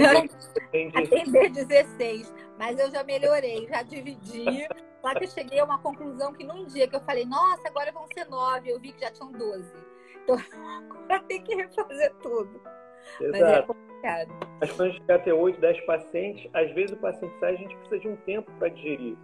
atende... 0.56 0.96
Atender 0.96 1.50
16, 1.50 2.34
mas 2.58 2.78
eu 2.78 2.90
já 2.90 3.04
melhorei, 3.04 3.66
já 3.68 3.82
dividi. 3.82 4.66
Só 5.02 5.12
que 5.14 5.24
eu 5.24 5.28
cheguei 5.28 5.58
a 5.58 5.64
uma 5.64 5.80
conclusão 5.80 6.32
que 6.32 6.44
num 6.44 6.64
dia 6.64 6.86
que 6.86 6.94
eu 6.94 7.00
falei, 7.00 7.26
nossa, 7.26 7.68
agora 7.68 7.90
vão 7.90 8.06
ser 8.14 8.24
nove, 8.30 8.70
eu 8.70 8.78
vi 8.78 8.92
que 8.92 9.00
já 9.00 9.10
tinham 9.10 9.32
12. 9.32 9.91
Então, 10.22 10.36
agora 10.90 11.20
tem 11.28 11.42
que 11.42 11.54
refazer 11.54 12.14
tudo. 12.22 12.60
Exato. 13.20 13.32
Mas 13.32 13.42
é 13.42 13.62
complicado. 13.62 14.32
Mas 14.60 14.72
quando 14.72 14.88
a 14.88 14.90
gente 14.90 15.00
chegar 15.00 15.14
a 15.16 15.18
ter 15.18 15.32
8, 15.32 15.60
10 15.60 15.80
pacientes, 15.86 16.50
às 16.52 16.70
vezes 16.72 16.96
o 16.96 17.00
paciente 17.00 17.34
sai, 17.38 17.54
a 17.54 17.56
gente 17.56 17.76
precisa 17.76 18.00
de 18.00 18.08
um 18.08 18.16
tempo 18.16 18.50
para 18.58 18.68
digerir. 18.68 19.16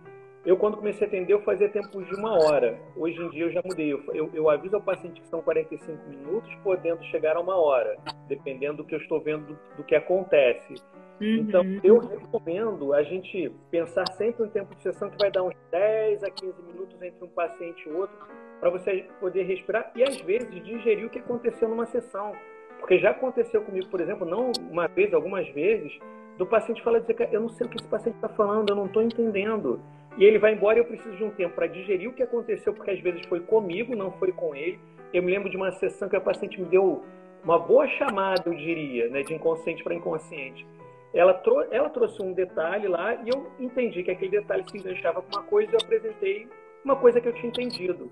Eu, 0.44 0.57
quando 0.57 0.77
comecei 0.77 1.07
a 1.07 1.09
atender, 1.09 1.33
eu 1.33 1.42
fazia 1.42 1.68
tempos 1.68 2.07
de 2.07 2.14
uma 2.14 2.33
hora. 2.33 2.81
Hoje 2.96 3.20
em 3.20 3.29
dia, 3.31 3.44
eu 3.44 3.53
já 3.53 3.61
mudei. 3.64 3.92
Eu, 3.92 4.03
eu, 4.14 4.31
eu, 4.33 4.48
aviso 4.48 4.77
ao 4.77 4.83
paciente 4.83 5.20
que 5.20 5.29
são 5.29 5.42
45 5.42 6.09
minutos, 6.09 6.55
podendo 6.62 7.03
chegar 7.05 7.37
a 7.37 7.40
uma 7.40 7.57
hora, 7.57 7.98
dependendo 8.29 8.79
do 8.79 8.85
que 8.85 8.94
eu 8.94 9.01
estou 9.01 9.20
vendo 9.20 9.46
do, 9.46 9.59
do 9.77 9.85
que 9.85 9.94
acontece. 9.94 10.74
Uhum. 11.20 11.37
Então, 11.38 11.64
eu 11.83 11.98
recomendo 11.98 12.94
a 12.94 13.03
gente 13.03 13.53
pensar 13.70 14.07
sempre 14.12 14.44
um 14.44 14.48
tempo 14.48 14.74
de 14.74 14.83
sessão 14.83 15.11
que 15.11 15.18
vai 15.18 15.31
dar 15.31 15.42
uns 15.42 15.57
10 15.70 16.22
a 16.22 16.31
15 16.31 16.62
minutos 16.62 17.03
entre 17.03 17.24
um 17.24 17.29
paciente 17.29 17.88
e 17.88 17.92
outro, 17.92 18.16
para 18.61 18.71
você 18.71 19.07
poder 19.21 19.44
respirar 19.44 19.90
e, 19.94 20.03
às 20.03 20.21
vezes, 20.21 20.49
digerir 20.64 21.07
o 21.07 21.11
que 21.11 21.18
aconteceu 21.18 21.68
numa 21.68 21.87
sessão. 21.87 22.33
Porque 22.79 22.99
já 22.99 23.11
aconteceu 23.11 23.62
comigo, 23.62 23.88
por 23.88 24.01
exemplo, 24.01 24.27
não 24.27 24.53
uma 24.71 24.87
vez, 24.87 25.12
algumas 25.12 25.49
vezes, 25.51 25.99
do 26.37 26.47
paciente 26.47 26.83
falar 26.83 27.01
dizer 27.01 27.29
eu 27.33 27.40
não 27.40 27.49
sei 27.49 27.66
o 27.66 27.71
que 27.71 27.77
esse 27.77 27.88
paciente 27.88 28.14
está 28.14 28.29
falando, 28.29 28.71
eu 28.71 28.77
não 28.77 28.87
estou 28.87 29.03
entendendo. 29.03 29.81
E 30.16 30.25
ele 30.25 30.38
vai 30.38 30.53
embora 30.53 30.79
e 30.79 30.81
eu 30.81 30.85
preciso 30.85 31.16
de 31.16 31.25
um 31.25 31.31
tempo 31.31 31.55
para 31.55 31.66
digerir 31.66 32.09
o 32.09 32.12
que 32.12 32.23
aconteceu, 32.23 32.73
porque 32.73 32.90
às 32.90 33.01
vezes 33.01 33.25
foi 33.27 33.40
comigo, 33.40 33.94
não 33.94 34.11
foi 34.12 34.33
com 34.33 34.55
ele. 34.55 34.79
Eu 35.12 35.23
me 35.23 35.31
lembro 35.31 35.51
de 35.51 35.57
uma 35.57 35.73
sessão 35.73 36.09
que 36.09 36.16
a 36.16 36.21
paciente 36.21 36.61
me 36.61 36.66
deu 36.66 37.03
uma 37.44 37.59
boa 37.59 37.87
chamada, 37.88 38.42
eu 38.47 38.55
diria, 38.55 39.09
né, 39.09 39.23
de 39.23 39.35
inconsciente 39.35 39.83
para 39.83 39.94
inconsciente. 39.94 40.66
Ela, 41.14 41.35
trou 41.35 41.64
ela 41.71 41.88
trouxe 41.88 42.23
um 42.23 42.33
detalhe 42.33 42.87
lá 42.87 43.14
e 43.14 43.29
eu 43.29 43.51
entendi 43.59 44.03
que 44.03 44.11
aquele 44.11 44.31
detalhe 44.31 44.64
se 44.68 44.77
enganchava 44.77 45.23
com 45.23 45.37
uma 45.37 45.44
coisa 45.44 45.71
e 45.71 45.75
eu 45.75 45.79
apresentei 45.83 46.49
uma 46.85 46.97
coisa 46.97 47.21
que 47.21 47.29
eu 47.29 47.33
tinha 47.33 47.49
entendido. 47.49 48.11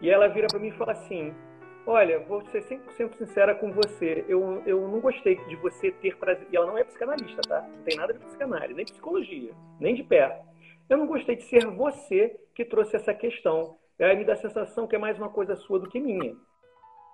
E 0.00 0.10
ela 0.10 0.28
vira 0.28 0.46
para 0.46 0.58
mim 0.58 0.68
e 0.68 0.72
fala 0.72 0.92
assim: 0.92 1.34
Olha, 1.86 2.20
vou 2.20 2.44
ser 2.46 2.62
100% 2.62 3.16
sincera 3.16 3.54
com 3.54 3.72
você. 3.72 4.24
Eu, 4.28 4.62
eu 4.66 4.86
não 4.88 5.00
gostei 5.00 5.36
de 5.46 5.56
você 5.56 5.90
ter 5.90 6.16
prazer. 6.16 6.46
E 6.52 6.56
ela 6.56 6.66
não 6.66 6.76
é 6.76 6.84
psicanalista, 6.84 7.40
tá? 7.48 7.62
Não 7.62 7.82
tem 7.82 7.96
nada 7.96 8.12
de 8.12 8.18
psicanálise, 8.18 8.74
nem 8.74 8.84
psicologia, 8.84 9.52
nem 9.80 9.94
de 9.94 10.02
perto. 10.02 10.46
Eu 10.88 10.98
não 10.98 11.06
gostei 11.06 11.36
de 11.36 11.44
ser 11.44 11.66
você 11.66 12.38
que 12.54 12.64
trouxe 12.64 12.96
essa 12.96 13.14
questão. 13.14 13.78
Aí 13.98 14.16
me 14.16 14.24
dá 14.24 14.34
a 14.34 14.36
sensação 14.36 14.86
que 14.86 14.96
é 14.96 14.98
mais 14.98 15.18
uma 15.18 15.28
coisa 15.28 15.56
sua 15.56 15.78
do 15.78 15.88
que 15.88 15.98
minha. 15.98 16.34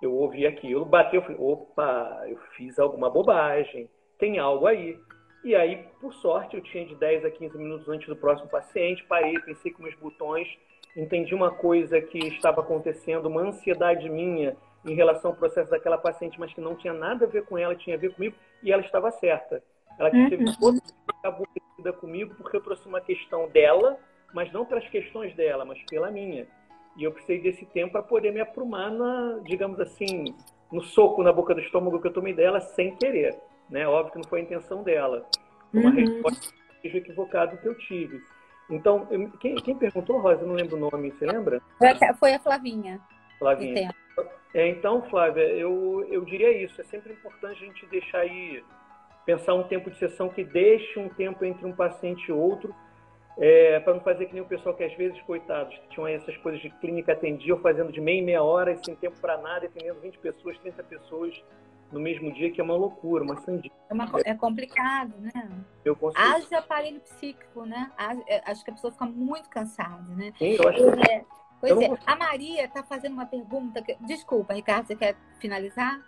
Eu 0.01 0.13
ouvi 0.13 0.45
aquilo, 0.45 0.85
bateu, 0.85 1.21
falei, 1.21 1.37
opa, 1.39 2.25
eu 2.27 2.37
fiz 2.55 2.77
alguma 2.77 3.09
bobagem, 3.09 3.89
tem 4.19 4.39
algo 4.39 4.67
aí. 4.67 4.99
E 5.43 5.55
aí, 5.55 5.87
por 6.01 6.13
sorte, 6.15 6.55
eu 6.57 6.61
tinha 6.61 6.85
de 6.85 6.95
10 6.95 7.25
a 7.25 7.31
15 7.31 7.57
minutos 7.57 7.87
antes 7.87 8.07
do 8.07 8.15
próximo 8.15 8.49
paciente, 8.49 9.05
parei, 9.05 9.39
pensei 9.41 9.71
com 9.71 9.83
meus 9.83 9.95
botões, 9.95 10.47
entendi 10.95 11.35
uma 11.35 11.51
coisa 11.51 11.99
que 12.01 12.17
estava 12.19 12.61
acontecendo, 12.61 13.27
uma 13.27 13.41
ansiedade 13.41 14.09
minha 14.09 14.55
em 14.85 14.93
relação 14.93 15.31
ao 15.31 15.37
processo 15.37 15.69
daquela 15.69 15.97
paciente, 15.97 16.39
mas 16.39 16.53
que 16.53 16.61
não 16.61 16.75
tinha 16.75 16.93
nada 16.93 17.25
a 17.25 17.27
ver 17.27 17.45
com 17.45 17.57
ela, 17.57 17.75
tinha 17.75 17.95
a 17.95 17.99
ver 17.99 18.13
comigo, 18.13 18.35
e 18.61 18.71
ela 18.71 18.81
estava 18.81 19.11
certa. 19.11 19.61
Ela 19.97 20.11
teve 20.11 20.43
uhum. 20.43 20.53
toda 20.59 20.81
aborrecida 21.23 21.93
comigo 21.93 22.35
porque 22.35 22.57
eu 22.57 22.61
trouxe 22.61 22.87
uma 22.87 23.01
questão 23.01 23.49
dela, 23.49 23.97
mas 24.33 24.51
não 24.51 24.65
pelas 24.65 24.87
questões 24.89 25.33
dela, 25.35 25.65
mas 25.65 25.81
pela 25.89 26.11
minha. 26.11 26.45
E 26.97 27.03
eu 27.03 27.11
precisei 27.11 27.41
desse 27.41 27.65
tempo 27.65 27.93
para 27.93 28.03
poder 28.03 28.31
me 28.31 28.39
aprumar 28.39 28.91
na, 28.91 29.39
digamos 29.43 29.79
assim, 29.79 30.35
no 30.71 30.81
soco 30.81 31.23
na 31.23 31.33
boca 31.33 31.53
do 31.53 31.61
estômago 31.61 31.99
que 31.99 32.07
eu 32.07 32.13
tomei 32.13 32.33
dela 32.33 32.59
sem 32.59 32.95
querer. 32.95 33.35
Né? 33.69 33.87
Óbvio 33.87 34.13
que 34.13 34.17
não 34.19 34.29
foi 34.29 34.41
a 34.41 34.43
intenção 34.43 34.83
dela. 34.83 35.25
Uma 35.73 35.89
uhum. 35.89 35.95
resposta 35.95 36.53
equivocada 36.83 37.57
que 37.57 37.67
eu 37.67 37.75
tive. 37.75 38.21
Então, 38.69 39.07
quem, 39.39 39.55
quem, 39.55 39.75
perguntou, 39.75 40.19
Rosa? 40.19 40.41
Eu 40.41 40.47
não 40.47 40.55
lembro 40.55 40.75
o 40.75 40.79
nome, 40.79 41.11
você 41.11 41.25
lembra? 41.25 41.61
Foi 41.77 42.33
a 42.33 42.39
Flavinha. 42.39 42.99
Flavinha. 43.37 43.93
É, 44.55 44.69
então, 44.69 45.01
Flávia, 45.09 45.43
eu, 45.43 46.07
eu 46.09 46.23
diria 46.23 46.49
isso. 46.63 46.79
É 46.79 46.83
sempre 46.85 47.11
importante 47.11 47.61
a 47.61 47.67
gente 47.67 47.85
deixar 47.87 48.19
aí, 48.19 48.63
pensar 49.25 49.53
um 49.53 49.63
tempo 49.63 49.91
de 49.91 49.97
sessão 49.97 50.29
que 50.29 50.43
deixe 50.43 50.97
um 50.97 51.09
tempo 51.09 51.43
entre 51.43 51.65
um 51.65 51.73
paciente 51.73 52.29
e 52.29 52.31
outro, 52.31 52.73
é, 53.37 53.81
para 53.81 53.93
não 53.93 53.99
fazer 53.99 54.27
que 54.27 54.33
nem 54.33 54.41
o 54.41 54.47
pessoal 54.47 54.73
que 54.73 54.83
às 54.83 54.93
vezes, 54.93 55.21
coitados, 55.23 55.77
tinham 55.89 56.07
essas 56.07 56.37
coisas 56.37 56.61
de 56.61 56.69
clínica 56.69 57.11
atendiam, 57.11 57.59
fazendo 57.59 57.91
de 57.91 57.99
meia 57.99 58.19
em 58.19 58.23
meia 58.23 58.43
hora 58.43 58.71
e 58.71 58.83
sem 58.83 58.95
tempo 58.95 59.19
para 59.19 59.37
nada, 59.37 59.65
atendendo 59.65 59.99
20 59.99 60.19
pessoas, 60.19 60.57
30 60.59 60.81
pessoas 60.83 61.43
no 61.91 61.99
mesmo 61.99 62.31
dia, 62.33 62.51
que 62.51 62.59
é 62.59 62.63
uma 62.63 62.75
loucura, 62.75 63.23
uma 63.23 63.37
sandia. 63.37 63.71
É, 63.89 63.93
uma, 63.93 64.09
é 64.25 64.35
complicado, 64.35 65.13
né? 65.19 65.49
Eu 65.83 65.95
consigo. 65.95 66.21
Haja 66.21 66.57
aparelho 66.57 66.99
psíquico, 67.01 67.65
né? 67.65 67.91
É, 68.27 68.41
acho 68.49 68.63
que 68.63 68.71
a 68.71 68.73
pessoa 68.73 68.91
fica 68.91 69.05
muito 69.05 69.49
cansada, 69.49 70.03
né? 70.15 70.33
Sim, 70.37 70.57
eu 70.59 70.67
acho 70.67 70.79
que... 70.79 71.11
É, 71.11 71.25
pois 71.61 71.81
é, 71.81 71.89
a 72.05 72.15
Maria 72.15 72.65
está 72.65 72.83
fazendo 72.83 73.13
uma 73.13 73.25
pergunta. 73.25 73.81
Que... 73.81 73.95
Desculpa, 74.01 74.53
Ricardo, 74.53 74.87
você 74.87 74.95
quer 74.95 75.15
finalizar? 75.39 76.01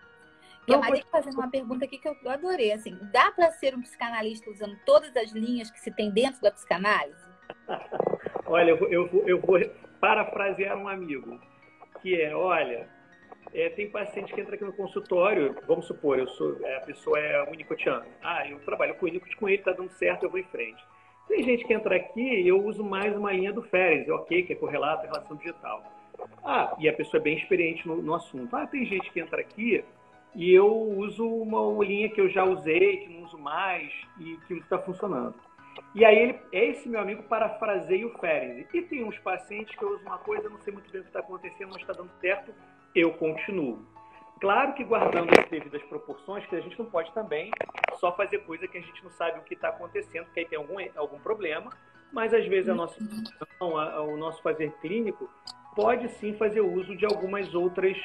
Que 0.65 0.73
a 0.73 0.79
Maria 0.79 0.99
está 0.99 1.11
fazendo 1.11 1.35
uma 1.35 1.49
pergunta 1.49 1.85
aqui 1.85 1.97
que 1.97 2.09
eu 2.09 2.15
adorei. 2.29 2.73
Assim, 2.73 2.97
dá 3.13 3.31
para 3.31 3.51
ser 3.51 3.73
um 3.73 3.81
psicanalista 3.81 4.49
usando 4.49 4.77
todas 4.85 5.15
as 5.15 5.31
linhas 5.31 5.71
que 5.71 5.79
se 5.79 5.91
tem 5.91 6.11
dentro 6.11 6.41
da 6.41 6.51
psicanálise? 6.51 7.25
olha, 8.45 8.71
eu 8.71 8.77
vou, 8.77 8.87
eu, 8.89 9.07
vou, 9.07 9.23
eu 9.27 9.39
vou 9.39 9.59
parafrasear 10.01 10.77
um 10.77 10.87
amigo, 10.87 11.39
que 12.01 12.21
é, 12.21 12.35
olha, 12.35 12.89
é, 13.53 13.69
tem 13.69 13.89
paciente 13.89 14.33
que 14.33 14.41
entra 14.41 14.55
aqui 14.55 14.63
no 14.63 14.73
consultório, 14.73 15.55
vamos 15.67 15.85
supor, 15.85 16.19
eu 16.19 16.27
sou, 16.27 16.57
é, 16.63 16.77
a 16.77 16.81
pessoa 16.81 17.19
é 17.19 17.43
unicotiana. 17.49 18.05
Ah, 18.21 18.47
eu 18.47 18.59
trabalho 18.59 18.95
com 18.95 19.05
o 19.05 19.37
com 19.37 19.49
ele, 19.49 19.59
está 19.59 19.71
dando 19.71 19.91
certo, 19.91 20.23
eu 20.23 20.29
vou 20.29 20.39
em 20.39 20.43
frente. 20.43 20.83
Tem 21.27 21.43
gente 21.43 21.65
que 21.65 21.73
entra 21.73 21.95
aqui 21.95 22.21
e 22.21 22.47
eu 22.47 22.63
uso 22.63 22.83
mais 22.83 23.15
uma 23.15 23.33
linha 23.33 23.51
do 23.51 23.61
Férez, 23.61 24.07
ok, 24.09 24.43
que 24.43 24.53
é 24.53 24.55
correlato 24.55 25.05
relação 25.05 25.35
digital. 25.35 25.83
Ah, 26.43 26.75
e 26.79 26.87
a 26.87 26.93
pessoa 26.93 27.19
é 27.19 27.23
bem 27.23 27.37
experiente 27.37 27.87
no, 27.87 28.01
no 28.01 28.13
assunto. 28.13 28.55
Ah, 28.55 28.65
tem 28.65 28.85
gente 28.85 29.11
que 29.11 29.19
entra 29.19 29.41
aqui 29.41 29.83
e 30.33 30.53
eu 30.53 30.71
uso 30.71 31.27
uma 31.27 31.83
linha 31.83 32.09
que 32.09 32.21
eu 32.21 32.29
já 32.29 32.43
usei, 32.45 32.97
que 32.97 33.09
não 33.09 33.23
uso 33.23 33.37
mais 33.37 33.91
e 34.19 34.37
que 34.47 34.53
está 34.55 34.77
funcionando. 34.79 35.35
E 35.93 36.05
aí 36.05 36.17
ele, 36.17 36.39
esse 36.51 36.87
meu 36.87 36.99
amigo 36.99 37.23
parafraseia 37.23 38.07
o 38.07 38.17
Férez. 38.17 38.67
E 38.73 38.81
tem 38.81 39.03
uns 39.03 39.17
pacientes 39.19 39.75
que 39.75 39.83
eu 39.83 39.95
uso 39.95 40.05
uma 40.05 40.17
coisa, 40.17 40.49
não 40.49 40.59
sei 40.59 40.73
muito 40.73 40.89
bem 40.91 41.01
o 41.01 41.03
que 41.03 41.09
está 41.09 41.19
acontecendo, 41.19 41.69
mas 41.73 41.81
está 41.81 41.93
dando 41.93 42.11
certo, 42.19 42.53
eu 42.99 43.13
continuo. 43.13 43.85
Claro 44.39 44.73
que 44.73 44.83
guardando 44.83 45.31
as 45.39 45.49
devidas 45.49 45.81
proporções, 45.83 46.45
que 46.45 46.55
a 46.55 46.61
gente 46.61 46.77
não 46.77 46.85
pode 46.85 47.11
também 47.11 47.51
só 47.95 48.15
fazer 48.15 48.39
coisa 48.39 48.67
que 48.67 48.77
a 48.77 48.81
gente 48.81 49.03
não 49.03 49.09
sabe 49.11 49.39
o 49.39 49.43
que 49.43 49.55
está 49.55 49.69
acontecendo, 49.69 50.25
porque 50.25 50.41
aí 50.41 50.45
tem 50.45 50.57
algum, 50.57 50.75
algum 50.95 51.19
problema, 51.19 51.71
mas 52.11 52.33
às 52.33 52.45
vezes 52.45 52.69
a 52.69 52.75
nossa 52.75 52.97
a, 53.59 54.01
o 54.01 54.15
nosso 54.15 54.41
fazer 54.41 54.71
clínico 54.79 55.29
pode 55.75 56.07
sim 56.09 56.33
fazer 56.35 56.61
uso 56.61 56.95
de 56.95 57.05
algumas 57.05 57.53
outras 57.55 57.97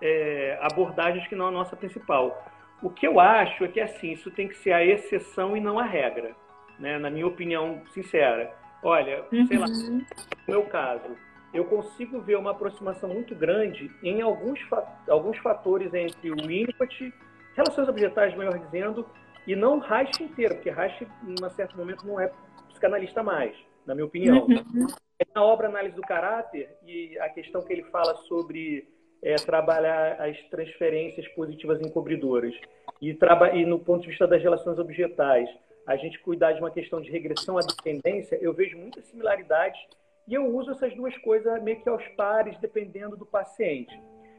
é, 0.00 0.58
abordagens 0.60 1.26
que 1.28 1.36
não 1.36 1.48
a 1.48 1.50
nossa 1.50 1.76
principal. 1.76 2.44
O 2.82 2.90
que 2.90 3.06
eu 3.06 3.18
acho 3.18 3.64
é 3.64 3.68
que 3.68 3.80
assim, 3.80 4.12
isso 4.12 4.30
tem 4.30 4.48
que 4.48 4.56
ser 4.56 4.72
a 4.72 4.84
exceção 4.84 5.56
e 5.56 5.60
não 5.60 5.78
a 5.78 5.84
regra, 5.84 6.34
né? 6.78 6.98
na 6.98 7.10
minha 7.10 7.26
opinião 7.26 7.82
sincera. 7.92 8.52
Olha, 8.82 9.24
uhum. 9.32 9.46
sei 9.46 9.58
lá, 9.58 9.66
no 9.66 10.04
meu 10.46 10.62
caso, 10.64 11.16
eu 11.56 11.64
consigo 11.64 12.20
ver 12.20 12.36
uma 12.36 12.50
aproximação 12.50 13.08
muito 13.08 13.34
grande 13.34 13.90
em 14.02 14.20
alguns, 14.20 14.60
alguns 15.08 15.38
fatores 15.38 15.92
entre 15.94 16.30
o 16.30 16.50
input, 16.50 17.14
relações 17.54 17.88
objetais, 17.88 18.36
melhor 18.36 18.58
dizendo, 18.58 19.06
e 19.46 19.56
não 19.56 19.78
Reich 19.78 20.22
inteiro, 20.22 20.56
porque 20.56 20.70
Reich, 20.70 21.06
em 21.26 21.50
certo 21.50 21.76
momento, 21.76 22.06
não 22.06 22.20
é 22.20 22.30
psicanalista 22.68 23.22
mais, 23.22 23.56
na 23.86 23.94
minha 23.94 24.04
opinião. 24.04 24.46
Uhum. 24.46 24.86
Na 25.34 25.42
obra 25.42 25.68
Análise 25.68 25.96
do 25.96 26.02
Caráter, 26.02 26.76
e 26.86 27.18
a 27.20 27.28
questão 27.30 27.62
que 27.62 27.72
ele 27.72 27.84
fala 27.84 28.14
sobre 28.28 28.86
é, 29.22 29.36
trabalhar 29.36 30.20
as 30.20 30.38
transferências 30.50 31.26
positivas 31.28 31.80
encobridoras, 31.80 32.54
e, 33.00 33.16
e 33.54 33.66
no 33.66 33.78
ponto 33.78 34.02
de 34.02 34.08
vista 34.08 34.26
das 34.26 34.42
relações 34.42 34.78
objetais, 34.78 35.48
a 35.86 35.96
gente 35.96 36.18
cuidar 36.20 36.52
de 36.52 36.60
uma 36.60 36.70
questão 36.70 37.00
de 37.00 37.10
regressão 37.10 37.56
à 37.56 37.60
dependência, 37.60 38.36
eu 38.42 38.52
vejo 38.52 38.76
muitas 38.76 39.06
similaridades 39.06 39.80
e 40.26 40.34
eu 40.34 40.46
uso 40.46 40.72
essas 40.72 40.94
duas 40.94 41.16
coisas 41.18 41.62
meio 41.62 41.80
que 41.80 41.88
aos 41.88 42.06
pares, 42.08 42.58
dependendo 42.58 43.16
do 43.16 43.24
paciente. 43.26 43.94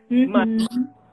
Uhum. 0.10 0.28
Mas 0.28 0.68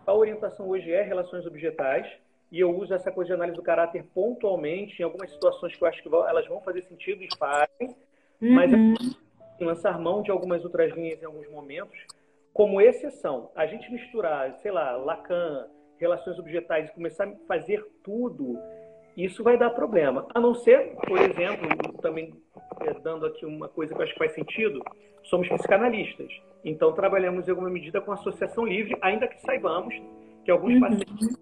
a 0.07 0.13
orientação 0.13 0.69
hoje 0.69 0.91
é 0.91 1.03
relações 1.03 1.47
objetais, 1.47 2.07
e 2.51 2.61
eu 2.61 2.71
uso 2.77 2.95
essa 2.95 3.11
coisa 3.11 3.29
de 3.29 3.35
análise 3.35 3.57
do 3.57 3.63
caráter 3.63 4.05
pontualmente, 4.15 5.01
em 5.01 5.05
algumas 5.05 5.31
situações 5.31 5.75
que 5.75 5.83
eu 5.83 5.89
acho 5.89 6.03
que 6.03 6.09
elas 6.09 6.47
vão 6.47 6.61
fazer 6.61 6.83
sentido 6.83 7.23
e 7.23 7.29
fazem, 7.37 7.89
uhum. 8.41 8.53
mas 8.53 8.73
eu 8.73 9.67
lançar 9.67 9.99
mão 9.99 10.23
de 10.23 10.31
algumas 10.31 10.65
outras 10.65 10.93
linhas 10.93 11.23
em 11.23 11.27
alguns 11.27 11.49
momentos, 11.51 11.99
como 12.53 12.81
exceção. 12.81 13.51
A 13.55 13.67
gente 13.67 13.91
misturar, 13.91 14.55
sei 14.57 14.71
lá, 14.71 14.97
Lacan, 14.97 15.69
relações 15.99 16.39
objetais 16.39 16.89
e 16.89 16.93
começar 16.93 17.27
a 17.27 17.37
fazer 17.47 17.85
tudo 18.03 18.59
isso 19.17 19.45
vai 19.45 19.57
dar 19.57 19.71
problema. 19.71 20.27
A 20.35 20.41
não 20.41 20.55
ser, 20.55 20.97
por 21.07 21.19
exemplo, 21.19 21.93
também 22.01 22.35
é, 22.87 22.95
dando 23.01 23.27
aqui 23.27 23.45
uma 23.45 23.69
coisa 23.69 23.95
que 23.95 24.01
eu 24.01 24.05
acho 24.05 24.13
que 24.13 24.19
faz 24.19 24.35
sentido, 24.35 24.83
somos 25.25 25.49
psicanalistas. 25.49 26.31
Então, 26.65 26.93
trabalhamos 26.93 27.47
em 27.47 27.51
alguma 27.51 27.71
medida 27.71 28.01
com 28.01 28.13
associação 28.13 28.67
livre, 28.67 28.97
ainda 29.01 29.27
que 29.27 29.41
saibamos 29.41 29.95
que 30.45 30.51
alguns 30.51 30.75
uhum. 30.75 30.81
pacientes 30.81 31.39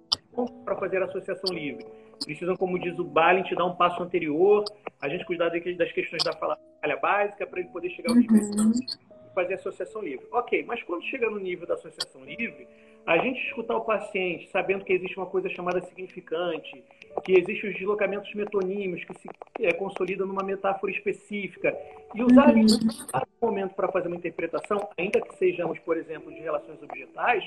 para 0.65 0.77
fazer 0.77 1.03
associação 1.03 1.55
livre 1.55 1.85
precisam, 2.25 2.57
como 2.57 2.79
diz 2.79 2.99
o 2.99 3.05
Balin, 3.05 3.43
te 3.43 3.55
dar 3.55 3.65
um 3.65 3.75
passo 3.75 4.03
anterior, 4.03 4.65
a 5.01 5.09
gente 5.09 5.25
cuidar 5.25 5.49
das 5.49 5.93
questões 5.93 6.23
da 6.23 6.33
falha 6.33 6.97
básica 6.97 7.47
para 7.47 7.61
ele 7.61 7.69
poder 7.69 7.91
chegar 7.91 8.11
ao 8.11 8.17
nível 8.17 8.37
uhum. 8.37 8.73
e 8.73 9.35
fazer 9.35 9.55
associação 9.55 10.03
livre. 10.03 10.27
Ok, 10.33 10.65
mas 10.67 10.83
quando 10.83 11.03
chega 11.05 11.29
no 11.29 11.39
nível 11.39 11.67
da 11.67 11.75
associação 11.75 12.25
livre, 12.25 12.67
a 13.07 13.19
gente 13.19 13.41
escutar 13.47 13.77
o 13.77 13.85
paciente, 13.85 14.49
sabendo 14.51 14.85
que 14.85 14.93
existe 14.93 15.17
uma 15.17 15.27
coisa 15.27 15.49
chamada 15.49 15.81
significante, 15.81 16.85
que 17.25 17.33
existem 17.33 17.71
os 17.71 17.77
deslocamentos 17.77 18.33
metonímicos 18.35 19.05
que 19.05 19.15
se 19.19 19.29
é, 19.61 19.73
consolidam 19.73 20.27
numa 20.27 20.43
metáfora 20.43 20.93
específica, 20.93 21.77
e 22.15 22.23
usar 22.23 22.55
uhum. 22.55 22.65
um 22.65 23.47
momento 23.47 23.75
para 23.75 23.91
fazer 23.91 24.09
uma 24.09 24.17
interpretação, 24.17 24.89
ainda 24.97 25.21
que 25.21 25.37
sejamos, 25.37 25.79
por 25.81 25.97
exemplo, 25.97 26.33
de 26.33 26.41
relações 26.41 26.81
objetais, 26.83 27.45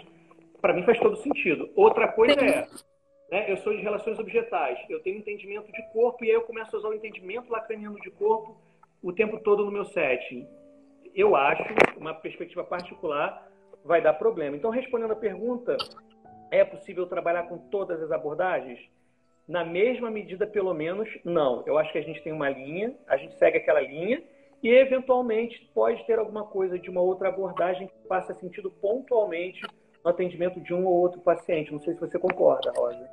para 0.62 0.74
mim 0.74 0.84
faz 0.84 1.00
todo 1.00 1.16
sentido. 1.18 1.70
Outra 1.76 2.08
coisa 2.10 2.34
é, 2.34 2.68
né, 3.32 3.52
eu 3.52 3.58
sou 3.58 3.76
de 3.76 3.82
relações 3.82 4.20
objetais, 4.20 4.78
eu 4.90 5.02
tenho 5.02 5.18
entendimento 5.18 5.72
de 5.72 5.82
corpo 5.94 6.24
e 6.24 6.30
aí 6.30 6.36
eu 6.36 6.42
começo 6.42 6.76
a 6.76 6.80
usar 6.80 6.90
o 6.90 6.94
entendimento 6.94 7.52
lacaniano 7.52 8.00
de 8.02 8.12
corpo 8.12 8.58
o 9.02 9.14
tempo 9.14 9.40
todo 9.40 9.64
no 9.64 9.72
meu 9.72 9.86
setting. 9.86 10.48
Eu 11.14 11.36
acho, 11.36 11.64
uma 11.98 12.14
perspectiva 12.14 12.64
particular, 12.64 13.48
vai 13.86 14.02
dar 14.02 14.14
problema. 14.14 14.58
Então, 14.58 14.72
respondendo 14.72 15.12
a 15.12 15.16
pergunta, 15.16 15.78
é 16.52 16.66
possível 16.66 17.06
trabalhar 17.06 17.44
com 17.44 17.58
todas 17.58 18.02
as 18.02 18.12
abordagens? 18.12 18.80
Na 19.48 19.64
mesma 19.64 20.10
medida, 20.10 20.48
pelo 20.48 20.74
menos, 20.74 21.08
não. 21.24 21.64
Eu 21.68 21.78
acho 21.78 21.92
que 21.92 22.00
a 22.00 22.04
gente 22.04 22.22
tem 22.24 22.34
uma 22.34 22.50
linha, 22.50 22.96
a 23.08 23.16
gente 23.16 23.36
segue 23.36 23.60
aquela 23.60 23.80
linha 23.80 24.24
e, 24.64 24.70
eventualmente, 24.70 25.70
pode 25.74 26.04
ter 26.06 26.18
alguma 26.18 26.44
coisa 26.44 26.80
de 26.80 26.90
uma 26.90 27.02
outra 27.02 27.30
abordagem 27.30 27.88
que 27.88 28.08
faça 28.08 28.34
sentido 28.34 28.72
pontualmente 28.72 29.62
no 30.04 30.10
atendimento 30.10 30.60
de 30.60 30.74
um 30.74 30.86
ou 30.86 30.96
outro 30.96 31.22
paciente. 31.22 31.72
Não 31.72 31.80
sei 31.80 31.94
se 31.94 32.00
você 32.00 32.18
concorda, 32.18 32.74
Rosa. 32.76 33.08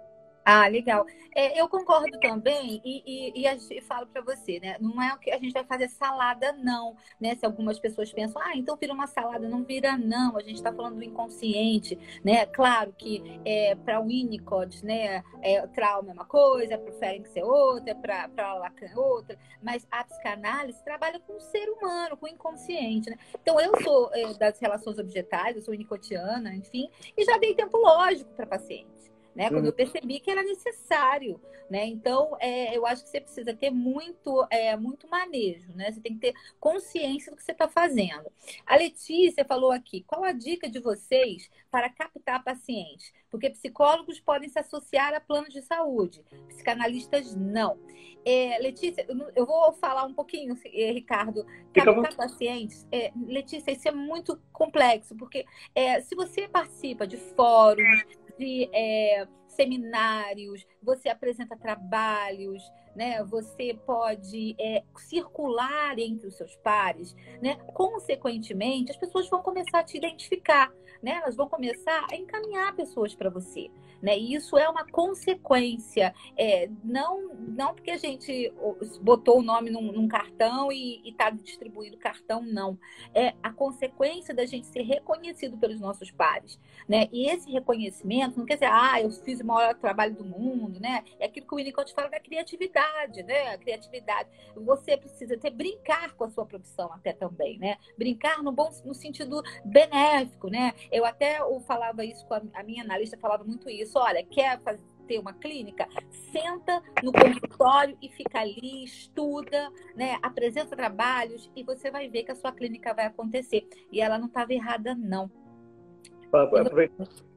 Ah, 0.45 0.67
legal. 0.67 1.07
É, 1.35 1.61
eu 1.61 1.69
concordo 1.69 2.19
também 2.19 2.81
e, 2.85 3.33
e, 3.37 3.47
e, 3.47 3.81
falo 3.81 4.07
para 4.09 4.23
você, 4.23 4.59
né? 4.59 4.77
Não 4.81 5.01
é 5.01 5.15
o 5.15 5.19
que 5.19 5.31
a 5.31 5.39
gente 5.39 5.53
vai 5.53 5.65
fazer 5.65 5.89
salada, 5.89 6.53
não, 6.53 6.97
né? 7.21 7.37
Se 7.37 7.47
algumas 7.47 7.79
pessoas 7.79 8.13
pensam, 8.13 8.43
ah, 8.43 8.57
então 8.57 8.77
vira 8.77 8.93
uma 8.93 9.07
salada, 9.07 9.49
não 9.49 9.63
vira, 9.63 9.97
não. 9.97 10.37
A 10.37 10.43
gente 10.43 10.57
está 10.57 10.73
falando 10.73 10.97
do 10.97 11.05
inconsciente, 11.05 11.97
né? 12.25 12.45
Claro 12.47 12.93
que 12.93 13.41
é, 13.45 13.77
para 13.77 14.01
o 14.01 14.07
Winnicott, 14.07 14.85
né? 14.85 15.23
É, 15.43 15.65
trauma 15.69 16.11
é 16.11 16.13
uma 16.13 16.25
coisa, 16.25 16.77
para 16.77 16.93
o 16.93 16.99
Ferenc 16.99 17.39
é 17.39 17.45
outra, 17.45 17.95
para 17.95 18.55
Lacan 18.55 18.87
é 18.87 18.99
outra, 18.99 19.39
mas 19.63 19.87
a 19.91 20.05
psicanálise 20.05 20.83
trabalha 20.85 21.21
com 21.21 21.37
o 21.37 21.41
ser 21.41 21.69
humano, 21.71 22.17
com 22.17 22.27
o 22.27 22.29
inconsciente, 22.29 23.09
né? 23.09 23.17
Então 23.41 23.61
eu 23.61 23.81
sou 23.83 24.11
é, 24.13 24.35
das 24.35 24.59
relações 24.59 24.99
objetais, 24.99 25.57
eu 25.57 25.63
sou 25.63 25.73
winnicottiana, 25.73 26.55
enfim, 26.55 26.91
e 27.17 27.25
já 27.25 27.39
dei 27.39 27.55
tempo 27.55 27.79
lógico 27.79 28.31
para 28.35 28.47
pacientes 28.47 29.12
né? 29.35 29.49
Quando 29.49 29.67
eu 29.67 29.71
uhum. 29.71 29.77
percebi 29.77 30.21
que 30.21 30.31
era 30.31 30.43
necessário, 30.43 31.41
né? 31.71 31.87
Então, 31.87 32.37
é, 32.39 32.77
eu 32.77 32.87
acho 32.87 33.03
que 33.03 33.09
você 33.09 33.21
precisa 33.21 33.55
ter 33.55 33.71
muito, 33.71 34.47
é, 34.51 34.77
muito 34.77 35.09
manejo, 35.09 35.73
né? 35.75 35.91
Você 35.91 36.01
tem 36.01 36.15
que 36.15 36.21
ter 36.21 36.35
consciência 36.61 37.31
do 37.31 37.37
que 37.37 37.43
você 37.43 37.53
está 37.53 37.69
fazendo. 37.69 38.31
A 38.67 38.77
Letícia 38.77 39.45
falou 39.45 39.73
aqui, 39.73 40.05
qual 40.07 40.25
a 40.25 40.33
dica 40.33 40.69
de 40.69 40.81
vocês 40.81 41.51
para 41.71 41.89
captar 41.89 42.45
pacientes? 42.45 43.13
Porque 43.31 43.49
psicólogos 43.49 44.21
podem 44.21 44.49
se 44.49 44.59
associar 44.59 45.15
a 45.15 45.21
planos 45.21 45.53
de 45.53 45.63
saúde, 45.63 46.23
psicanalistas 46.49 47.35
não. 47.35 47.79
É, 48.25 48.59
Letícia, 48.61 49.05
eu 49.35 49.45
vou 49.45 49.73
falar 49.73 50.05
um 50.05 50.15
pouquinho, 50.15 50.57
é, 50.67 50.93
Ricardo, 50.93 51.45
captar 51.73 52.15
pacientes. 52.15 52.87
É, 52.93 53.11
Letícia, 53.27 53.73
isso 53.73 53.89
é 53.89 53.93
muito 53.93 54.39
complexo, 54.53 55.17
porque 55.17 55.45
é, 55.75 56.01
se 56.03 56.15
você 56.15 56.47
participa 56.47 57.07
de 57.07 57.17
fóruns, 57.17 58.05
de 58.39 58.69
é, 58.73 59.27
seminários, 59.49 60.67
você 60.83 61.09
apresenta 61.09 61.57
trabalhos, 61.57 62.63
né? 62.95 63.23
Você 63.25 63.79
pode 63.87 64.55
é, 64.59 64.83
circular 64.97 65.99
entre 65.99 66.27
os 66.27 66.37
seus 66.37 66.55
pares, 66.57 67.15
né? 67.41 67.57
Consequentemente, 67.73 68.91
as 68.91 68.97
pessoas 68.97 69.29
vão 69.29 69.43
começar 69.43 69.81
a 69.81 69.85
te 69.85 69.97
identificar, 69.97 70.73
né? 71.03 71.21
Elas 71.23 71.37
vão 71.37 71.49
começar 71.49 72.07
a 72.11 72.17
encaminhar 72.17 72.75
pessoas 72.75 73.15
para 73.15 73.31
você, 73.31 73.71
né? 74.01 74.19
E 74.19 74.35
isso 74.35 74.57
é 74.57 74.69
uma 74.69 74.85
consequência, 74.87 76.15
é, 76.37 76.69
não 76.85 77.33
não 77.35 77.75
porque 77.75 77.91
a 77.91 77.97
gente 77.97 78.53
botou 79.01 79.39
o 79.39 79.43
nome 79.43 79.71
num, 79.71 79.93
num 79.93 80.09
cartão 80.09 80.71
e 80.71 81.03
está 81.09 81.31
distribuindo 81.31 81.97
cartão, 81.97 82.43
não. 82.43 82.79
É 83.15 83.35
a 83.43 83.51
consequência 83.51 84.35
da 84.35 84.47
gente 84.47 84.67
ser 84.67 84.83
reconhecido 84.83 85.57
pelos 85.57 85.81
nossos 85.81 86.11
pares, 86.11 86.59
né? 86.89 87.09
E 87.13 87.29
esse 87.29 87.51
reconhecimento 87.51 88.39
não 88.39 88.47
quer 88.47 88.55
dizer, 88.55 88.71
ah, 88.71 89.01
eu 89.01 89.11
fiz 89.11 89.41
o 89.41 89.47
maior 89.47 89.75
trabalho 89.75 90.15
do 90.15 90.25
mundo, 90.25 90.81
né? 90.81 91.05
É 91.19 91.27
aquilo 91.27 91.47
que 91.47 91.55
o 91.55 91.57
Winnicott 91.57 91.93
fala 91.95 92.09
da 92.09 92.21
criatividade, 92.21 92.82
né? 93.25 93.49
A 93.49 93.59
criatividade. 93.59 94.29
Você 94.57 94.97
precisa 94.97 95.39
ter 95.39 95.51
brincar 95.51 96.15
com 96.15 96.25
a 96.25 96.31
sua 96.31 96.47
profissão 96.47 96.93
até 96.93 97.13
também, 97.13 97.59
né? 97.59 97.77
Brincar 97.97 98.43
no 98.43 98.53
bom 98.53 98.71
no 98.85 98.95
sentido 98.95 99.43
benéfico, 99.65 100.49
né? 100.49 100.73
Eu 100.91 101.05
até 101.05 101.41
eu 101.41 101.61
falava 101.61 102.05
isso 102.05 102.27
com 102.27 102.35
a, 102.35 102.43
a 102.55 102.63
minha 102.63 102.83
analista, 102.83 103.17
falava 103.19 103.45
muito 103.45 103.69
isso. 103.69 103.99
Olha, 103.99 104.25
quer 104.25 104.61
fazer 104.63 104.93
ter 105.07 105.19
uma 105.19 105.33
clínica, 105.33 105.87
senta 106.33 106.83
no 107.03 107.13
consultório 107.13 107.97
e 108.01 108.09
fica 108.09 108.41
ali, 108.41 108.85
estuda, 108.85 109.71
né? 109.95 110.17
apresenta 110.23 110.77
trabalhos 110.77 111.51
e 111.55 111.63
você 111.63 111.91
vai 111.91 112.09
ver 112.09 112.23
que 112.23 112.33
a 112.33 112.37
sua 112.37 112.53
clínica 112.53 112.95
vai 112.95 113.07
acontecer. 113.07 113.67
E 113.91 114.01
ela 114.01 114.19
não 114.19 114.27
estava 114.27 114.53
errada, 114.53 114.95
não. 114.95 115.31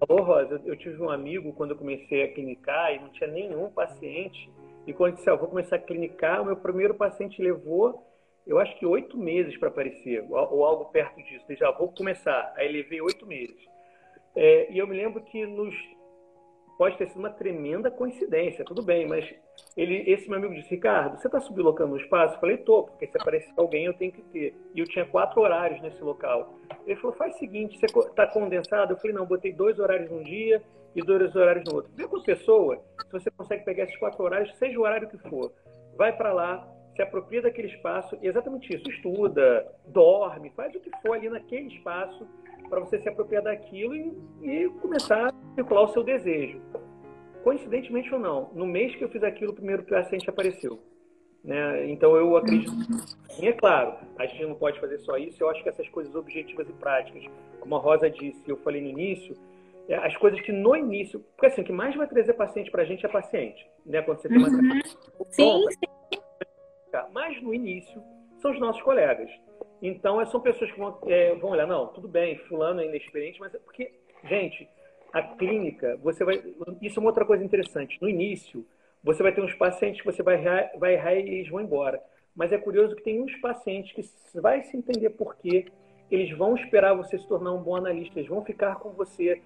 Falou, 0.08 0.24
Rosa, 0.24 0.62
eu 0.64 0.78
tive 0.78 1.02
um 1.02 1.10
amigo 1.10 1.52
quando 1.54 1.72
eu 1.72 1.78
comecei 1.78 2.24
a 2.24 2.34
clinicar 2.34 2.94
e 2.94 3.00
não 3.00 3.10
tinha 3.10 3.30
nenhum 3.30 3.70
paciente 3.70 4.50
E 4.88 4.94
quando 4.94 5.12
eu 5.12 5.16
disse, 5.18 5.30
ah, 5.30 5.36
vou 5.36 5.48
começar 5.48 5.78
a 5.78 5.80
clinicar, 5.80 6.42
o 6.42 6.46
meu 6.46 6.56
primeiro 6.56 6.94
paciente 6.94 7.42
levou, 7.42 8.06
eu 8.46 8.60
acho 8.60 8.78
que 8.78 8.86
oito 8.86 9.18
meses 9.18 9.58
para 9.58 9.70
aparecer, 9.70 10.24
ou, 10.30 10.64
algo 10.64 10.86
perto 10.86 11.22
disso. 11.24 11.44
Eu 11.50 11.56
já 11.56 11.72
vou 11.72 11.92
começar. 11.92 12.54
Aí 12.56 12.72
levei 12.72 13.02
oito 13.02 13.26
meses. 13.26 13.58
É, 14.36 14.72
e 14.72 14.78
eu 14.78 14.86
me 14.86 14.96
lembro 14.96 15.24
que 15.24 15.46
nos 15.46 15.74
pode 16.78 16.98
ter 16.98 17.08
sido 17.08 17.20
uma 17.20 17.30
tremenda 17.30 17.90
coincidência, 17.90 18.66
tudo 18.66 18.84
bem, 18.84 19.08
mas 19.08 19.26
ele, 19.76 20.04
esse 20.10 20.28
meu 20.30 20.38
amigo 20.38 20.54
disse, 20.54 20.70
Ricardo, 20.70 21.20
você 21.20 21.28
está 21.28 21.40
sublocando 21.40 21.92
no 21.92 21.98
espaço? 21.98 22.36
Eu 22.36 22.40
falei, 22.40 22.58
tô, 22.58 22.84
porque 22.84 23.08
se 23.08 23.18
aparecer 23.18 23.54
alguém 23.58 23.86
eu 23.86 23.94
tenho 23.94 24.12
que 24.12 24.22
ter. 24.24 24.56
E 24.74 24.80
eu 24.80 24.86
tinha 24.86 25.06
quatro 25.06 25.42
horários 25.42 25.82
nesse 25.82 26.02
local. 26.04 26.58
Ele 26.86 27.00
falou, 27.00 27.16
faz 27.16 27.36
o 27.36 27.40
seguinte, 27.40 27.80
você 27.80 27.86
está 27.86 28.28
condensado? 28.28 28.94
Eu 28.94 28.98
falei, 28.98 29.16
não, 29.16 29.26
botei 29.26 29.54
dois 29.54 29.80
horários 29.80 30.10
num 30.10 30.24
dia 30.24 30.62
e 30.96 31.02
dois 31.02 31.36
horários 31.36 31.66
no 31.66 31.76
outro. 31.76 31.92
Vê 31.96 32.08
com 32.08 32.22
pessoa, 32.22 32.82
se 33.02 33.12
você 33.12 33.32
consegue 33.32 33.64
pegar 33.64 33.84
esses 33.84 33.98
quatro 33.98 34.24
horários, 34.24 34.56
seja 34.58 34.80
o 34.80 34.84
horário 34.84 35.10
que 35.10 35.18
for. 35.30 35.52
Vai 35.98 36.16
para 36.16 36.34
lá, 36.34 36.68
se 36.96 37.02
apropria 37.02 37.42
daquele 37.42 37.68
espaço 37.68 38.18
e 38.22 38.28
exatamente 38.28 38.74
isso, 38.74 38.90
estuda, 38.90 39.66
dorme, 39.88 40.52
faz 40.56 40.74
o 40.76 40.80
que 40.80 40.90
for 41.02 41.14
ali 41.14 41.30
naquele 41.30 41.68
espaço 41.68 42.28
para 42.70 42.80
você 42.80 43.00
se 43.00 43.10
apropriar 43.10 43.44
daquilo 43.44 43.96
e, 43.96 44.14
e, 44.42 44.70
começar 44.82 45.30
a 45.30 45.56
circular 45.56 45.84
o 45.84 45.88
seu 45.90 46.04
desejo. 46.04 46.62
Coincidentemente 47.44 48.14
ou 48.14 48.20
não, 48.20 48.50
no 48.54 48.66
mês 48.66 48.96
que 48.96 49.04
eu 49.04 49.10
fiz 49.10 49.24
aquilo, 49.24 49.52
o 49.52 49.56
primeiro 49.56 49.84
paciente 49.84 50.30
apareceu. 50.30 50.80
Né? 51.44 51.92
Então 51.92 52.16
eu 52.16 52.36
acredito. 52.36 52.72
E 53.40 53.48
é 53.48 53.54
claro, 53.54 53.98
a 54.18 54.26
gente 54.26 54.46
não 54.46 54.56
pode 54.56 54.80
fazer 54.80 54.98
só 55.00 55.16
isso. 55.18 55.44
Eu 55.44 55.50
acho 55.50 55.62
que 55.62 55.70
essas 55.70 55.88
coisas 55.90 56.16
objetivas 56.16 56.68
e 56.68 56.74
práticas, 56.74 57.24
como 57.60 57.76
a 57.76 57.80
Rosa 57.80 58.10
disse, 58.10 58.50
eu 58.50 58.58
falei 58.58 58.82
no 58.82 58.90
início, 58.90 59.38
é, 59.88 59.96
as 59.96 60.18
coisas 60.18 60.42
que 60.42 60.52
no 60.52 60.76
início, 60.76 61.20
porque 61.20 61.46
assim, 61.46 61.62
o 61.62 61.64
que 61.64 61.72
mais 61.72 61.96
vai 61.96 62.08
trazer 62.08 62.34
paciente 62.34 62.72
para 62.72 62.82
a 62.82 62.86
gente 62.86 63.06
é 63.06 63.10
paciente, 63.10 63.64
né? 63.86 64.02
Quando 64.02 64.20
você 64.20 64.28
tem 64.28 64.38
uma 64.40 64.48
uhum. 64.48 64.82
sim, 65.30 65.66
sim. 65.70 66.22
Mas 67.12 67.42
no 67.44 67.54
início 67.54 68.02
são 68.46 68.52
os 68.52 68.60
nossos 68.60 68.82
colegas. 68.84 69.30
Então, 69.82 70.24
são 70.28 70.40
pessoas 70.40 70.72
que 70.72 70.78
vão, 70.78 70.98
é, 71.08 71.34
vão 71.36 71.52
olhar, 71.52 71.66
não, 71.66 71.88
tudo 71.88 72.08
bem, 72.08 72.38
fulano 72.48 72.82
é 72.82 72.86
inexperiente, 72.86 73.40
mas 73.40 73.54
é 73.56 73.58
porque, 73.58 73.92
gente, 74.24 74.70
a 75.12 75.24
clínica, 75.24 75.98
você 76.04 76.24
vai. 76.24 76.44
Isso 76.82 77.00
é 77.00 77.02
uma 77.02 77.10
outra 77.10 77.26
coisa 77.26 77.44
interessante. 77.44 78.00
No 78.02 78.08
início, 78.08 78.66
você 79.04 79.24
vai 79.24 79.34
ter 79.34 79.42
uns 79.42 79.56
pacientes 79.56 80.02
que 80.02 80.06
você 80.06 80.22
vai 80.22 80.36
errar, 80.36 80.72
vai 80.78 80.94
errar 80.94 81.16
e 81.16 81.20
eles 81.20 81.50
vão 81.50 81.62
embora. 81.62 82.02
Mas 82.36 82.52
é 82.52 82.58
curioso 82.58 82.96
que 82.96 83.04
tem 83.04 83.22
uns 83.22 83.36
pacientes 83.38 83.92
que 83.94 84.40
vai 84.40 84.62
se 84.64 84.78
entender 84.78 85.10
por 85.12 85.36
quê. 85.38 85.66
Eles 86.12 86.38
vão 86.38 86.56
esperar 86.56 86.94
você 86.94 87.18
se 87.18 87.28
tornar 87.28 87.52
um 87.54 87.64
bom 87.64 87.76
analista, 87.76 88.20
eles 88.20 88.30
vão 88.30 88.44
ficar 88.46 88.76
com 88.76 88.92
você, 88.92 89.42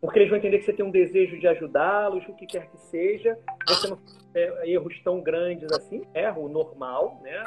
porque 0.00 0.18
eles 0.18 0.28
vão 0.28 0.38
entender 0.38 0.58
que 0.58 0.64
você 0.64 0.72
tem 0.72 0.84
um 0.84 0.90
desejo 0.90 1.38
de 1.38 1.48
ajudá-los, 1.48 2.26
o 2.28 2.34
que 2.34 2.46
quer 2.46 2.68
que 2.68 2.78
seja. 2.78 3.38
Você 3.66 3.88
não 3.88 3.98
é, 4.34 4.70
erros 4.70 5.00
tão 5.02 5.20
grandes 5.20 5.70
assim, 5.72 6.02
erro 6.14 6.48
normal, 6.48 7.18
né? 7.22 7.44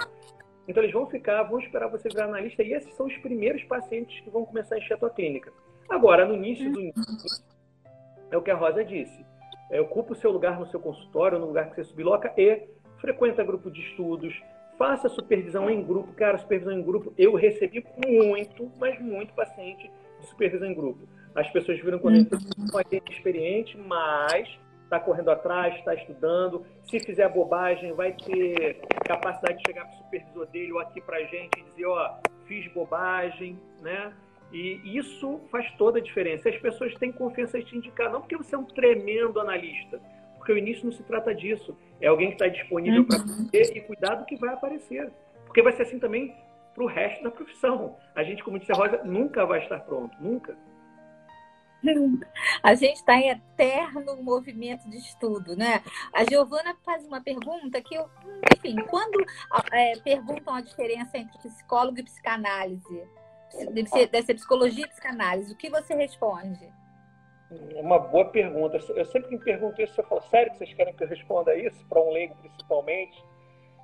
Então 0.68 0.82
eles 0.82 0.94
vão 0.94 1.06
ficar, 1.06 1.44
vão 1.44 1.60
esperar 1.60 1.88
você 1.88 2.10
virar 2.10 2.26
analista 2.26 2.64
e 2.64 2.74
esses 2.74 2.94
são 2.96 3.06
os 3.06 3.18
primeiros 3.18 3.64
pacientes 3.64 4.20
que 4.22 4.30
vão 4.30 4.46
começar 4.46 4.76
a 4.76 4.78
encher 4.78 4.96
a 4.96 4.98
tua 4.98 5.10
clínica. 5.10 5.52
Agora, 5.90 6.26
no 6.26 6.34
início 6.34 6.72
do 6.72 6.80
início, 6.80 7.04
é 8.32 8.38
o 8.38 8.42
que 8.42 8.52
a 8.52 8.56
Rosa 8.56 8.84
disse. 8.84 9.24
É, 9.72 9.80
ocupa 9.80 10.14
o 10.14 10.16
seu 10.16 10.32
lugar 10.32 10.60
no 10.60 10.68
seu 10.68 10.80
consultório, 10.80 11.40
no 11.40 11.48
lugar 11.48 11.70
que 11.70 11.76
você 11.76 11.84
subloca 11.84 12.34
e 12.38 12.68
frequenta 13.00 13.44
grupo 13.44 13.70
de 13.70 13.82
estudos, 13.82 14.34
faça 14.78 15.10
supervisão 15.10 15.70
em 15.70 15.84
grupo. 15.84 16.14
Cara, 16.14 16.38
supervisão 16.38 16.74
em 16.74 16.82
grupo, 16.82 17.14
eu 17.18 17.36
recebi 17.36 17.86
muito, 18.06 18.72
mas 18.80 19.00
muito 19.00 19.34
paciente 19.34 19.90
de 20.20 20.28
supervisão 20.28 20.68
em 20.68 20.74
grupo. 20.74 21.08
As 21.36 21.50
pessoas 21.52 21.80
viram 21.80 22.00
quando 22.00 22.18
é 22.18 23.02
experiente, 23.12 23.78
mas 23.78 24.48
está 24.86 25.00
correndo 25.00 25.30
atrás, 25.30 25.76
está 25.76 25.94
estudando. 25.94 26.66
Se 26.86 27.00
fizer 27.00 27.28
bobagem, 27.30 27.92
vai 27.94 28.14
ter 28.14 28.80
capacidade 29.06 29.58
de 29.58 29.64
chegar 29.68 29.86
para 29.86 29.94
o 29.94 29.98
supervisor 29.98 30.46
dele 30.48 30.72
ou 30.72 30.80
aqui 30.80 31.02
para 31.02 31.18
a 31.18 31.24
gente 31.24 31.60
e 31.60 31.64
dizer, 31.64 31.86
ó, 31.86 32.18
fiz 32.46 32.72
bobagem, 32.72 33.60
né? 33.82 34.14
E 34.52 34.98
isso 34.98 35.42
faz 35.52 35.70
toda 35.74 36.00
a 36.00 36.02
diferença. 36.02 36.48
As 36.48 36.58
pessoas 36.58 36.94
têm 36.96 37.12
confiança 37.12 37.58
em 37.60 37.64
te 37.64 37.76
indicar, 37.76 38.12
não 38.12 38.22
porque 38.22 38.38
você 38.38 38.56
é 38.56 38.58
um 38.58 38.64
tremendo 38.64 39.40
analista, 39.40 40.00
porque 40.38 40.54
o 40.54 40.58
início 40.58 40.86
não 40.86 40.94
se 40.94 41.04
trata 41.04 41.34
disso. 41.34 41.78
É 42.00 42.08
alguém 42.08 42.28
que 42.28 42.36
está 42.36 42.48
disponível 42.48 43.02
uhum. 43.02 43.08
para 43.08 43.18
você 43.18 43.74
e 43.76 43.82
cuidado 43.82 44.26
que 44.26 44.38
vai 44.38 44.54
aparecer. 44.54 45.12
Porque 45.46 45.62
vai 45.62 45.74
ser 45.74 45.84
assim 45.84 46.00
também 46.00 46.36
para 46.74 46.84
o 46.84 46.88
resto 46.88 47.24
da 47.24 47.32
profissão. 47.32 47.98
A 48.14 48.24
gente, 48.24 48.44
como 48.44 48.60
disse 48.60 48.72
a 48.72 48.76
Rosa, 48.76 49.02
nunca 49.04 49.46
vai 49.46 49.64
estar 49.64 49.80
pronto, 49.80 50.16
nunca. 50.22 50.56
A 52.64 52.76
gente 52.76 52.96
está 52.96 53.16
em 53.16 53.30
eterno 53.30 54.22
movimento 54.22 54.90
de 54.90 54.98
estudo, 54.98 55.56
né? 55.56 55.82
A 56.14 56.24
Giovana 56.24 56.76
faz 56.84 57.06
uma 57.06 57.22
pergunta 57.22 57.82
que 57.82 57.96
eu, 57.96 58.10
enfim, 58.56 58.76
quando 58.90 59.24
é, 59.72 59.98
perguntam 60.00 60.56
a 60.56 60.62
diferença 60.62 61.18
entre 61.18 61.38
psicólogo 61.40 62.00
e 62.00 62.04
psicanálise, 62.04 63.04
deve 63.72 63.88
ser, 63.88 64.08
deve 64.08 64.26
ser 64.26 64.34
psicologia 64.36 64.86
e 64.86 64.90
psicanálise, 64.90 65.54
o 65.54 65.58
que 65.58 65.70
você 65.70 65.94
responde? 65.94 66.68
É 67.76 67.82
uma 67.82 68.00
boa 68.00 68.26
pergunta. 68.26 68.78
Eu 68.96 69.06
sempre 69.06 69.32
me 69.32 69.44
pergunto 69.44 69.82
isso, 69.82 70.00
eu 70.00 70.06
falo, 70.06 70.22
sério 70.24 70.52
que 70.52 70.58
vocês 70.58 70.74
querem 70.74 70.94
que 70.94 71.04
eu 71.04 71.08
responda 71.08 71.56
isso, 71.56 71.86
para 71.88 72.02
um 72.02 72.12
leigo 72.12 72.36
principalmente? 72.36 73.24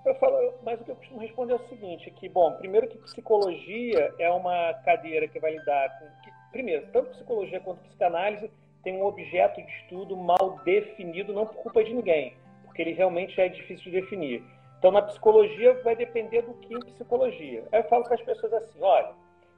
Eu 0.03 0.15
falo, 0.15 0.53
mas 0.63 0.81
o 0.81 0.83
que 0.83 0.91
eu 0.91 0.95
costumo 0.95 1.19
responder 1.19 1.53
é 1.53 1.55
o 1.57 1.69
seguinte, 1.69 2.09
que, 2.11 2.27
bom, 2.27 2.53
primeiro 2.53 2.87
que 2.87 2.97
psicologia 2.97 4.13
é 4.17 4.31
uma 4.31 4.73
cadeira 4.83 5.27
que 5.27 5.39
vai 5.39 5.51
lidar 5.51 5.89
com... 5.99 6.30
Primeiro, 6.51 6.87
tanto 6.91 7.11
psicologia 7.11 7.59
quanto 7.59 7.83
psicanálise 7.83 8.51
tem 8.83 8.97
um 8.97 9.05
objeto 9.05 9.61
de 9.61 9.71
estudo 9.83 10.17
mal 10.17 10.59
definido, 10.63 11.33
não 11.33 11.45
por 11.45 11.55
culpa 11.57 11.83
de 11.83 11.93
ninguém, 11.93 12.35
porque 12.65 12.81
ele 12.81 12.93
realmente 12.93 13.39
é 13.39 13.47
difícil 13.47 13.91
de 13.91 14.01
definir. 14.01 14.43
Então, 14.79 14.91
na 14.91 15.03
psicologia, 15.03 15.73
vai 15.83 15.95
depender 15.95 16.41
do 16.41 16.55
que 16.55 16.73
em 16.73 16.79
psicologia. 16.79 17.63
Aí 17.71 17.81
eu 17.81 17.87
falo 17.87 18.03
para 18.03 18.15
as 18.15 18.21
pessoas 18.21 18.51
assim, 18.53 18.81
olha, 18.81 19.11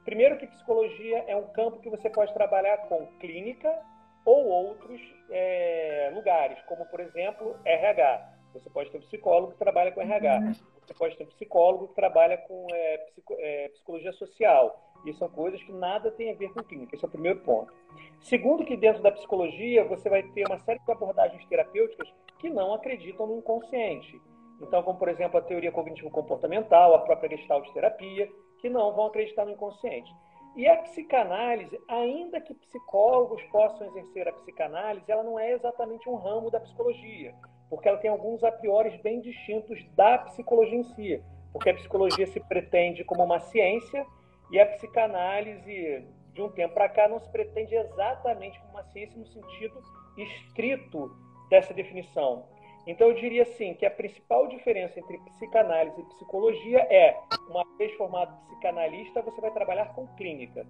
primeiro 0.04 0.36
que 0.36 0.46
psicologia 0.46 1.24
é 1.26 1.34
um 1.34 1.46
campo 1.48 1.80
que 1.80 1.88
você 1.88 2.10
pode 2.10 2.32
trabalhar 2.34 2.76
com 2.88 3.06
clínica 3.18 3.74
ou 4.24 4.46
outros 4.46 5.00
é, 5.30 6.12
lugares, 6.14 6.58
como, 6.66 6.84
por 6.86 7.00
exemplo, 7.00 7.56
RH. 7.64 8.32
Você 8.52 8.70
pode 8.70 8.90
ter 8.90 8.98
um 8.98 9.02
psicólogo 9.02 9.52
que 9.52 9.58
trabalha 9.58 9.92
com 9.92 10.00
RH. 10.00 10.52
Você 10.86 10.94
pode 10.94 11.16
ter 11.16 11.24
um 11.24 11.28
psicólogo 11.28 11.88
que 11.88 11.94
trabalha 11.94 12.36
com 12.36 12.66
é, 12.70 12.98
psico, 12.98 13.34
é, 13.38 13.68
psicologia 13.70 14.12
social. 14.12 14.80
E 15.04 15.12
são 15.14 15.28
coisas 15.28 15.62
que 15.62 15.72
nada 15.72 16.10
tem 16.10 16.30
a 16.30 16.34
ver 16.34 16.52
com 16.52 16.62
clínica. 16.62 16.94
Esse 16.94 17.04
é 17.04 17.08
o 17.08 17.10
primeiro 17.10 17.40
ponto. 17.40 17.72
Segundo, 18.20 18.64
que 18.64 18.76
dentro 18.76 19.02
da 19.02 19.12
psicologia 19.12 19.84
você 19.84 20.08
vai 20.08 20.22
ter 20.22 20.46
uma 20.46 20.58
série 20.60 20.78
de 20.78 20.92
abordagens 20.92 21.44
terapêuticas 21.46 22.08
que 22.38 22.48
não 22.48 22.72
acreditam 22.74 23.26
no 23.26 23.38
inconsciente. 23.38 24.20
Então, 24.60 24.82
como 24.82 24.98
por 24.98 25.08
exemplo 25.08 25.38
a 25.38 25.42
teoria 25.42 25.72
cognitivo-comportamental, 25.72 26.94
a 26.94 27.00
própria 27.00 27.36
gestalt 27.36 27.68
terapia, 27.72 28.30
que 28.60 28.68
não 28.68 28.94
vão 28.94 29.06
acreditar 29.06 29.44
no 29.44 29.52
inconsciente. 29.52 30.10
E 30.56 30.66
a 30.68 30.76
psicanálise, 30.76 31.78
ainda 31.88 32.40
que 32.40 32.54
psicólogos 32.54 33.42
possam 33.44 33.86
exercer 33.88 34.28
a 34.28 34.32
psicanálise, 34.32 35.10
ela 35.10 35.24
não 35.24 35.38
é 35.38 35.52
exatamente 35.52 36.08
um 36.08 36.14
ramo 36.14 36.50
da 36.50 36.60
psicologia 36.60 37.34
porque 37.74 37.88
ela 37.88 37.98
tem 37.98 38.10
alguns 38.10 38.42
a 38.44 38.52
priori 38.52 38.98
bem 39.02 39.20
distintos 39.20 39.84
da 39.94 40.18
psicologia 40.18 40.78
em 40.78 40.84
si, 40.84 41.22
porque 41.52 41.70
a 41.70 41.74
psicologia 41.74 42.26
se 42.26 42.40
pretende 42.40 43.04
como 43.04 43.22
uma 43.24 43.40
ciência 43.40 44.06
e 44.50 44.60
a 44.60 44.66
psicanálise, 44.66 46.04
de 46.32 46.42
um 46.42 46.48
tempo 46.48 46.74
para 46.74 46.88
cá, 46.88 47.08
não 47.08 47.20
se 47.20 47.30
pretende 47.30 47.74
exatamente 47.74 48.58
como 48.60 48.72
uma 48.72 48.84
ciência 48.84 49.18
no 49.18 49.26
sentido 49.26 49.82
estrito 50.16 51.10
dessa 51.48 51.72
definição. 51.72 52.46
Então, 52.86 53.08
eu 53.08 53.14
diria 53.14 53.42
assim 53.42 53.74
que 53.74 53.86
a 53.86 53.90
principal 53.90 54.46
diferença 54.46 54.98
entre 54.98 55.18
psicanálise 55.18 55.98
e 56.00 56.04
psicologia 56.04 56.80
é, 56.90 57.18
uma 57.48 57.64
vez 57.78 57.92
formado 57.94 58.36
psicanalista, 58.46 59.22
você 59.22 59.40
vai 59.40 59.50
trabalhar 59.52 59.86
com 59.94 60.06
clínica. 60.16 60.66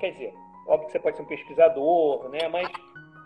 Quer 0.00 0.12
dizer, 0.12 0.34
óbvio 0.66 0.86
que 0.86 0.92
você 0.92 0.98
pode 0.98 1.16
ser 1.16 1.22
um 1.22 1.26
pesquisador, 1.26 2.28
né? 2.30 2.48
mas 2.48 2.68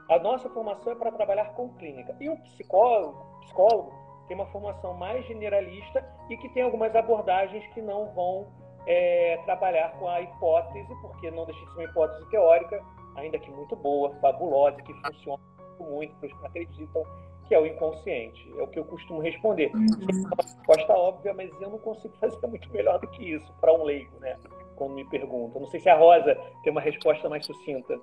a 0.09 0.19
nossa 0.19 0.49
formação 0.51 0.93
é 0.93 0.95
para 0.95 1.13
trabalhar 1.13 1.55
com 1.55 1.75
clínica. 1.75 2.17
E 2.21 2.29
o 2.29 2.37
psicólogo, 2.39 3.41
psicólogo 3.43 3.93
tem 4.29 4.37
uma 4.37 4.47
formação 4.47 4.95
mais 4.95 5.25
generalista 5.27 6.05
e 6.29 6.37
que 6.37 6.49
tem 6.51 6.63
algumas 6.63 6.95
abordagens 6.95 7.65
que 7.73 7.81
não 7.81 8.13
vão 8.15 8.47
é, 8.87 9.39
trabalhar 9.45 9.93
com 9.99 10.09
a 10.09 10.21
hipótese, 10.21 10.95
porque 11.01 11.31
não 11.31 11.45
deixa 11.45 11.61
de 11.61 11.73
ser 11.73 11.79
uma 11.81 11.85
hipótese 11.85 12.31
teórica, 12.31 12.83
ainda 13.17 13.39
que 13.39 13.51
muito 13.51 13.75
boa, 13.77 14.15
fabulosa, 14.21 14.81
que 14.83 14.93
funciona 14.95 15.43
muito 15.81 16.15
para 16.17 16.27
os 16.29 16.33
que 16.33 16.47
acreditam, 16.47 17.03
que 17.47 17.55
é 17.55 17.61
o 17.61 17.67
inconsciente. 17.67 18.53
É 18.59 18.63
o 18.63 18.69
que 18.69 18.79
eu 18.79 18.85
costumo 18.85 19.21
responder. 19.21 19.71
É 19.73 19.77
uma 19.77 20.43
resposta 20.43 20.93
óbvia, 20.93 21.35
mas 21.35 21.51
eu 21.61 21.71
não 21.71 21.79
consigo 21.79 22.15
fazer 22.19 22.47
muito 22.47 22.71
melhor 22.73 22.99
do 22.99 23.09
que 23.09 23.35
isso 23.35 23.53
para 23.61 23.73
um 23.73 23.85
leigo, 23.85 24.19
né? 24.21 24.37
Quando 24.77 24.95
me 24.95 25.05
perguntam. 25.05 25.61
Não 25.61 25.69
sei 25.69 25.81
se 25.81 25.89
a 25.89 25.97
Rosa 25.97 26.35
tem 26.63 26.71
uma 26.71 26.81
resposta 26.81 27.29
mais 27.29 27.45
sucinta. 27.45 27.99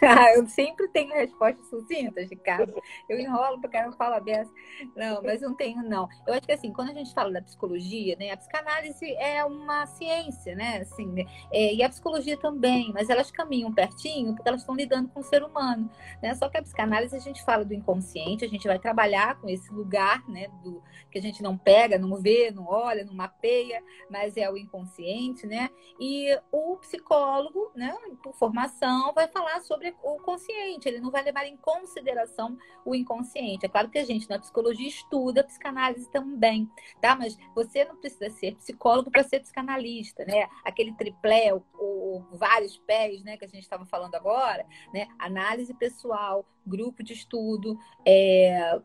Ah, 0.00 0.34
eu 0.34 0.46
sempre 0.46 0.88
tenho 0.88 1.12
respostas 1.14 1.66
sucintas, 1.68 2.28
Ricardo. 2.28 2.80
Eu 3.08 3.20
enrolo 3.20 3.60
porque 3.60 3.76
eu 3.76 3.92
falo 3.92 4.14
aberto. 4.14 4.50
Não, 4.96 5.22
mas 5.22 5.40
não 5.40 5.54
tenho, 5.54 5.82
não. 5.82 6.08
Eu 6.26 6.34
acho 6.34 6.42
que 6.42 6.52
assim, 6.52 6.72
quando 6.72 6.90
a 6.90 6.94
gente 6.94 7.12
fala 7.12 7.30
da 7.30 7.42
psicologia, 7.42 8.16
né, 8.16 8.30
a 8.30 8.36
psicanálise 8.36 9.14
é 9.16 9.44
uma 9.44 9.86
ciência, 9.86 10.54
né? 10.54 10.78
Assim, 10.78 11.06
né, 11.06 11.24
é, 11.52 11.74
e 11.74 11.82
a 11.82 11.88
psicologia 11.88 12.36
também, 12.36 12.90
mas 12.92 13.10
elas 13.10 13.30
caminham 13.30 13.72
pertinho 13.72 14.34
porque 14.34 14.48
elas 14.48 14.62
estão 14.62 14.74
lidando 14.74 15.08
com 15.10 15.20
o 15.20 15.24
ser 15.24 15.42
humano. 15.42 15.90
Né? 16.22 16.34
Só 16.34 16.48
que 16.48 16.58
a 16.58 16.62
psicanálise 16.62 17.14
a 17.14 17.20
gente 17.20 17.42
fala 17.44 17.64
do 17.64 17.74
inconsciente, 17.74 18.44
a 18.44 18.48
gente 18.48 18.66
vai 18.66 18.78
trabalhar 18.78 19.40
com 19.40 19.48
esse 19.48 19.72
lugar, 19.72 20.26
né? 20.28 20.48
Do, 20.62 20.82
que 21.10 21.18
a 21.18 21.22
gente 21.22 21.42
não 21.42 21.56
pega, 21.56 21.98
não 21.98 22.16
vê, 22.16 22.50
não 22.50 22.66
olha, 22.66 23.04
não 23.04 23.14
mapeia, 23.14 23.82
mas 24.10 24.36
é 24.36 24.50
o 24.50 24.56
inconsciente, 24.56 25.46
né? 25.46 25.68
E 26.00 26.36
o 26.50 26.76
psicólogo, 26.78 27.70
né, 27.74 27.94
por 28.22 28.34
formação, 28.34 29.12
vai 29.12 29.28
falar 29.28 29.60
sobre 29.60 29.81
o 30.02 30.16
consciente, 30.18 30.88
ele 30.88 31.00
não 31.00 31.10
vai 31.10 31.22
levar 31.22 31.46
em 31.46 31.56
consideração 31.56 32.56
o 32.84 32.94
inconsciente. 32.94 33.66
É 33.66 33.68
claro 33.68 33.90
que 33.90 33.98
a 33.98 34.04
gente 34.04 34.28
na 34.28 34.38
psicologia 34.38 34.88
estuda 34.88 35.44
psicanálise 35.44 36.10
também, 36.10 36.68
tá? 37.00 37.16
Mas 37.16 37.36
você 37.54 37.84
não 37.84 37.96
precisa 37.96 38.30
ser 38.30 38.54
psicólogo 38.56 39.10
para 39.10 39.24
ser 39.24 39.40
psicanalista, 39.40 40.24
né? 40.24 40.46
Aquele 40.64 40.92
triplé, 40.94 41.52
ou, 41.54 42.26
vários 42.32 42.78
pés, 42.78 43.22
né, 43.22 43.36
que 43.36 43.44
a 43.44 43.48
gente 43.48 43.62
estava 43.62 43.86
falando 43.86 44.14
agora, 44.14 44.66
né? 44.92 45.08
Análise 45.18 45.72
pessoal, 45.74 46.44
grupo 46.66 47.02
de 47.02 47.12
estudo, 47.12 47.78
é, 48.06 48.80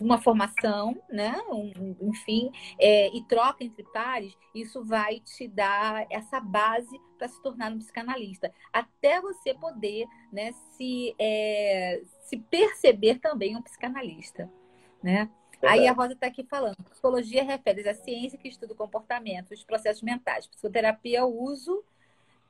uma 0.00 0.18
formação, 0.20 0.96
né? 1.08 1.34
Um, 1.50 1.96
enfim, 2.02 2.50
é, 2.78 3.14
e 3.16 3.22
troca 3.24 3.64
entre 3.64 3.82
pares, 3.84 4.36
isso 4.54 4.84
vai 4.84 5.20
te 5.20 5.46
dar 5.48 6.06
essa 6.10 6.40
base 6.40 7.00
para 7.18 7.28
se 7.28 7.40
tornar 7.42 7.72
um 7.72 7.78
psicanalista, 7.78 8.52
até 8.72 9.20
você 9.20 9.54
poder, 9.54 10.06
né, 10.32 10.52
se, 10.72 11.14
é, 11.18 12.02
se 12.20 12.36
perceber 12.36 13.18
também 13.18 13.56
um 13.56 13.62
psicanalista, 13.62 14.50
né? 15.02 15.30
Aí 15.62 15.88
a 15.88 15.92
Rosa 15.92 16.12
está 16.12 16.26
aqui 16.26 16.44
falando. 16.44 16.76
Psicologia 16.90 17.42
refere 17.42 17.88
à 17.88 17.94
ciência 17.94 18.38
que 18.38 18.48
estuda 18.48 18.74
o 18.74 18.76
comportamento, 18.76 19.52
os 19.52 19.64
processos 19.64 20.02
mentais. 20.02 20.46
Psicoterapia 20.46 21.20
é 21.20 21.24
o 21.24 21.28
uso 21.28 21.82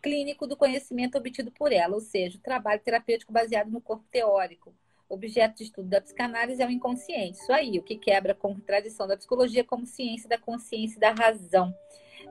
clínico 0.03 0.47
do 0.47 0.57
conhecimento 0.57 1.16
obtido 1.16 1.51
por 1.51 1.72
ela, 1.72 1.95
ou 1.95 2.01
seja, 2.01 2.39
o 2.39 2.41
trabalho 2.41 2.80
terapêutico 2.80 3.32
baseado 3.32 3.70
no 3.70 3.80
corpo 3.80 4.05
teórico, 4.11 4.74
objeto 5.09 5.57
de 5.57 5.64
estudo 5.64 5.88
da 5.88 6.00
psicanálise 6.00 6.62
é 6.62 6.66
o 6.66 6.70
inconsciente. 6.70 7.38
Isso 7.38 7.52
aí, 7.52 7.78
o 7.78 7.82
que 7.82 7.96
quebra 7.96 8.32
a 8.32 8.36
contradição 8.36 9.07
da 9.07 9.16
psicologia 9.16 9.64
como 9.64 9.86
ciência 9.86 10.28
da 10.28 10.38
consciência 10.38 10.96
e 10.96 11.00
da 11.00 11.12
razão. 11.12 11.74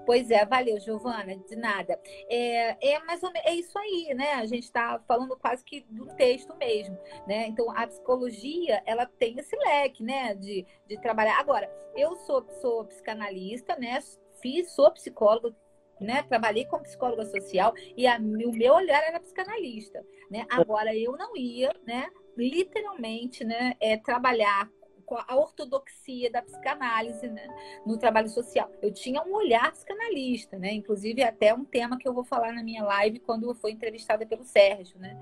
Pois 0.06 0.30
é, 0.30 0.46
valeu, 0.46 0.80
Giovana, 0.80 1.36
de 1.38 1.56
nada. 1.56 2.00
É, 2.30 2.94
é 2.94 3.00
mais 3.06 3.24
ou 3.24 3.32
menos, 3.32 3.48
é 3.48 3.56
isso 3.56 3.78
aí, 3.78 4.14
né? 4.14 4.34
A 4.34 4.46
gente 4.46 4.64
está 4.64 5.00
falando 5.08 5.36
quase 5.38 5.64
que 5.64 5.82
do 5.90 6.06
texto 6.16 6.56
mesmo, 6.58 6.98
né? 7.28 7.48
Então, 7.48 7.72
a 7.72 7.88
psicologia, 7.88 8.84
ela 8.86 9.06
tem 9.06 9.40
esse 9.40 9.56
leque, 9.56 10.04
né? 10.04 10.36
De, 10.36 10.66
de 10.88 11.02
trabalhar. 11.02 11.40
Agora, 11.40 11.72
eu 11.96 12.16
sou, 12.18 12.46
sou 12.62 12.86
psicanalista, 12.86 13.76
né? 13.78 14.00
Fiz, 14.42 14.72
sou 14.72 14.92
psicóloga, 14.92 15.56
né? 16.00 16.24
Trabalhei 16.24 16.66
como 16.66 16.84
psicóloga 16.84 17.26
social 17.26 17.74
e 17.96 18.06
a, 18.06 18.18
o 18.18 18.52
meu 18.52 18.74
olhar 18.74 19.02
era 19.04 19.20
psicanalista, 19.20 20.06
né? 20.30 20.46
Agora, 20.50 20.96
eu 20.96 21.14
não 21.14 21.36
ia, 21.36 21.72
né? 21.86 22.10
Literalmente 22.38 23.44
né, 23.44 23.76
é, 23.80 23.98
trabalhar 23.98 24.70
com 25.06 25.16
a 25.16 25.36
ortodoxia 25.36 26.32
da 26.32 26.42
psicanálise 26.42 27.28
né, 27.28 27.48
no 27.86 27.98
trabalho 27.98 28.28
social. 28.28 28.70
Eu 28.82 28.92
tinha 28.92 29.22
um 29.24 29.36
olhar 29.36 29.72
psicanalista, 29.72 30.58
né? 30.58 30.74
Inclusive 30.74 31.22
até 31.22 31.54
um 31.54 31.64
tema 31.64 31.98
que 31.98 32.08
eu 32.08 32.14
vou 32.14 32.24
falar 32.24 32.52
na 32.52 32.64
minha 32.64 32.84
live 32.84 33.20
quando 33.20 33.48
eu 33.48 33.54
for 33.54 33.70
entrevistada 33.70 34.26
pelo 34.26 34.44
Sérgio, 34.44 34.98
né? 35.00 35.16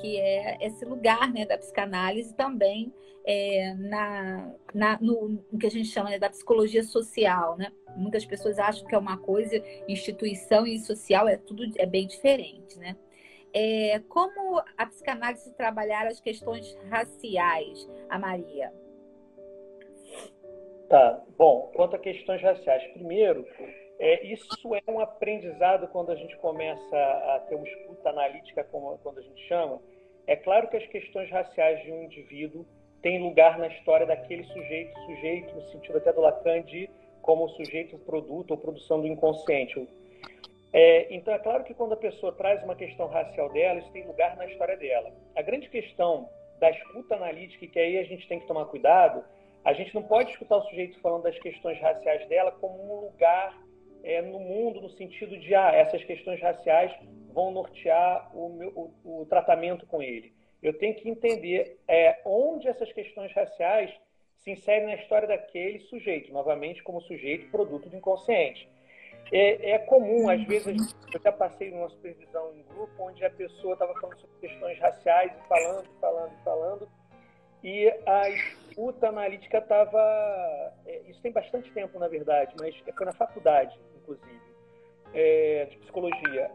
Que 0.00 0.18
é 0.18 0.58
esse 0.66 0.84
lugar 0.84 1.32
né, 1.32 1.46
da 1.46 1.56
psicanálise 1.56 2.34
também 2.34 2.92
é, 3.24 3.74
na, 3.74 4.54
na, 4.74 4.98
no, 5.00 5.40
no, 5.52 5.58
que 5.58 5.66
a 5.66 5.70
gente 5.70 5.88
chama 5.88 6.10
né, 6.10 6.18
da 6.18 6.30
psicologia 6.30 6.82
social, 6.82 7.56
né? 7.56 7.70
Muitas 7.96 8.24
pessoas 8.24 8.58
acham 8.58 8.86
que 8.86 8.94
é 8.94 8.98
uma 8.98 9.18
coisa, 9.18 9.62
instituição 9.86 10.66
e 10.66 10.78
social 10.80 11.28
é 11.28 11.36
tudo 11.36 11.64
é 11.76 11.86
bem 11.86 12.06
diferente, 12.06 12.78
né? 12.78 12.96
É, 13.54 14.00
como 14.08 14.62
a 14.76 14.86
psicanálise 14.86 15.54
trabalhar 15.54 16.06
as 16.06 16.20
questões 16.20 16.76
raciais, 16.88 17.88
a 18.08 18.18
Maria? 18.18 18.72
Tá, 20.88 21.22
bom, 21.36 21.70
quanto 21.74 21.96
a 21.96 21.98
questões 21.98 22.42
raciais, 22.42 22.82
primeiro, 22.92 23.46
é, 23.98 24.24
isso 24.26 24.74
é 24.74 24.90
um 24.90 25.00
aprendizado 25.00 25.88
quando 25.88 26.10
a 26.10 26.14
gente 26.14 26.36
começa 26.38 26.96
a 26.96 27.40
ter 27.48 27.56
uma 27.56 27.66
escuta 27.66 28.10
analítica, 28.10 28.64
como 28.64 28.96
quando 28.98 29.18
a 29.18 29.22
gente 29.22 29.46
chama. 29.48 29.80
É 30.26 30.36
claro 30.36 30.68
que 30.68 30.76
as 30.76 30.86
questões 30.86 31.30
raciais 31.30 31.82
de 31.82 31.90
um 31.90 32.04
indivíduo 32.04 32.64
têm 33.02 33.22
lugar 33.22 33.58
na 33.58 33.68
história 33.68 34.06
daquele 34.06 34.44
sujeito, 34.44 34.98
sujeito 35.00 35.54
no 35.54 35.62
sentido 35.70 35.98
até 35.98 36.12
do 36.12 36.20
Lacan 36.20 36.62
de 36.62 36.88
como 37.22 37.48
sujeito 37.50 37.98
produto 37.98 38.52
ou 38.52 38.56
produção 38.56 39.00
do 39.00 39.06
inconsciente, 39.06 39.86
é, 40.72 41.14
então, 41.14 41.32
é 41.32 41.38
claro 41.38 41.64
que 41.64 41.74
quando 41.74 41.94
a 41.94 41.96
pessoa 41.96 42.32
traz 42.32 42.62
uma 42.62 42.76
questão 42.76 43.06
racial 43.06 43.50
dela, 43.50 43.78
isso 43.78 43.90
tem 43.90 44.06
lugar 44.06 44.36
na 44.36 44.46
história 44.46 44.76
dela. 44.76 45.12
A 45.34 45.42
grande 45.42 45.68
questão 45.68 46.28
da 46.58 46.70
escuta 46.70 47.14
analítica, 47.14 47.66
que 47.66 47.78
aí 47.78 47.98
a 47.98 48.04
gente 48.04 48.28
tem 48.28 48.40
que 48.40 48.46
tomar 48.46 48.66
cuidado, 48.66 49.24
a 49.64 49.72
gente 49.72 49.94
não 49.94 50.02
pode 50.02 50.30
escutar 50.30 50.56
o 50.56 50.62
sujeito 50.62 51.00
falando 51.00 51.22
das 51.22 51.38
questões 51.38 51.80
raciais 51.80 52.28
dela 52.28 52.52
como 52.52 52.82
um 52.82 53.00
lugar 53.06 53.56
é, 54.02 54.20
no 54.22 54.38
mundo, 54.38 54.80
no 54.80 54.90
sentido 54.90 55.38
de, 55.38 55.54
ah, 55.54 55.72
essas 55.72 56.02
questões 56.04 56.40
raciais 56.40 56.92
vão 57.32 57.50
nortear 57.50 58.30
o, 58.36 58.48
meu, 58.50 58.72
o, 59.04 59.22
o 59.22 59.26
tratamento 59.26 59.86
com 59.86 60.02
ele. 60.02 60.32
Eu 60.62 60.76
tenho 60.76 60.94
que 60.94 61.08
entender 61.08 61.78
é, 61.86 62.20
onde 62.24 62.68
essas 62.68 62.92
questões 62.92 63.32
raciais 63.32 63.92
se 64.36 64.50
inserem 64.50 64.86
na 64.86 64.94
história 64.94 65.26
daquele 65.26 65.80
sujeito, 65.80 66.32
novamente 66.32 66.82
como 66.82 67.00
sujeito 67.00 67.50
produto 67.50 67.88
do 67.88 67.96
inconsciente. 67.96 68.68
É, 69.30 69.72
é, 69.72 69.78
comum, 69.80 70.28
às 70.28 70.42
vezes, 70.44 70.96
eu 71.12 71.20
já 71.20 71.32
passei 71.32 71.70
numa 71.70 71.88
supervisão 71.90 72.54
em 72.54 72.62
grupo 72.74 72.92
onde 72.98 73.24
a 73.24 73.30
pessoa 73.30 73.74
estava 73.74 73.92
falando 74.00 74.18
sobre 74.18 74.36
questões 74.40 74.78
raciais 74.78 75.32
e 75.32 75.48
falando, 75.48 75.88
falando, 76.00 76.32
falando, 76.44 76.88
e 77.62 77.92
a 78.06 78.30
escuta 78.30 79.08
analítica 79.08 79.58
estava. 79.58 79.98
É, 80.86 81.02
isso 81.08 81.20
tem 81.20 81.32
bastante 81.32 81.70
tempo, 81.72 81.98
na 81.98 82.08
verdade, 82.08 82.54
mas 82.58 82.74
foi 82.96 83.06
na 83.06 83.12
faculdade, 83.12 83.78
inclusive, 83.96 84.40
é, 85.12 85.66
de 85.70 85.76
psicologia. 85.78 86.50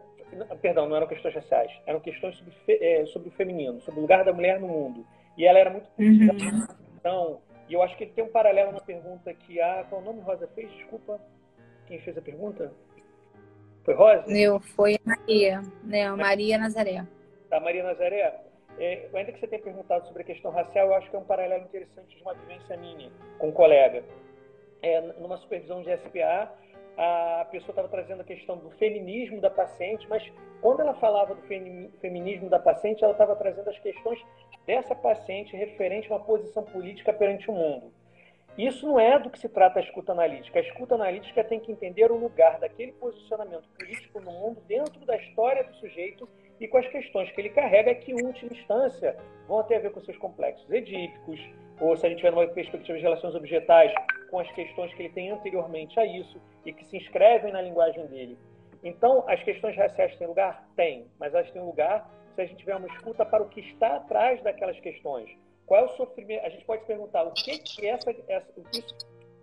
Perdão, 0.61 0.89
não 0.89 0.95
eram 0.95 1.05
questões 1.05 1.35
raciais, 1.35 1.71
eram 1.85 1.99
questões 1.99 2.35
sobre, 2.37 2.53
é, 2.69 3.05
sobre 3.07 3.29
o 3.29 3.31
feminino, 3.33 3.79
sobre 3.81 3.99
o 3.99 4.01
lugar 4.01 4.25
da 4.25 4.33
mulher 4.33 4.59
no 4.59 4.67
mundo. 4.67 5.05
E 5.37 5.45
ela 5.45 5.59
era 5.59 5.69
muito 5.69 5.87
uhum. 5.99 6.65
então, 6.97 7.41
e 7.69 7.73
eu 7.73 7.83
acho 7.83 7.95
que 7.97 8.05
ele 8.05 8.13
tem 8.13 8.23
um 8.23 8.31
paralelo 8.31 8.71
na 8.71 8.79
pergunta 8.79 9.31
que 9.33 9.61
a. 9.61 9.83
Qual 9.83 10.01
o 10.01 10.03
nome 10.03 10.21
Rosa 10.21 10.47
fez? 10.55 10.71
Desculpa. 10.71 11.19
Quem 11.87 11.99
fez 11.99 12.17
a 12.17 12.21
pergunta? 12.21 12.71
Foi 13.83 13.93
Rosa? 13.93 14.31
Eu, 14.31 14.59
foi 14.59 14.97
Maria. 15.03 15.61
Não, 15.83 16.17
Maria 16.17 16.57
Nazaré. 16.57 17.05
Tá, 17.49 17.59
Maria 17.59 17.83
Nazaré. 17.83 18.41
É, 18.79 19.07
ainda 19.13 19.31
que 19.31 19.39
você 19.39 19.47
tenha 19.47 19.61
perguntado 19.61 20.07
sobre 20.07 20.23
a 20.23 20.25
questão 20.25 20.51
racial, 20.51 20.87
eu 20.87 20.95
acho 20.95 21.09
que 21.09 21.15
é 21.15 21.19
um 21.19 21.25
paralelo 21.25 21.65
interessante 21.65 22.15
de 22.15 22.21
uma 22.21 22.33
vivência 22.33 22.75
minha 22.77 23.11
com 23.37 23.49
um 23.49 23.51
colega. 23.51 24.03
É, 24.81 25.01
numa 25.19 25.37
supervisão 25.37 25.81
de 25.81 25.95
SPA, 25.97 26.51
a 26.97 27.45
pessoa 27.51 27.71
estava 27.71 27.87
trazendo 27.87 28.21
a 28.21 28.23
questão 28.23 28.57
do 28.57 28.69
feminismo 28.71 29.39
da 29.41 29.49
paciente, 29.49 30.07
mas 30.09 30.23
quando 30.61 30.81
ela 30.81 30.93
falava 30.95 31.35
do 31.35 31.41
feminismo 31.99 32.49
da 32.49 32.59
paciente, 32.59 33.03
ela 33.03 33.13
estava 33.13 33.35
trazendo 33.35 33.69
as 33.69 33.79
questões 33.79 34.19
dessa 34.65 34.95
paciente 34.95 35.55
referente 35.55 36.11
a 36.11 36.15
uma 36.15 36.25
posição 36.25 36.63
política 36.63 37.13
perante 37.13 37.49
o 37.49 37.53
mundo. 37.53 37.91
Isso 38.57 38.85
não 38.85 38.99
é 38.99 39.17
do 39.17 39.31
que 39.31 39.39
se 39.39 39.49
trata 39.49 39.79
a 39.79 39.81
escuta 39.81 40.11
analítica. 40.11 40.59
A 40.59 40.61
escuta 40.61 40.93
analítica 40.93 41.43
tem 41.43 41.59
que 41.59 41.71
entender 41.71 42.11
o 42.11 42.17
lugar 42.17 42.59
daquele 42.59 42.91
posicionamento 42.91 43.67
político 43.77 44.19
no 44.19 44.31
mundo 44.31 44.61
dentro 44.67 45.03
da 45.05 45.17
história 45.17 45.63
do 45.63 45.73
sujeito 45.75 46.29
e 46.59 46.67
com 46.67 46.77
as 46.77 46.87
questões 46.87 47.31
que 47.31 47.41
ele 47.41 47.49
carrega 47.49 47.95
que, 47.95 48.11
em 48.11 48.25
última 48.25 48.53
instância, 48.53 49.17
vão 49.47 49.63
ter 49.63 49.75
a 49.75 49.79
ver 49.79 49.91
com 49.91 50.01
seus 50.01 50.17
complexos 50.17 50.69
edípicos, 50.69 51.39
ou 51.81 51.97
se 51.97 52.05
a 52.05 52.09
gente 52.09 52.19
tiver 52.19 52.31
uma 52.31 52.47
perspectiva 52.47 52.97
de 52.97 53.03
relações 53.03 53.33
objetais, 53.33 53.91
com 54.29 54.39
as 54.39 54.51
questões 54.51 54.93
que 54.93 55.01
ele 55.01 55.13
tem 55.13 55.31
anteriormente 55.31 55.99
a 55.99 56.05
isso 56.05 56.39
e 56.63 56.71
que 56.71 56.85
se 56.85 56.97
inscrevem 56.97 57.51
na 57.51 57.61
linguagem 57.61 58.05
dele. 58.05 58.37
Então, 58.83 59.23
as 59.27 59.41
questões 59.43 59.75
raciais 59.75 60.15
têm 60.17 60.27
lugar? 60.27 60.67
Tem, 60.75 61.07
mas 61.19 61.33
elas 61.33 61.49
têm 61.51 61.61
lugar 61.61 62.09
se 62.35 62.41
a 62.41 62.45
gente 62.45 62.57
tiver 62.57 62.75
uma 62.75 62.87
escuta 62.87 63.25
para 63.25 63.43
o 63.43 63.49
que 63.49 63.61
está 63.61 63.95
atrás 63.95 64.41
daquelas 64.41 64.79
questões. 64.79 65.29
Qual 65.65 65.81
é 65.81 65.83
o 65.85 65.95
sofrimento? 65.95 66.45
A 66.45 66.49
gente 66.49 66.65
pode 66.65 66.85
perguntar 66.85 67.23
o 67.23 67.31
que, 67.31 67.57
que 67.59 67.87
essa, 67.87 68.15
essa 68.27 68.51
o, 68.57 68.63
que, 68.63 68.85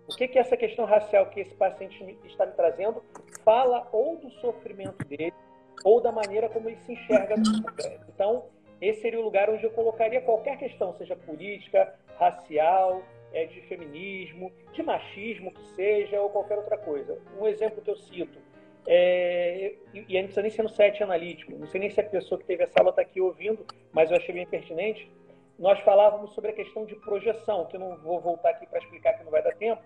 o 0.07 0.15
que, 0.15 0.27
que 0.27 0.39
essa 0.39 0.55
questão 0.55 0.85
racial 0.85 1.25
que 1.27 1.39
esse 1.39 1.55
paciente 1.55 2.17
está 2.25 2.45
me 2.45 2.53
trazendo 2.53 3.03
fala 3.43 3.87
ou 3.91 4.17
do 4.17 4.29
sofrimento 4.31 5.05
dele 5.05 5.33
ou 5.83 5.99
da 5.99 6.11
maneira 6.11 6.47
como 6.49 6.69
ele 6.69 6.77
se 6.77 6.93
enxerga. 6.93 7.35
Então, 8.07 8.45
esse 8.79 9.01
seria 9.01 9.19
o 9.19 9.23
lugar 9.23 9.49
onde 9.49 9.63
eu 9.63 9.71
colocaria 9.71 10.21
qualquer 10.21 10.57
questão, 10.57 10.93
seja 10.93 11.15
política, 11.15 11.93
racial, 12.17 13.01
é, 13.33 13.45
de 13.45 13.61
feminismo, 13.61 14.51
de 14.73 14.83
machismo 14.83 15.51
que 15.51 15.65
seja, 15.75 16.21
ou 16.21 16.29
qualquer 16.29 16.57
outra 16.57 16.77
coisa. 16.77 17.19
Um 17.39 17.47
exemplo 17.47 17.81
que 17.81 17.89
eu 17.89 17.95
cito 17.95 18.37
é, 18.87 19.73
e, 19.93 20.05
e 20.09 20.17
a 20.17 20.21
gente 20.21 20.33
precisa 20.33 20.41
nem 20.41 20.51
ser 20.51 20.63
no 20.63 20.69
set 20.69 21.03
analítico, 21.03 21.51
não 21.55 21.67
sei 21.67 21.79
nem 21.79 21.89
se 21.89 21.99
a 21.99 22.03
pessoa 22.03 22.39
que 22.39 22.45
teve 22.45 22.63
essa 22.63 22.79
aula 22.79 22.89
está 22.89 23.01
aqui 23.01 23.21
ouvindo, 23.21 23.65
mas 23.91 24.09
eu 24.09 24.17
achei 24.17 24.33
bem 24.33 24.45
pertinente. 24.45 25.09
Nós 25.61 25.79
falávamos 25.81 26.33
sobre 26.33 26.49
a 26.49 26.53
questão 26.53 26.85
de 26.87 26.95
projeção, 26.95 27.67
que 27.67 27.75
eu 27.75 27.79
não 27.79 27.95
vou 27.97 28.19
voltar 28.19 28.49
aqui 28.49 28.65
para 28.65 28.79
explicar 28.79 29.13
que 29.13 29.23
não 29.23 29.29
vai 29.29 29.43
dar 29.43 29.53
tempo, 29.53 29.83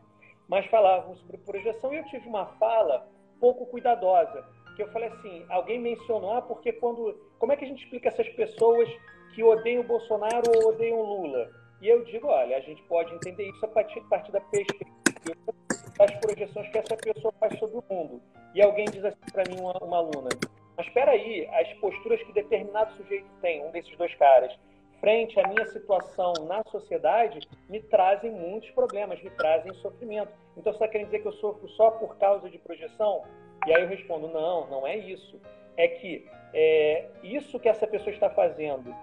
mas 0.47 0.65
falávamos 0.67 1.19
sobre 1.19 1.38
projeção 1.39 1.93
e 1.93 1.97
eu 1.97 2.05
tive 2.05 2.30
uma 2.30 2.45
fala 2.57 3.05
pouco 3.41 3.65
cuidadosa, 3.65 4.47
que 4.78 4.84
eu 4.84 4.88
falei 4.93 5.09
assim, 5.09 5.45
alguém 5.49 5.78
mencionou, 5.78 6.32
ah, 6.32 6.41
porque 6.41 6.71
quando, 6.71 7.19
como 7.38 7.51
é 7.51 7.57
que 7.57 7.65
a 7.65 7.67
gente 7.67 7.84
explica 7.84 8.07
essas 8.07 8.30
pessoas 8.30 8.88
que 9.34 9.43
odeiam 9.43 9.82
o 9.82 9.86
Bolsonaro 9.86 10.49
ou 10.55 10.69
odeiam 10.69 10.97
o 10.97 11.03
Lula? 11.03 11.51
E 11.82 11.89
eu 11.89 12.05
digo, 12.05 12.28
olha, 12.28 12.55
a 12.55 12.61
gente 12.61 12.82
pode 12.84 13.13
entender 13.13 13.43
isso 13.49 13.65
a 13.65 13.67
partir, 13.67 13.99
a 13.99 14.03
partir 14.03 14.32
da 14.32 14.39
perspectiva 14.39 15.53
das 15.97 16.11
projeções 16.21 16.69
que 16.69 16.78
essa 16.78 16.95
pessoa 16.95 17.34
faz 17.38 17.59
sobre 17.59 17.80
o 17.80 17.84
mundo. 17.93 18.21
E 18.53 18.61
alguém 18.61 18.86
diz 18.86 19.03
assim 19.03 19.30
para 19.30 19.43
mim, 19.49 19.59
uma, 19.59 19.73
uma 19.84 19.97
aluna, 19.97 20.30
mas 20.78 20.88
espera 20.88 21.11
aí, 21.11 21.45
as 21.47 21.73
posturas 21.80 22.23
que 22.23 22.32
determinado 22.32 22.93
sujeito 22.93 23.28
tem, 23.41 23.61
um 23.65 23.71
desses 23.71 23.95
dois 23.97 24.15
caras, 24.15 24.57
frente 25.00 25.39
à 25.39 25.48
minha 25.48 25.66
situação 25.68 26.34
na 26.48 26.64
sociedade, 26.64 27.39
me 27.70 27.82
trazem 27.82 28.32
muitos 28.32 28.70
problemas, 28.72 29.22
me 29.22 29.30
trazem 29.32 29.74
sofrimento. 29.76 30.32
Então, 30.58 30.72
você 30.72 30.78
está 30.78 30.88
querendo 30.88 31.08
dizer 31.08 31.20
que 31.20 31.28
eu 31.28 31.34
sofro 31.34 31.68
só 31.70 31.91
por 31.91 32.18
causa 32.18 32.50
de 32.50 32.58
projeção? 32.58 33.24
E 33.66 33.74
aí 33.74 33.82
eu 33.82 33.88
respondo, 33.88 34.28
não, 34.28 34.68
não 34.68 34.88
é 34.88 34.98
isso. 34.98 35.39
É 35.78 35.88
que 35.88 36.28
é, 36.54 37.08
isso 37.24 37.60
que 37.60 37.68
essa 37.68 37.86
pessoa 37.86 38.14
está 38.14 38.30
fazendo 38.30 38.96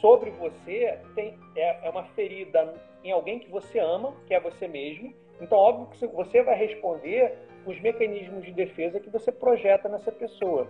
sobre 0.00 0.30
você 0.30 0.98
tem, 1.14 1.38
é, 1.56 1.86
é 1.86 1.90
uma 1.90 2.04
ferida 2.04 2.74
em 3.02 3.10
alguém 3.10 3.38
que 3.38 3.50
você 3.50 3.78
ama, 3.78 4.14
que 4.26 4.34
é 4.34 4.40
você 4.40 4.68
mesmo, 4.68 5.12
então, 5.42 5.58
óbvio 5.58 5.86
que 5.86 6.06
você 6.06 6.40
vai 6.42 6.56
responder 6.56 7.36
os 7.66 7.78
mecanismos 7.80 8.44
de 8.44 8.52
defesa 8.52 9.00
que 9.00 9.10
você 9.10 9.32
projeta 9.32 9.88
nessa 9.88 10.12
pessoa. 10.12 10.68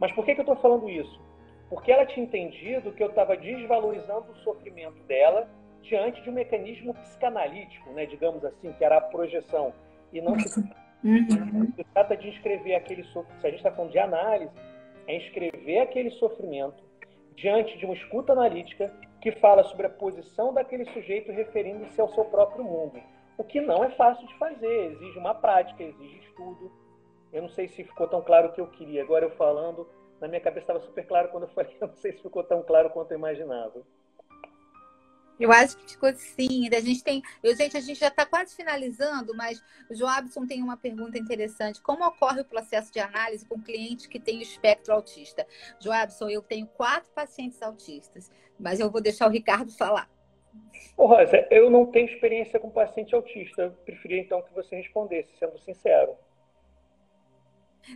Mas 0.00 0.12
por 0.12 0.24
que, 0.24 0.34
que 0.34 0.40
eu 0.40 0.44
estou 0.44 0.56
falando 0.56 0.88
isso? 0.88 1.20
Porque 1.68 1.90
ela 1.90 2.06
tinha 2.06 2.24
entendido 2.24 2.92
que 2.92 3.02
eu 3.02 3.08
estava 3.08 3.36
desvalorizando 3.36 4.30
o 4.32 4.36
sofrimento 4.36 5.02
dela 5.04 5.48
diante 5.82 6.22
de 6.22 6.30
um 6.30 6.32
mecanismo 6.32 6.94
psicanalítico, 6.94 7.90
né, 7.90 8.06
digamos 8.06 8.44
assim, 8.44 8.72
que 8.72 8.84
era 8.84 8.98
a 8.98 9.00
projeção. 9.00 9.72
E 10.12 10.20
não 10.20 10.38
se, 10.38 10.60
uhum. 11.04 11.72
se 11.74 11.84
trata 11.92 12.16
de 12.16 12.28
escrever 12.28 12.74
aquele 12.74 13.02
sofrimento. 13.04 13.40
Se 13.40 13.46
a 13.46 13.50
gente 13.50 13.58
está 13.58 13.70
falando 13.70 13.92
de 13.92 13.98
análise, 13.98 14.54
é 15.06 15.16
escrever 15.16 15.80
aquele 15.80 16.10
sofrimento 16.10 16.82
diante 17.36 17.76
de 17.76 17.84
uma 17.84 17.94
escuta 17.94 18.32
analítica 18.32 18.92
que 19.20 19.32
fala 19.32 19.64
sobre 19.64 19.86
a 19.86 19.90
posição 19.90 20.52
daquele 20.52 20.84
sujeito 20.86 21.32
referindo-se 21.32 22.00
ao 22.00 22.08
seu 22.10 22.24
próprio 22.26 22.64
mundo. 22.64 23.00
O 23.36 23.42
que 23.42 23.60
não 23.60 23.82
é 23.82 23.90
fácil 23.90 24.26
de 24.26 24.34
fazer, 24.38 24.92
exige 24.92 25.18
uma 25.18 25.34
prática, 25.34 25.82
exige 25.82 26.18
estudo. 26.18 26.70
Eu 27.32 27.42
não 27.42 27.48
sei 27.48 27.66
se 27.68 27.82
ficou 27.82 28.06
tão 28.06 28.22
claro 28.22 28.48
o 28.48 28.52
que 28.52 28.60
eu 28.60 28.66
queria. 28.68 29.02
Agora 29.02 29.24
eu 29.24 29.30
falando, 29.30 29.88
na 30.20 30.28
minha 30.28 30.40
cabeça 30.40 30.64
estava 30.64 30.80
super 30.80 31.06
claro 31.06 31.28
quando 31.28 31.44
eu 31.44 31.50
falei, 31.50 31.76
eu 31.80 31.88
não 31.88 31.96
sei 31.96 32.12
se 32.12 32.22
ficou 32.22 32.42
tão 32.44 32.62
claro 32.62 32.90
quanto 32.90 33.12
eu 33.12 33.18
imaginava. 33.18 33.82
Eu 35.38 35.50
acho 35.50 35.76
que 35.76 35.90
ficou 35.92 36.12
sim. 36.14 36.68
A 36.72 36.80
gente 36.80 37.02
tem. 37.02 37.22
Eu, 37.42 37.56
gente, 37.56 37.76
a 37.76 37.80
gente 37.80 37.98
já 37.98 38.08
está 38.08 38.24
quase 38.24 38.54
finalizando, 38.54 39.34
mas 39.34 39.60
o 39.90 39.94
Joabson 39.94 40.46
tem 40.46 40.62
uma 40.62 40.76
pergunta 40.76 41.18
interessante. 41.18 41.82
Como 41.82 42.06
ocorre 42.06 42.42
o 42.42 42.44
processo 42.44 42.92
de 42.92 43.00
análise 43.00 43.44
com 43.46 43.60
clientes 43.60 44.06
que 44.06 44.20
têm 44.20 44.38
o 44.38 44.42
espectro 44.42 44.94
autista? 44.94 45.44
Joabson, 45.80 46.28
eu 46.28 46.40
tenho 46.40 46.66
quatro 46.68 47.10
pacientes 47.12 47.60
autistas, 47.62 48.30
mas 48.58 48.78
eu 48.78 48.90
vou 48.90 49.00
deixar 49.00 49.26
o 49.26 49.30
Ricardo 49.30 49.72
falar. 49.72 50.08
Ô, 50.96 51.06
Rosa, 51.06 51.46
eu 51.50 51.68
não 51.68 51.86
tenho 51.86 52.08
experiência 52.08 52.60
com 52.60 52.70
paciente 52.70 53.14
autista. 53.14 53.62
Eu 53.62 53.70
preferia 53.72 54.20
então 54.20 54.40
que 54.40 54.54
você 54.54 54.76
respondesse, 54.76 55.36
sendo 55.36 55.58
sincero. 55.58 56.16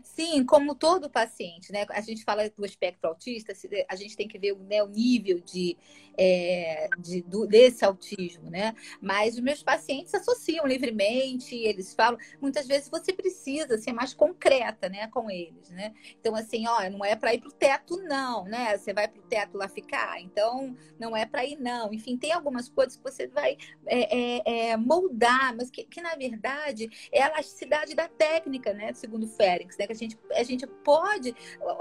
Sim, 0.03 0.45
como 0.45 0.75
todo 0.75 1.11
paciente, 1.11 1.73
né? 1.73 1.87
A 1.91 2.01
gente 2.01 2.25
fala 2.25 2.49
do 2.51 2.65
espectro 2.65 3.09
autista, 3.09 3.53
a 3.89 3.97
gente 3.97 4.17
tem 4.17 4.29
que 4.29 4.39
ver 4.39 4.57
né, 4.57 4.83
o 4.83 4.89
nível 4.89 5.41
de, 5.41 5.77
é, 6.17 6.89
de 6.99 7.23
do, 7.23 7.47
desse 7.47 7.85
autismo, 7.85 8.51
né? 8.51 8.75
Mas 9.01 9.35
os 9.35 9.41
meus 9.41 9.63
pacientes 9.63 10.15
associam 10.15 10.67
livremente, 10.67 11.55
eles 11.55 11.95
falam, 11.95 12.19
muitas 12.41 12.67
vezes 12.67 12.89
você 12.89 13.13
precisa 13.13 13.79
ser 13.79 13.93
mais 13.93 14.13
concreta, 14.13 14.89
né, 14.89 15.07
com 15.09 15.31
eles, 15.31 15.71
né? 15.71 15.95
Então, 16.21 16.35
assim, 16.35 16.67
ó, 16.67 16.89
não 16.91 17.05
é 17.05 17.17
para 17.17 17.35
ir 17.35 17.41
pro 17.41 17.53
teto, 17.53 17.97
não, 18.03 18.45
né? 18.45 18.77
Você 18.77 18.93
vai 18.93 19.09
pro 19.09 19.23
teto 19.23 19.57
lá 19.57 19.69
ficar, 19.69 20.21
então 20.21 20.77
não 20.99 21.17
é 21.17 21.25
para 21.25 21.45
ir, 21.45 21.57
não. 21.57 21.93
Enfim, 21.93 22.17
tem 22.17 22.33
algumas 22.33 22.69
coisas 22.69 22.97
que 22.97 23.03
você 23.03 23.27
vai 23.27 23.57
é, 23.87 24.19
é, 24.19 24.71
é, 24.71 24.77
moldar, 24.77 25.57
mas 25.57 25.71
que, 25.71 25.85
que, 25.85 26.01
na 26.01 26.15
verdade 26.15 26.89
é 27.13 27.23
a 27.23 27.29
elasticidade 27.29 27.95
da 27.95 28.09
técnica, 28.09 28.73
né? 28.73 28.93
Segundo 28.93 29.27
Félix 29.27 29.78
né? 29.79 29.87
Que 29.87 29.93
a 29.93 29.97
gente, 29.97 30.19
a 30.33 30.43
gente 30.43 30.67
pode. 30.67 31.35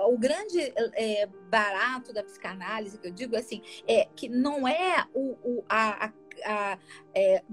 O, 0.07 0.17
grande 0.17 0.59
é, 0.93 1.27
barato 1.49 2.13
da 2.13 2.23
psicanálise, 2.23 2.97
que 2.97 3.07
eu 3.07 3.11
digo 3.11 3.35
assim, 3.35 3.61
é 3.87 4.05
que 4.15 4.29
não 4.29 4.67
é 4.67 5.05
o, 5.13 5.37
o 5.43 5.63
a, 5.67 6.05
a, 6.05 6.13
a 6.45 6.79
é, 7.15 7.43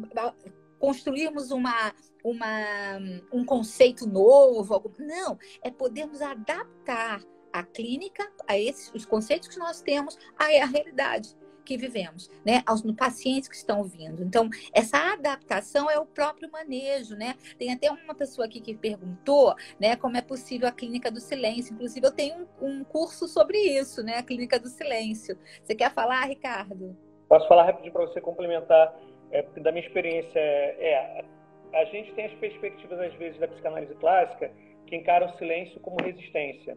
construirmos 0.79 1.51
uma, 1.51 1.95
uma, 2.23 2.99
um 3.33 3.45
conceito 3.45 4.07
novo. 4.07 4.93
Não, 4.99 5.39
é 5.63 5.71
podermos 5.71 6.21
adaptar 6.21 7.23
a 7.53 7.63
clínica 7.63 8.29
a 8.49 8.59
esses 8.59 8.93
os 8.93 9.07
conceitos 9.07 9.49
que 9.49 9.59
nós 9.59 9.81
temos 9.81 10.19
à 10.37 10.47
realidade 10.67 11.37
que 11.65 11.77
vivemos, 11.77 12.31
né? 12.45 12.63
Aos 12.67 12.83
pacientes 12.95 13.49
que 13.49 13.57
estão 13.57 13.83
vindo. 13.85 14.23
Então, 14.23 14.49
essa 14.73 15.15
adaptação 15.15 15.91
é 15.91 15.99
o 15.99 16.07
próprio 16.07 16.51
manejo, 16.51 17.17
né? 17.17 17.35
Tem 17.59 17.73
até 17.73 17.91
uma 17.91 18.15
pessoa 18.15 18.47
aqui 18.47 18.61
que 18.61 18.75
perguntou, 18.75 19.55
né, 19.81 19.97
como 19.97 20.17
é 20.17 20.23
possível 20.23 20.69
a 20.69 20.73
clínica 20.73 21.11
do 21.11 21.21
silêncio. 21.21 21.75
Inclusive, 21.75 22.07
eu 22.07 22.13
tenho 22.13 22.47
um, 22.61 22.67
um 22.67 22.85
curso 22.85 23.27
sobre 23.27 23.59
isso, 23.59 24.03
né? 24.03 24.19
A 24.19 24.23
clínica 24.23 24.59
do 24.59 24.69
silêncio. 24.69 25.39
Você 25.63 25.75
quer 25.75 25.93
falar, 25.93 26.25
Ricardo? 26.27 26.97
Posso 27.29 27.49
falar 27.49 27.65
rapidinho 27.65 27.93
para 27.93 28.07
você 28.07 28.21
complementar? 28.21 28.95
É, 29.33 29.43
da 29.61 29.73
minha 29.73 29.85
experiência, 29.85 30.39
é, 30.39 31.25
a 31.73 31.85
gente 31.87 32.13
tem 32.15 32.27
as 32.27 32.35
perspectivas, 32.35 33.01
às 33.01 33.15
vezes, 33.15 33.41
da 33.41 33.49
psicanálise 33.49 33.95
clássica 33.97 34.53
que 34.87 34.95
encara 34.95 35.27
o 35.27 35.39
silêncio 35.39 35.81
como 35.81 35.97
resistência. 36.03 36.77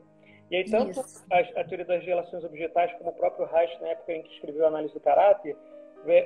E 0.49 0.55
aí, 0.55 0.63
tanto 0.69 1.01
a, 1.31 1.39
a, 1.39 1.63
teoria 1.63 1.85
das 1.85 2.05
relações 2.05 2.43
objetais, 2.43 2.93
como 2.93 3.09
o 3.09 3.13
próprio 3.13 3.45
Reich, 3.45 3.81
na 3.81 3.89
época 3.89 4.13
em 4.13 4.23
que 4.23 4.33
escreveu 4.33 4.65
a 4.65 4.69
análise 4.69 4.93
do 4.93 4.99
caráter, 4.99 5.57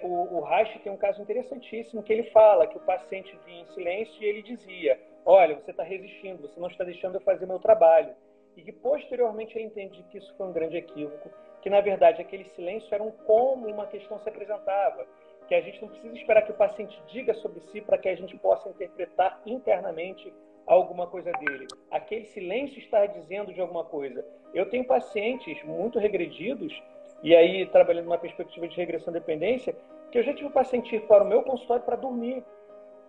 o, 0.03 0.37
o 0.37 0.41
Reich 0.41 0.77
tem 0.79 0.91
um 0.91 0.97
caso 0.97 1.21
interessantíssimo 1.21 2.03
que 2.03 2.13
ele 2.13 2.23
fala 2.29 2.67
que 2.67 2.77
o 2.77 2.81
paciente 2.81 3.35
vinha 3.45 3.61
em 3.63 3.65
silêncio 3.73 4.21
e 4.21 4.25
ele 4.25 4.43
dizia: 4.43 4.99
Olha, 5.25 5.55
você 5.55 5.71
está 5.71 5.83
resistindo, 5.83 6.41
você 6.41 6.59
não 6.59 6.67
está 6.67 6.83
deixando 6.83 7.15
eu 7.15 7.21
fazer 7.21 7.45
meu 7.45 7.59
trabalho. 7.59 8.13
E 8.55 8.61
que 8.61 8.71
posteriormente 8.71 9.57
ele 9.57 9.65
entende 9.65 10.03
que 10.11 10.17
isso 10.17 10.35
foi 10.35 10.47
um 10.47 10.51
grande 10.51 10.75
equívoco, 10.77 11.31
que 11.61 11.69
na 11.69 11.79
verdade 11.79 12.21
aquele 12.21 12.43
silêncio 12.43 12.93
era 12.93 13.01
um 13.01 13.11
como 13.11 13.65
uma 13.67 13.87
questão 13.87 14.19
se 14.19 14.27
apresentava, 14.27 15.07
que 15.47 15.55
a 15.55 15.61
gente 15.61 15.81
não 15.81 15.87
precisa 15.87 16.15
esperar 16.15 16.41
que 16.41 16.51
o 16.51 16.55
paciente 16.55 17.01
diga 17.07 17.33
sobre 17.35 17.61
si 17.61 17.81
para 17.81 17.97
que 17.97 18.09
a 18.09 18.15
gente 18.15 18.37
possa 18.37 18.69
interpretar 18.69 19.41
internamente 19.45 20.31
alguma 20.65 21.07
coisa 21.07 21.31
dele. 21.33 21.67
Aquele 21.89 22.25
silêncio 22.25 22.79
está 22.79 23.05
dizendo 23.05 23.53
de 23.53 23.61
alguma 23.61 23.83
coisa. 23.83 24.25
Eu 24.53 24.69
tenho 24.69 24.85
pacientes 24.85 25.63
muito 25.63 25.99
regredidos, 25.99 26.81
e 27.23 27.35
aí 27.35 27.65
trabalhando 27.67 28.05
numa 28.05 28.17
perspectiva 28.17 28.67
de 28.67 28.75
regressão 28.75 29.13
dependência, 29.13 29.75
que 30.11 30.17
eu 30.17 30.23
já 30.23 30.33
tive 30.33 30.47
um 30.47 30.51
paciente 30.51 30.95
ir 30.95 31.01
para 31.07 31.23
o 31.23 31.27
meu 31.27 31.43
consultório 31.43 31.83
para 31.83 31.95
dormir. 31.95 32.43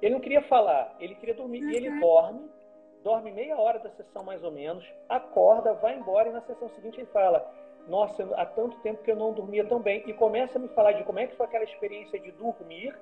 Ele 0.00 0.14
não 0.14 0.20
queria 0.20 0.42
falar, 0.42 0.94
ele 1.00 1.14
queria 1.14 1.34
dormir. 1.34 1.62
Uhum. 1.62 1.70
E 1.70 1.76
ele 1.76 1.88
uhum. 1.88 2.00
dorme, 2.00 2.50
dorme 3.02 3.30
meia 3.32 3.56
hora 3.56 3.78
da 3.78 3.90
sessão 3.90 4.22
mais 4.22 4.42
ou 4.42 4.50
menos, 4.50 4.84
acorda, 5.08 5.74
vai 5.74 5.96
embora 5.96 6.28
e 6.28 6.32
na 6.32 6.40
sessão 6.42 6.68
seguinte 6.70 6.98
ele 6.98 7.08
fala: 7.12 7.44
Nossa, 7.88 8.28
há 8.36 8.46
tanto 8.46 8.78
tempo 8.80 9.02
que 9.02 9.10
eu 9.10 9.16
não 9.16 9.32
dormia 9.32 9.64
tão 9.64 9.80
bem. 9.80 10.02
E 10.06 10.12
começa 10.12 10.58
a 10.58 10.60
me 10.60 10.68
falar 10.68 10.92
de 10.92 11.04
como 11.04 11.18
é 11.18 11.26
que 11.26 11.36
foi 11.36 11.46
aquela 11.46 11.64
experiência 11.64 12.18
de 12.18 12.30
dormir 12.32 12.94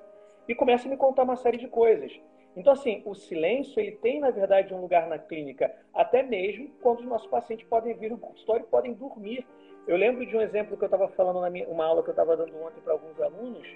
e 0.47 0.55
começa 0.55 0.87
a 0.87 0.89
me 0.89 0.97
contar 0.97 1.23
uma 1.23 1.35
série 1.35 1.57
de 1.57 1.67
coisas. 1.67 2.11
Então, 2.55 2.73
assim, 2.73 3.01
o 3.05 3.15
silêncio, 3.15 3.79
ele 3.79 3.93
tem, 3.93 4.19
na 4.19 4.29
verdade, 4.29 4.73
um 4.73 4.81
lugar 4.81 5.07
na 5.07 5.17
clínica, 5.17 5.73
até 5.93 6.21
mesmo 6.21 6.69
quando 6.81 6.99
os 6.99 7.05
nossos 7.05 7.27
pacientes 7.27 7.65
podem 7.67 7.93
vir 7.93 8.11
no 8.11 8.17
consultório 8.17 8.65
e 8.65 8.69
podem 8.69 8.93
dormir. 8.93 9.45
Eu 9.87 9.95
lembro 9.97 10.25
de 10.25 10.35
um 10.35 10.41
exemplo 10.41 10.77
que 10.77 10.83
eu 10.83 10.87
estava 10.87 11.07
falando 11.09 11.39
na 11.39 11.49
minha, 11.49 11.67
uma 11.67 11.85
aula 11.85 12.03
que 12.03 12.09
eu 12.09 12.13
estava 12.13 12.35
dando 12.35 12.55
ontem 12.61 12.81
para 12.81 12.93
alguns 12.93 13.19
alunos, 13.21 13.67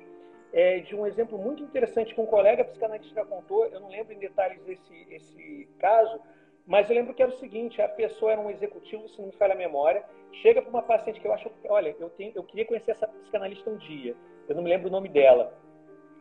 é, 0.53 0.79
de 0.79 0.95
um 0.95 1.05
exemplo 1.05 1.37
muito 1.37 1.63
interessante 1.63 2.13
que 2.13 2.21
um 2.21 2.25
colega 2.25 2.63
psicanalista 2.63 3.25
contou, 3.25 3.65
eu 3.65 3.79
não 3.79 3.89
lembro 3.89 4.13
em 4.13 4.19
detalhes 4.19 4.61
esse, 4.67 5.07
esse 5.09 5.69
caso, 5.79 6.19
mas 6.65 6.89
eu 6.89 6.95
lembro 6.95 7.13
que 7.13 7.21
era 7.21 7.31
o 7.31 7.35
seguinte, 7.35 7.81
a 7.81 7.87
pessoa 7.87 8.31
era 8.31 8.41
um 8.41 8.49
executivo, 8.49 9.07
se 9.09 9.19
não 9.19 9.27
me 9.27 9.33
falha 9.33 9.53
a 9.53 9.57
memória, 9.57 10.03
chega 10.41 10.61
para 10.61 10.69
uma 10.69 10.81
paciente 10.81 11.19
que 11.19 11.27
eu 11.27 11.33
acho, 11.33 11.51
olha, 11.67 11.95
eu, 11.99 12.09
tenho, 12.09 12.31
eu 12.35 12.43
queria 12.43 12.65
conhecer 12.65 12.91
essa 12.91 13.07
psicanalista 13.07 13.69
um 13.69 13.77
dia, 13.77 14.15
eu 14.47 14.55
não 14.55 14.63
me 14.63 14.69
lembro 14.69 14.87
o 14.87 14.91
nome 14.91 15.09
dela, 15.09 15.53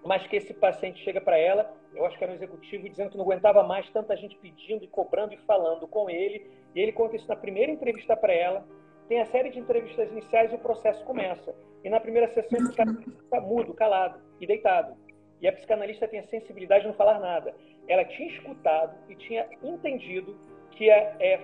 mas 0.05 0.27
que 0.27 0.37
esse 0.37 0.53
paciente 0.53 1.03
chega 1.03 1.21
para 1.21 1.39
ela, 1.39 1.73
eu 1.95 2.05
acho 2.07 2.19
que 2.19 2.25
era 2.25 2.33
um 2.33 2.37
executivo, 2.37 2.89
dizendo 2.89 3.11
que 3.11 3.17
não 3.17 3.25
aguentava 3.25 3.63
mais 3.63 3.89
tanta 3.91 4.17
gente 4.17 4.37
pedindo 4.37 4.85
e 4.85 4.89
cobrando 4.89 5.33
e 5.33 5.39
falando 5.39 5.87
com 5.87 6.11
ele. 6.11 6.51
E 6.75 6.81
ele 6.81 6.93
conta 6.93 7.17
isso 7.17 7.29
na 7.29 7.37
primeira 7.37 7.71
entrevista 7.71 8.17
para 8.17 8.33
ela. 8.33 8.67
Tem 9.09 9.21
a 9.21 9.27
série 9.27 9.51
de 9.51 9.59
entrevistas 9.59 10.11
iniciais 10.11 10.51
e 10.53 10.55
o 10.55 10.59
processo 10.59 11.05
começa. 11.05 11.55
E 11.85 11.91
na 11.91 12.01
primeira 12.01 12.29
sessão 12.29 12.59
esse 12.59 12.75
cara 12.75 12.93
fica 12.95 13.41
mudo, 13.41 13.75
calado 13.75 14.21
e 14.41 14.47
deitado. 14.47 14.97
E 15.41 15.47
a 15.47 15.53
psicanalista 15.53 16.09
tem 16.09 16.21
a 16.21 16.27
sensibilidade 16.27 16.83
de 16.83 16.89
não 16.89 16.95
falar 16.95 17.21
nada. 17.21 17.55
Ela 17.87 18.05
tinha 18.05 18.29
escutado 18.29 18.97
e 19.09 19.15
tinha 19.15 19.47
entendido 19.63 20.39
que 20.71 20.91
é, 20.91 21.15
é 21.21 21.41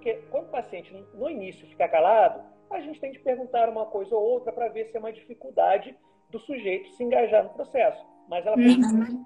que 0.00 0.14
quando 0.30 0.46
o 0.46 0.50
paciente 0.50 0.92
no 1.14 1.30
início 1.30 1.66
fica 1.68 1.88
calado, 1.88 2.42
a 2.72 2.80
gente 2.80 3.00
tem 3.00 3.12
de 3.12 3.18
perguntar 3.20 3.68
uma 3.68 3.86
coisa 3.86 4.14
ou 4.14 4.22
outra 4.22 4.52
para 4.52 4.68
ver 4.68 4.86
se 4.86 4.96
é 4.96 5.00
uma 5.00 5.12
dificuldade 5.12 5.96
do 6.30 6.38
sujeito 6.38 6.90
se 6.90 7.04
engajar 7.04 7.44
no 7.44 7.50
processo. 7.50 8.04
Mas 8.28 8.46
ela 8.46 8.56
uhum. 8.56 9.24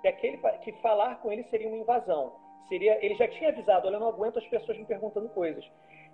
que 0.00 0.08
aquele 0.08 0.38
que 0.62 0.72
falar 0.80 1.16
com 1.20 1.32
ele 1.32 1.42
seria 1.44 1.68
uma 1.68 1.76
invasão. 1.76 2.36
Seria, 2.68 3.04
ele 3.04 3.14
já 3.14 3.26
tinha 3.26 3.48
avisado, 3.48 3.86
olha, 3.86 3.96
eu 3.96 4.00
não 4.00 4.08
aguento 4.08 4.38
as 4.38 4.46
pessoas 4.46 4.78
me 4.78 4.84
perguntando 4.84 5.28
coisas. 5.30 5.64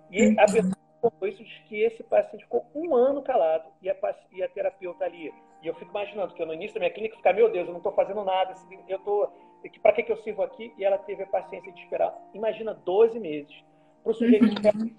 E 0.09 0.27
uhum. 0.27 0.35
a 0.39 0.45
pessoa 0.45 0.75
contou 1.01 1.27
isso 1.27 1.43
de 1.43 1.63
que 1.63 1.83
esse 1.83 2.03
paciente 2.03 2.43
ficou 2.43 2.65
um 2.73 2.95
ano 2.95 3.21
calado 3.21 3.69
e 3.81 3.89
a, 3.89 3.95
e 4.31 4.41
a 4.41 4.49
terapeuta 4.49 5.05
ali. 5.05 5.31
E 5.61 5.67
eu 5.67 5.75
fico 5.75 5.91
imaginando 5.91 6.33
que 6.33 6.41
eu, 6.41 6.47
no 6.47 6.53
início 6.53 6.75
da 6.75 6.79
minha 6.79 6.91
clínica 6.91 7.17
ficar, 7.17 7.33
meu 7.33 7.51
Deus, 7.51 7.67
eu 7.67 7.73
não 7.73 7.79
estou 7.79 7.93
fazendo 7.93 8.23
nada, 8.23 8.53
eu 8.87 8.99
tô, 8.99 9.29
para 9.81 9.93
que, 9.93 10.03
que 10.03 10.11
eu 10.11 10.17
sirvo 10.17 10.41
aqui? 10.41 10.73
E 10.77 10.83
ela 10.83 10.97
teve 10.97 11.23
a 11.23 11.27
paciência 11.27 11.71
de 11.71 11.79
esperar, 11.81 12.15
imagina, 12.33 12.73
12 12.73 13.19
meses, 13.19 13.53
para 14.03 14.11
o 14.11 14.15
sujeito 14.15 14.45
uhum. 14.45 14.95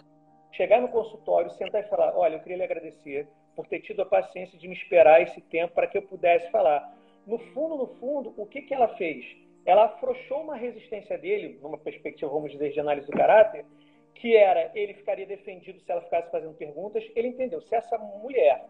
Chegar 0.57 0.80
no 0.80 0.88
consultório, 0.88 1.50
sentar 1.52 1.84
e 1.84 1.88
falar, 1.88 2.16
olha, 2.16 2.34
eu 2.34 2.40
queria 2.40 2.57
lhe 2.57 2.64
agradecer 2.64 3.28
por 3.54 3.66
ter 3.66 3.80
tido 3.80 4.02
a 4.02 4.07
paciência 4.07 4.59
de 4.59 4.66
me 4.66 4.74
esperar 4.74 5.22
esse 5.22 5.40
tempo 5.40 5.74
para 5.74 5.86
que 5.86 5.98
eu 5.98 6.02
pudesse 6.02 6.50
falar. 6.50 6.94
No 7.26 7.38
fundo, 7.38 7.76
no 7.76 7.86
fundo, 7.96 8.34
o 8.36 8.46
que, 8.46 8.62
que 8.62 8.74
ela 8.74 8.88
fez? 8.96 9.24
Ela 9.64 9.86
afrouxou 9.86 10.42
uma 10.42 10.57
resistência 10.57 11.18
dele, 11.18 11.59
numa 11.61 11.78
perspectiva, 11.78 12.30
vamos 12.30 12.52
dizer, 12.52 12.72
de 12.72 12.80
análise 12.80 13.07
do 13.07 13.16
caráter, 13.16 13.64
que 14.14 14.36
era 14.36 14.70
ele 14.74 14.94
ficaria 14.94 15.26
defendido 15.26 15.80
se 15.80 15.90
ela 15.90 16.02
ficasse 16.02 16.30
fazendo 16.30 16.54
perguntas. 16.54 17.04
Ele 17.14 17.28
entendeu, 17.28 17.61
se 17.61 17.74
essa 17.74 17.98
mulher 17.98 18.64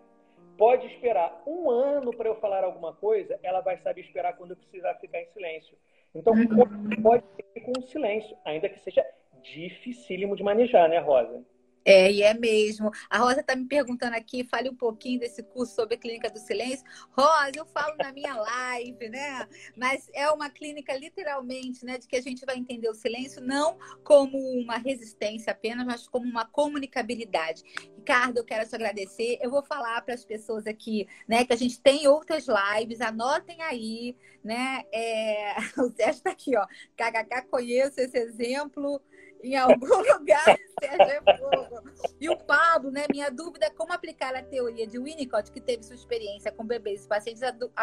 pode 0.57 0.87
esperar 0.87 1.43
um 1.47 1.71
ano 1.71 2.17
para 2.17 2.29
eu 2.29 2.37
falar 2.37 2.65
alguma 2.65 2.95
coisa, 2.95 3.39
ela 3.43 3.61
vai 3.61 3.77
saber 3.79 4.01
esperar 4.01 4.37
quando 4.37 4.53
eu 4.53 4.57
precisar 4.57 4.95
ficar 4.95 5.21
em 5.21 5.27
silêncio. 5.27 5.77
Então, 6.15 6.33
uhum. 6.33 7.03
pode 7.03 7.25
ser 7.35 7.61
com 7.61 7.83
silêncio, 7.83 8.35
ainda 8.45 8.69
que 8.69 8.81
seja 8.81 9.05
dificílimo 9.43 10.35
de 10.35 10.43
manejar, 10.43 10.89
né, 10.89 10.99
Rosa? 10.99 11.45
É, 11.87 12.11
e 12.11 12.21
é 12.21 12.35
mesmo. 12.35 12.91
A 13.09 13.19
Rosa 13.19 13.41
está 13.43 13.55
me 13.55 13.65
perguntando 13.65 14.17
aqui, 14.17 14.43
fale 14.43 14.69
um 14.69 14.75
pouquinho 14.75 15.21
desse 15.21 15.41
curso 15.41 15.73
sobre 15.73 15.95
a 15.95 15.99
clínica 15.99 16.29
do 16.29 16.41
silêncio. 16.41 16.85
Rosa, 17.13 17.53
eu 17.55 17.65
falo 17.65 17.95
na 17.97 18.13
minha 18.13 18.35
live, 18.35 19.09
né? 19.09 19.49
Mas 19.77 20.11
é 20.13 20.29
uma 20.29 20.51
clínica 20.51 20.93
literalmente, 20.97 21.85
né, 21.85 21.97
de 21.97 22.09
que 22.09 22.17
a 22.17 22.21
gente 22.21 22.45
vai 22.45 22.57
entender 22.57 22.89
o 22.89 22.95
silêncio 22.95 23.41
não 23.41 23.79
como 24.03 24.37
uma 24.37 24.79
resistência 24.79 25.53
apenas, 25.53 25.87
mas 25.87 26.09
como 26.09 26.27
uma 26.27 26.45
comunicabilidade. 26.45 27.63
Ricardo, 27.97 28.39
eu 28.39 28.45
quero 28.45 28.69
te 28.69 28.75
agradecer. 28.75 29.39
Eu 29.41 29.51
vou 29.51 29.63
falar 29.63 30.01
para 30.03 30.15
as 30.15 30.25
pessoas 30.25 30.67
aqui, 30.67 31.07
né, 31.29 31.45
que 31.45 31.53
a 31.53 31.57
gente 31.57 31.81
tem 31.81 32.09
outras 32.09 32.47
lives, 32.49 33.01
anotem 33.01 33.63
aí, 33.63 34.17
né? 34.43 34.83
É... 34.93 35.55
O 35.87 35.91
Sérgio 35.91 36.19
está 36.19 36.31
aqui, 36.31 36.57
ó. 36.57 36.67
KKK, 36.97 37.43
conheço 37.49 38.01
esse 38.01 38.19
exemplo 38.19 39.01
em 39.43 39.57
algum 39.57 39.87
lugar, 40.13 40.59
é 40.83 41.39
fogo. 41.39 41.91
E 42.21 42.29
o 42.29 42.37
Pablo, 42.37 42.91
né? 42.91 43.07
Minha 43.11 43.31
dúvida 43.31 43.67
é 43.67 43.71
como 43.71 43.93
aplicar 43.93 44.35
a 44.35 44.43
teoria 44.43 44.87
de 44.87 44.99
Winnicott, 44.99 45.51
que 45.51 45.61
teve 45.61 45.83
sua 45.83 45.95
experiência 45.95 46.53
com 46.53 46.65
bebês 46.65 47.05
e 47.05 47.09
pacientes 47.09 47.43
adultos. 47.43 47.77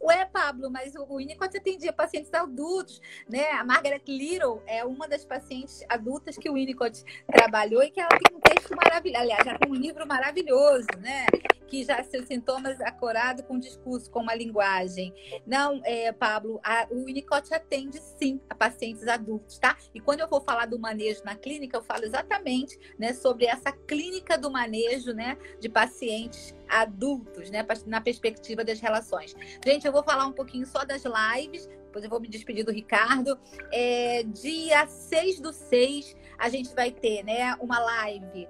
Ué, 0.00 0.24
Pablo, 0.26 0.70
mas 0.70 0.94
o 0.94 1.16
Winnicott 1.16 1.56
atendia 1.56 1.92
pacientes 1.92 2.32
adultos, 2.32 3.00
né? 3.28 3.50
A 3.52 3.64
Margaret 3.64 4.02
Little 4.06 4.62
é 4.66 4.84
uma 4.84 5.08
das 5.08 5.24
pacientes 5.24 5.84
adultas 5.88 6.36
que 6.36 6.48
o 6.48 6.54
Winnicott 6.54 7.02
trabalhou 7.26 7.82
e 7.82 7.90
que 7.90 8.00
ela 8.00 8.10
tem 8.10 8.36
um 8.36 8.40
texto 8.40 8.74
maravilhoso. 8.76 9.22
Aliás, 9.22 9.44
já 9.44 9.58
tem 9.58 9.70
um 9.70 9.74
livro 9.74 10.06
maravilhoso, 10.06 10.86
né? 11.00 11.26
que 11.68 11.84
já 11.84 12.02
seus 12.02 12.26
sintomas 12.26 12.80
acorado 12.80 13.42
com 13.44 13.58
discurso, 13.58 14.10
com 14.10 14.20
uma 14.20 14.34
linguagem. 14.34 15.14
Não, 15.46 15.80
é, 15.84 16.10
Pablo, 16.10 16.58
a, 16.64 16.86
o 16.90 17.04
Winnicott 17.04 17.52
atende 17.54 18.00
sim 18.00 18.40
a 18.48 18.54
pacientes 18.54 19.06
adultos, 19.06 19.58
tá? 19.58 19.76
E 19.94 20.00
quando 20.00 20.20
eu 20.20 20.28
vou 20.28 20.40
falar 20.40 20.66
do 20.66 20.78
manejo 20.88 21.22
na 21.24 21.34
clínica, 21.34 21.76
eu 21.76 21.82
falo 21.82 22.04
exatamente 22.04 22.78
né, 22.98 23.12
sobre 23.12 23.44
essa 23.44 23.70
clínica 23.72 24.38
do 24.38 24.50
manejo 24.50 25.12
né, 25.12 25.36
de 25.60 25.68
pacientes 25.68 26.54
adultos, 26.68 27.50
né, 27.50 27.66
na 27.86 28.00
perspectiva 28.00 28.64
das 28.64 28.80
relações. 28.80 29.34
Gente, 29.64 29.86
eu 29.86 29.92
vou 29.92 30.02
falar 30.02 30.26
um 30.26 30.32
pouquinho 30.32 30.66
só 30.66 30.84
das 30.84 31.02
lives, 31.04 31.66
depois 31.66 32.04
eu 32.04 32.10
vou 32.10 32.20
me 32.20 32.28
despedir 32.28 32.64
do 32.64 32.72
Ricardo. 32.72 33.38
É, 33.72 34.22
dia 34.22 34.86
6 34.86 35.40
do 35.40 35.52
6, 35.52 36.16
a 36.38 36.48
gente 36.48 36.74
vai 36.74 36.90
ter 36.90 37.22
né, 37.22 37.54
uma 37.60 37.78
live 37.78 38.48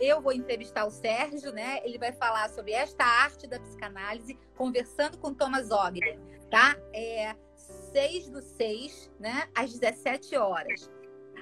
eu 0.00 0.20
vou 0.20 0.32
entrevistar 0.32 0.84
o 0.84 0.90
Sérgio, 0.90 1.52
né? 1.52 1.78
Ele 1.84 1.96
vai 1.96 2.12
falar 2.12 2.50
sobre 2.50 2.72
esta 2.72 3.04
arte 3.04 3.46
da 3.46 3.60
psicanálise, 3.60 4.36
conversando 4.56 5.16
com 5.16 5.32
Thomas 5.32 5.70
Ogden, 5.70 6.18
tá? 6.50 6.76
É 6.92 7.36
6 7.92 8.30
do 8.30 8.42
6, 8.42 9.12
né? 9.18 9.48
Às 9.54 9.78
17 9.78 10.36
horas. 10.36 10.90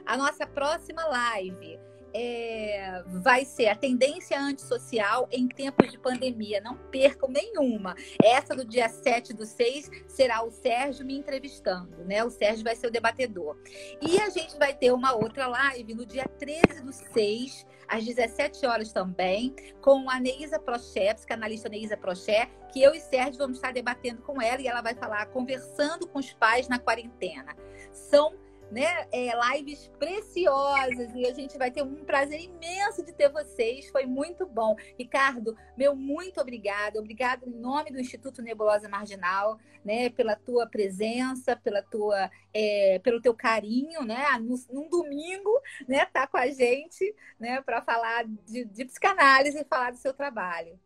A 0.06 0.16
nossa 0.16 0.46
próxima 0.46 1.04
live 1.04 1.80
é, 2.14 3.02
vai 3.06 3.44
ser 3.44 3.66
a 3.66 3.76
tendência 3.76 4.40
antissocial 4.40 5.28
em 5.30 5.46
tempos 5.46 5.90
de 5.90 5.98
pandemia. 5.98 6.62
Não 6.62 6.76
percam 6.76 7.28
nenhuma. 7.28 7.94
Essa 8.22 8.54
do 8.54 8.64
dia 8.64 8.88
7 8.88 9.34
do 9.34 9.44
6 9.44 9.90
será 10.06 10.42
o 10.42 10.50
Sérgio 10.50 11.04
me 11.04 11.18
entrevistando, 11.18 12.04
né? 12.04 12.24
O 12.24 12.30
Sérgio 12.30 12.64
vai 12.64 12.74
ser 12.74 12.86
o 12.86 12.90
debatedor. 12.90 13.58
E 14.00 14.18
a 14.18 14.30
gente 14.30 14.56
vai 14.56 14.72
ter 14.72 14.92
uma 14.92 15.12
outra 15.12 15.46
live 15.46 15.94
no 15.94 16.06
dia 16.06 16.24
13 16.38 16.82
do 16.82 16.92
6 16.92 17.66
às 17.88 18.04
17 18.04 18.64
horas 18.66 18.92
também, 18.92 19.54
com 19.80 20.08
a 20.10 20.18
Neisa 20.18 20.58
Proché, 20.58 21.14
psicanalista 21.14 21.68
Neisa 21.68 21.96
Proché, 21.96 22.48
que 22.72 22.82
eu 22.82 22.94
e 22.94 23.00
Sérgio 23.00 23.38
vamos 23.38 23.58
estar 23.58 23.72
debatendo 23.72 24.22
com 24.22 24.40
ela 24.40 24.60
e 24.60 24.66
ela 24.66 24.80
vai 24.80 24.94
falar 24.94 25.26
conversando 25.26 26.06
com 26.06 26.18
os 26.18 26.32
pais 26.32 26.66
na 26.66 26.78
quarentena. 26.78 27.54
São 27.92 28.34
né, 28.70 29.06
é, 29.12 29.30
lives 29.52 29.88
preciosas 29.98 31.14
e 31.14 31.26
a 31.26 31.32
gente 31.32 31.56
vai 31.56 31.70
ter 31.70 31.82
um 31.82 32.04
prazer 32.04 32.40
imenso 32.40 33.04
de 33.04 33.12
ter 33.12 33.28
vocês. 33.30 33.88
Foi 33.90 34.06
muito 34.06 34.46
bom. 34.46 34.74
Ricardo, 34.98 35.56
meu 35.76 35.94
muito 35.94 36.40
obrigado. 36.40 36.98
Obrigado 36.98 37.46
em 37.46 37.52
nome 37.52 37.90
do 37.90 38.00
Instituto 38.00 38.42
Nebulosa 38.42 38.88
Marginal, 38.88 39.58
né, 39.84 40.10
pela 40.10 40.34
tua 40.34 40.66
presença, 40.66 41.56
pela 41.56 41.82
tua, 41.82 42.30
é, 42.52 42.98
pelo 43.02 43.20
teu 43.20 43.34
carinho, 43.34 44.02
né, 44.02 44.24
no, 44.40 44.56
num 44.72 44.88
domingo, 44.88 45.50
né, 45.86 46.04
tá 46.06 46.26
com 46.26 46.36
a 46.36 46.48
gente, 46.48 47.14
né, 47.38 47.62
para 47.62 47.80
falar 47.82 48.24
de, 48.46 48.64
de 48.64 48.84
psicanálise 48.84 49.60
e 49.60 49.64
falar 49.64 49.92
do 49.92 49.98
seu 49.98 50.12
trabalho. 50.12 50.78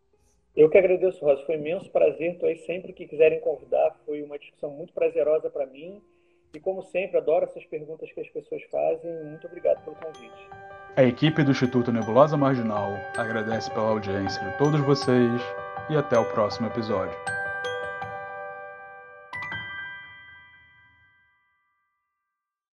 Eu 0.55 0.69
que 0.69 0.77
agradeço, 0.77 1.25
Rosa. 1.25 1.45
Foi 1.47 1.57
um 1.57 1.61
imenso 1.61 1.91
prazer. 1.91 2.33
Estou 2.33 2.49
aí 2.49 2.57
sempre 2.67 2.93
que 2.93 3.07
quiserem 3.07 3.41
convidar. 3.41 3.97
Foi 4.05 4.21
uma 4.23 4.39
discussão 4.39 4.71
muito 4.71 4.93
prazerosa 4.93 5.49
para 5.49 5.65
mim. 5.65 6.03
E 6.53 6.59
como 6.59 6.83
sempre, 6.83 7.19
adoro 7.19 7.45
essas 7.45 7.65
perguntas 7.65 8.11
que 8.13 8.21
as 8.21 8.29
pessoas 8.29 8.63
fazem. 8.71 9.25
Muito 9.25 9.47
obrigado 9.47 9.83
pelo 9.85 9.97
convite. 9.97 10.49
A 10.97 11.05
equipe 11.05 11.43
do 11.45 11.53
Instituto 11.53 11.93
Nebulosa 11.93 12.37
Marginal 12.37 12.93
agradece 13.17 13.71
pela 13.71 13.91
audiência 13.91 14.43
de 14.45 14.59
todos 14.59 14.81
vocês 14.81 15.41
e 15.89 15.97
até 15.97 16.19
o 16.19 16.25
próximo 16.33 16.67
episódio. 16.67 17.17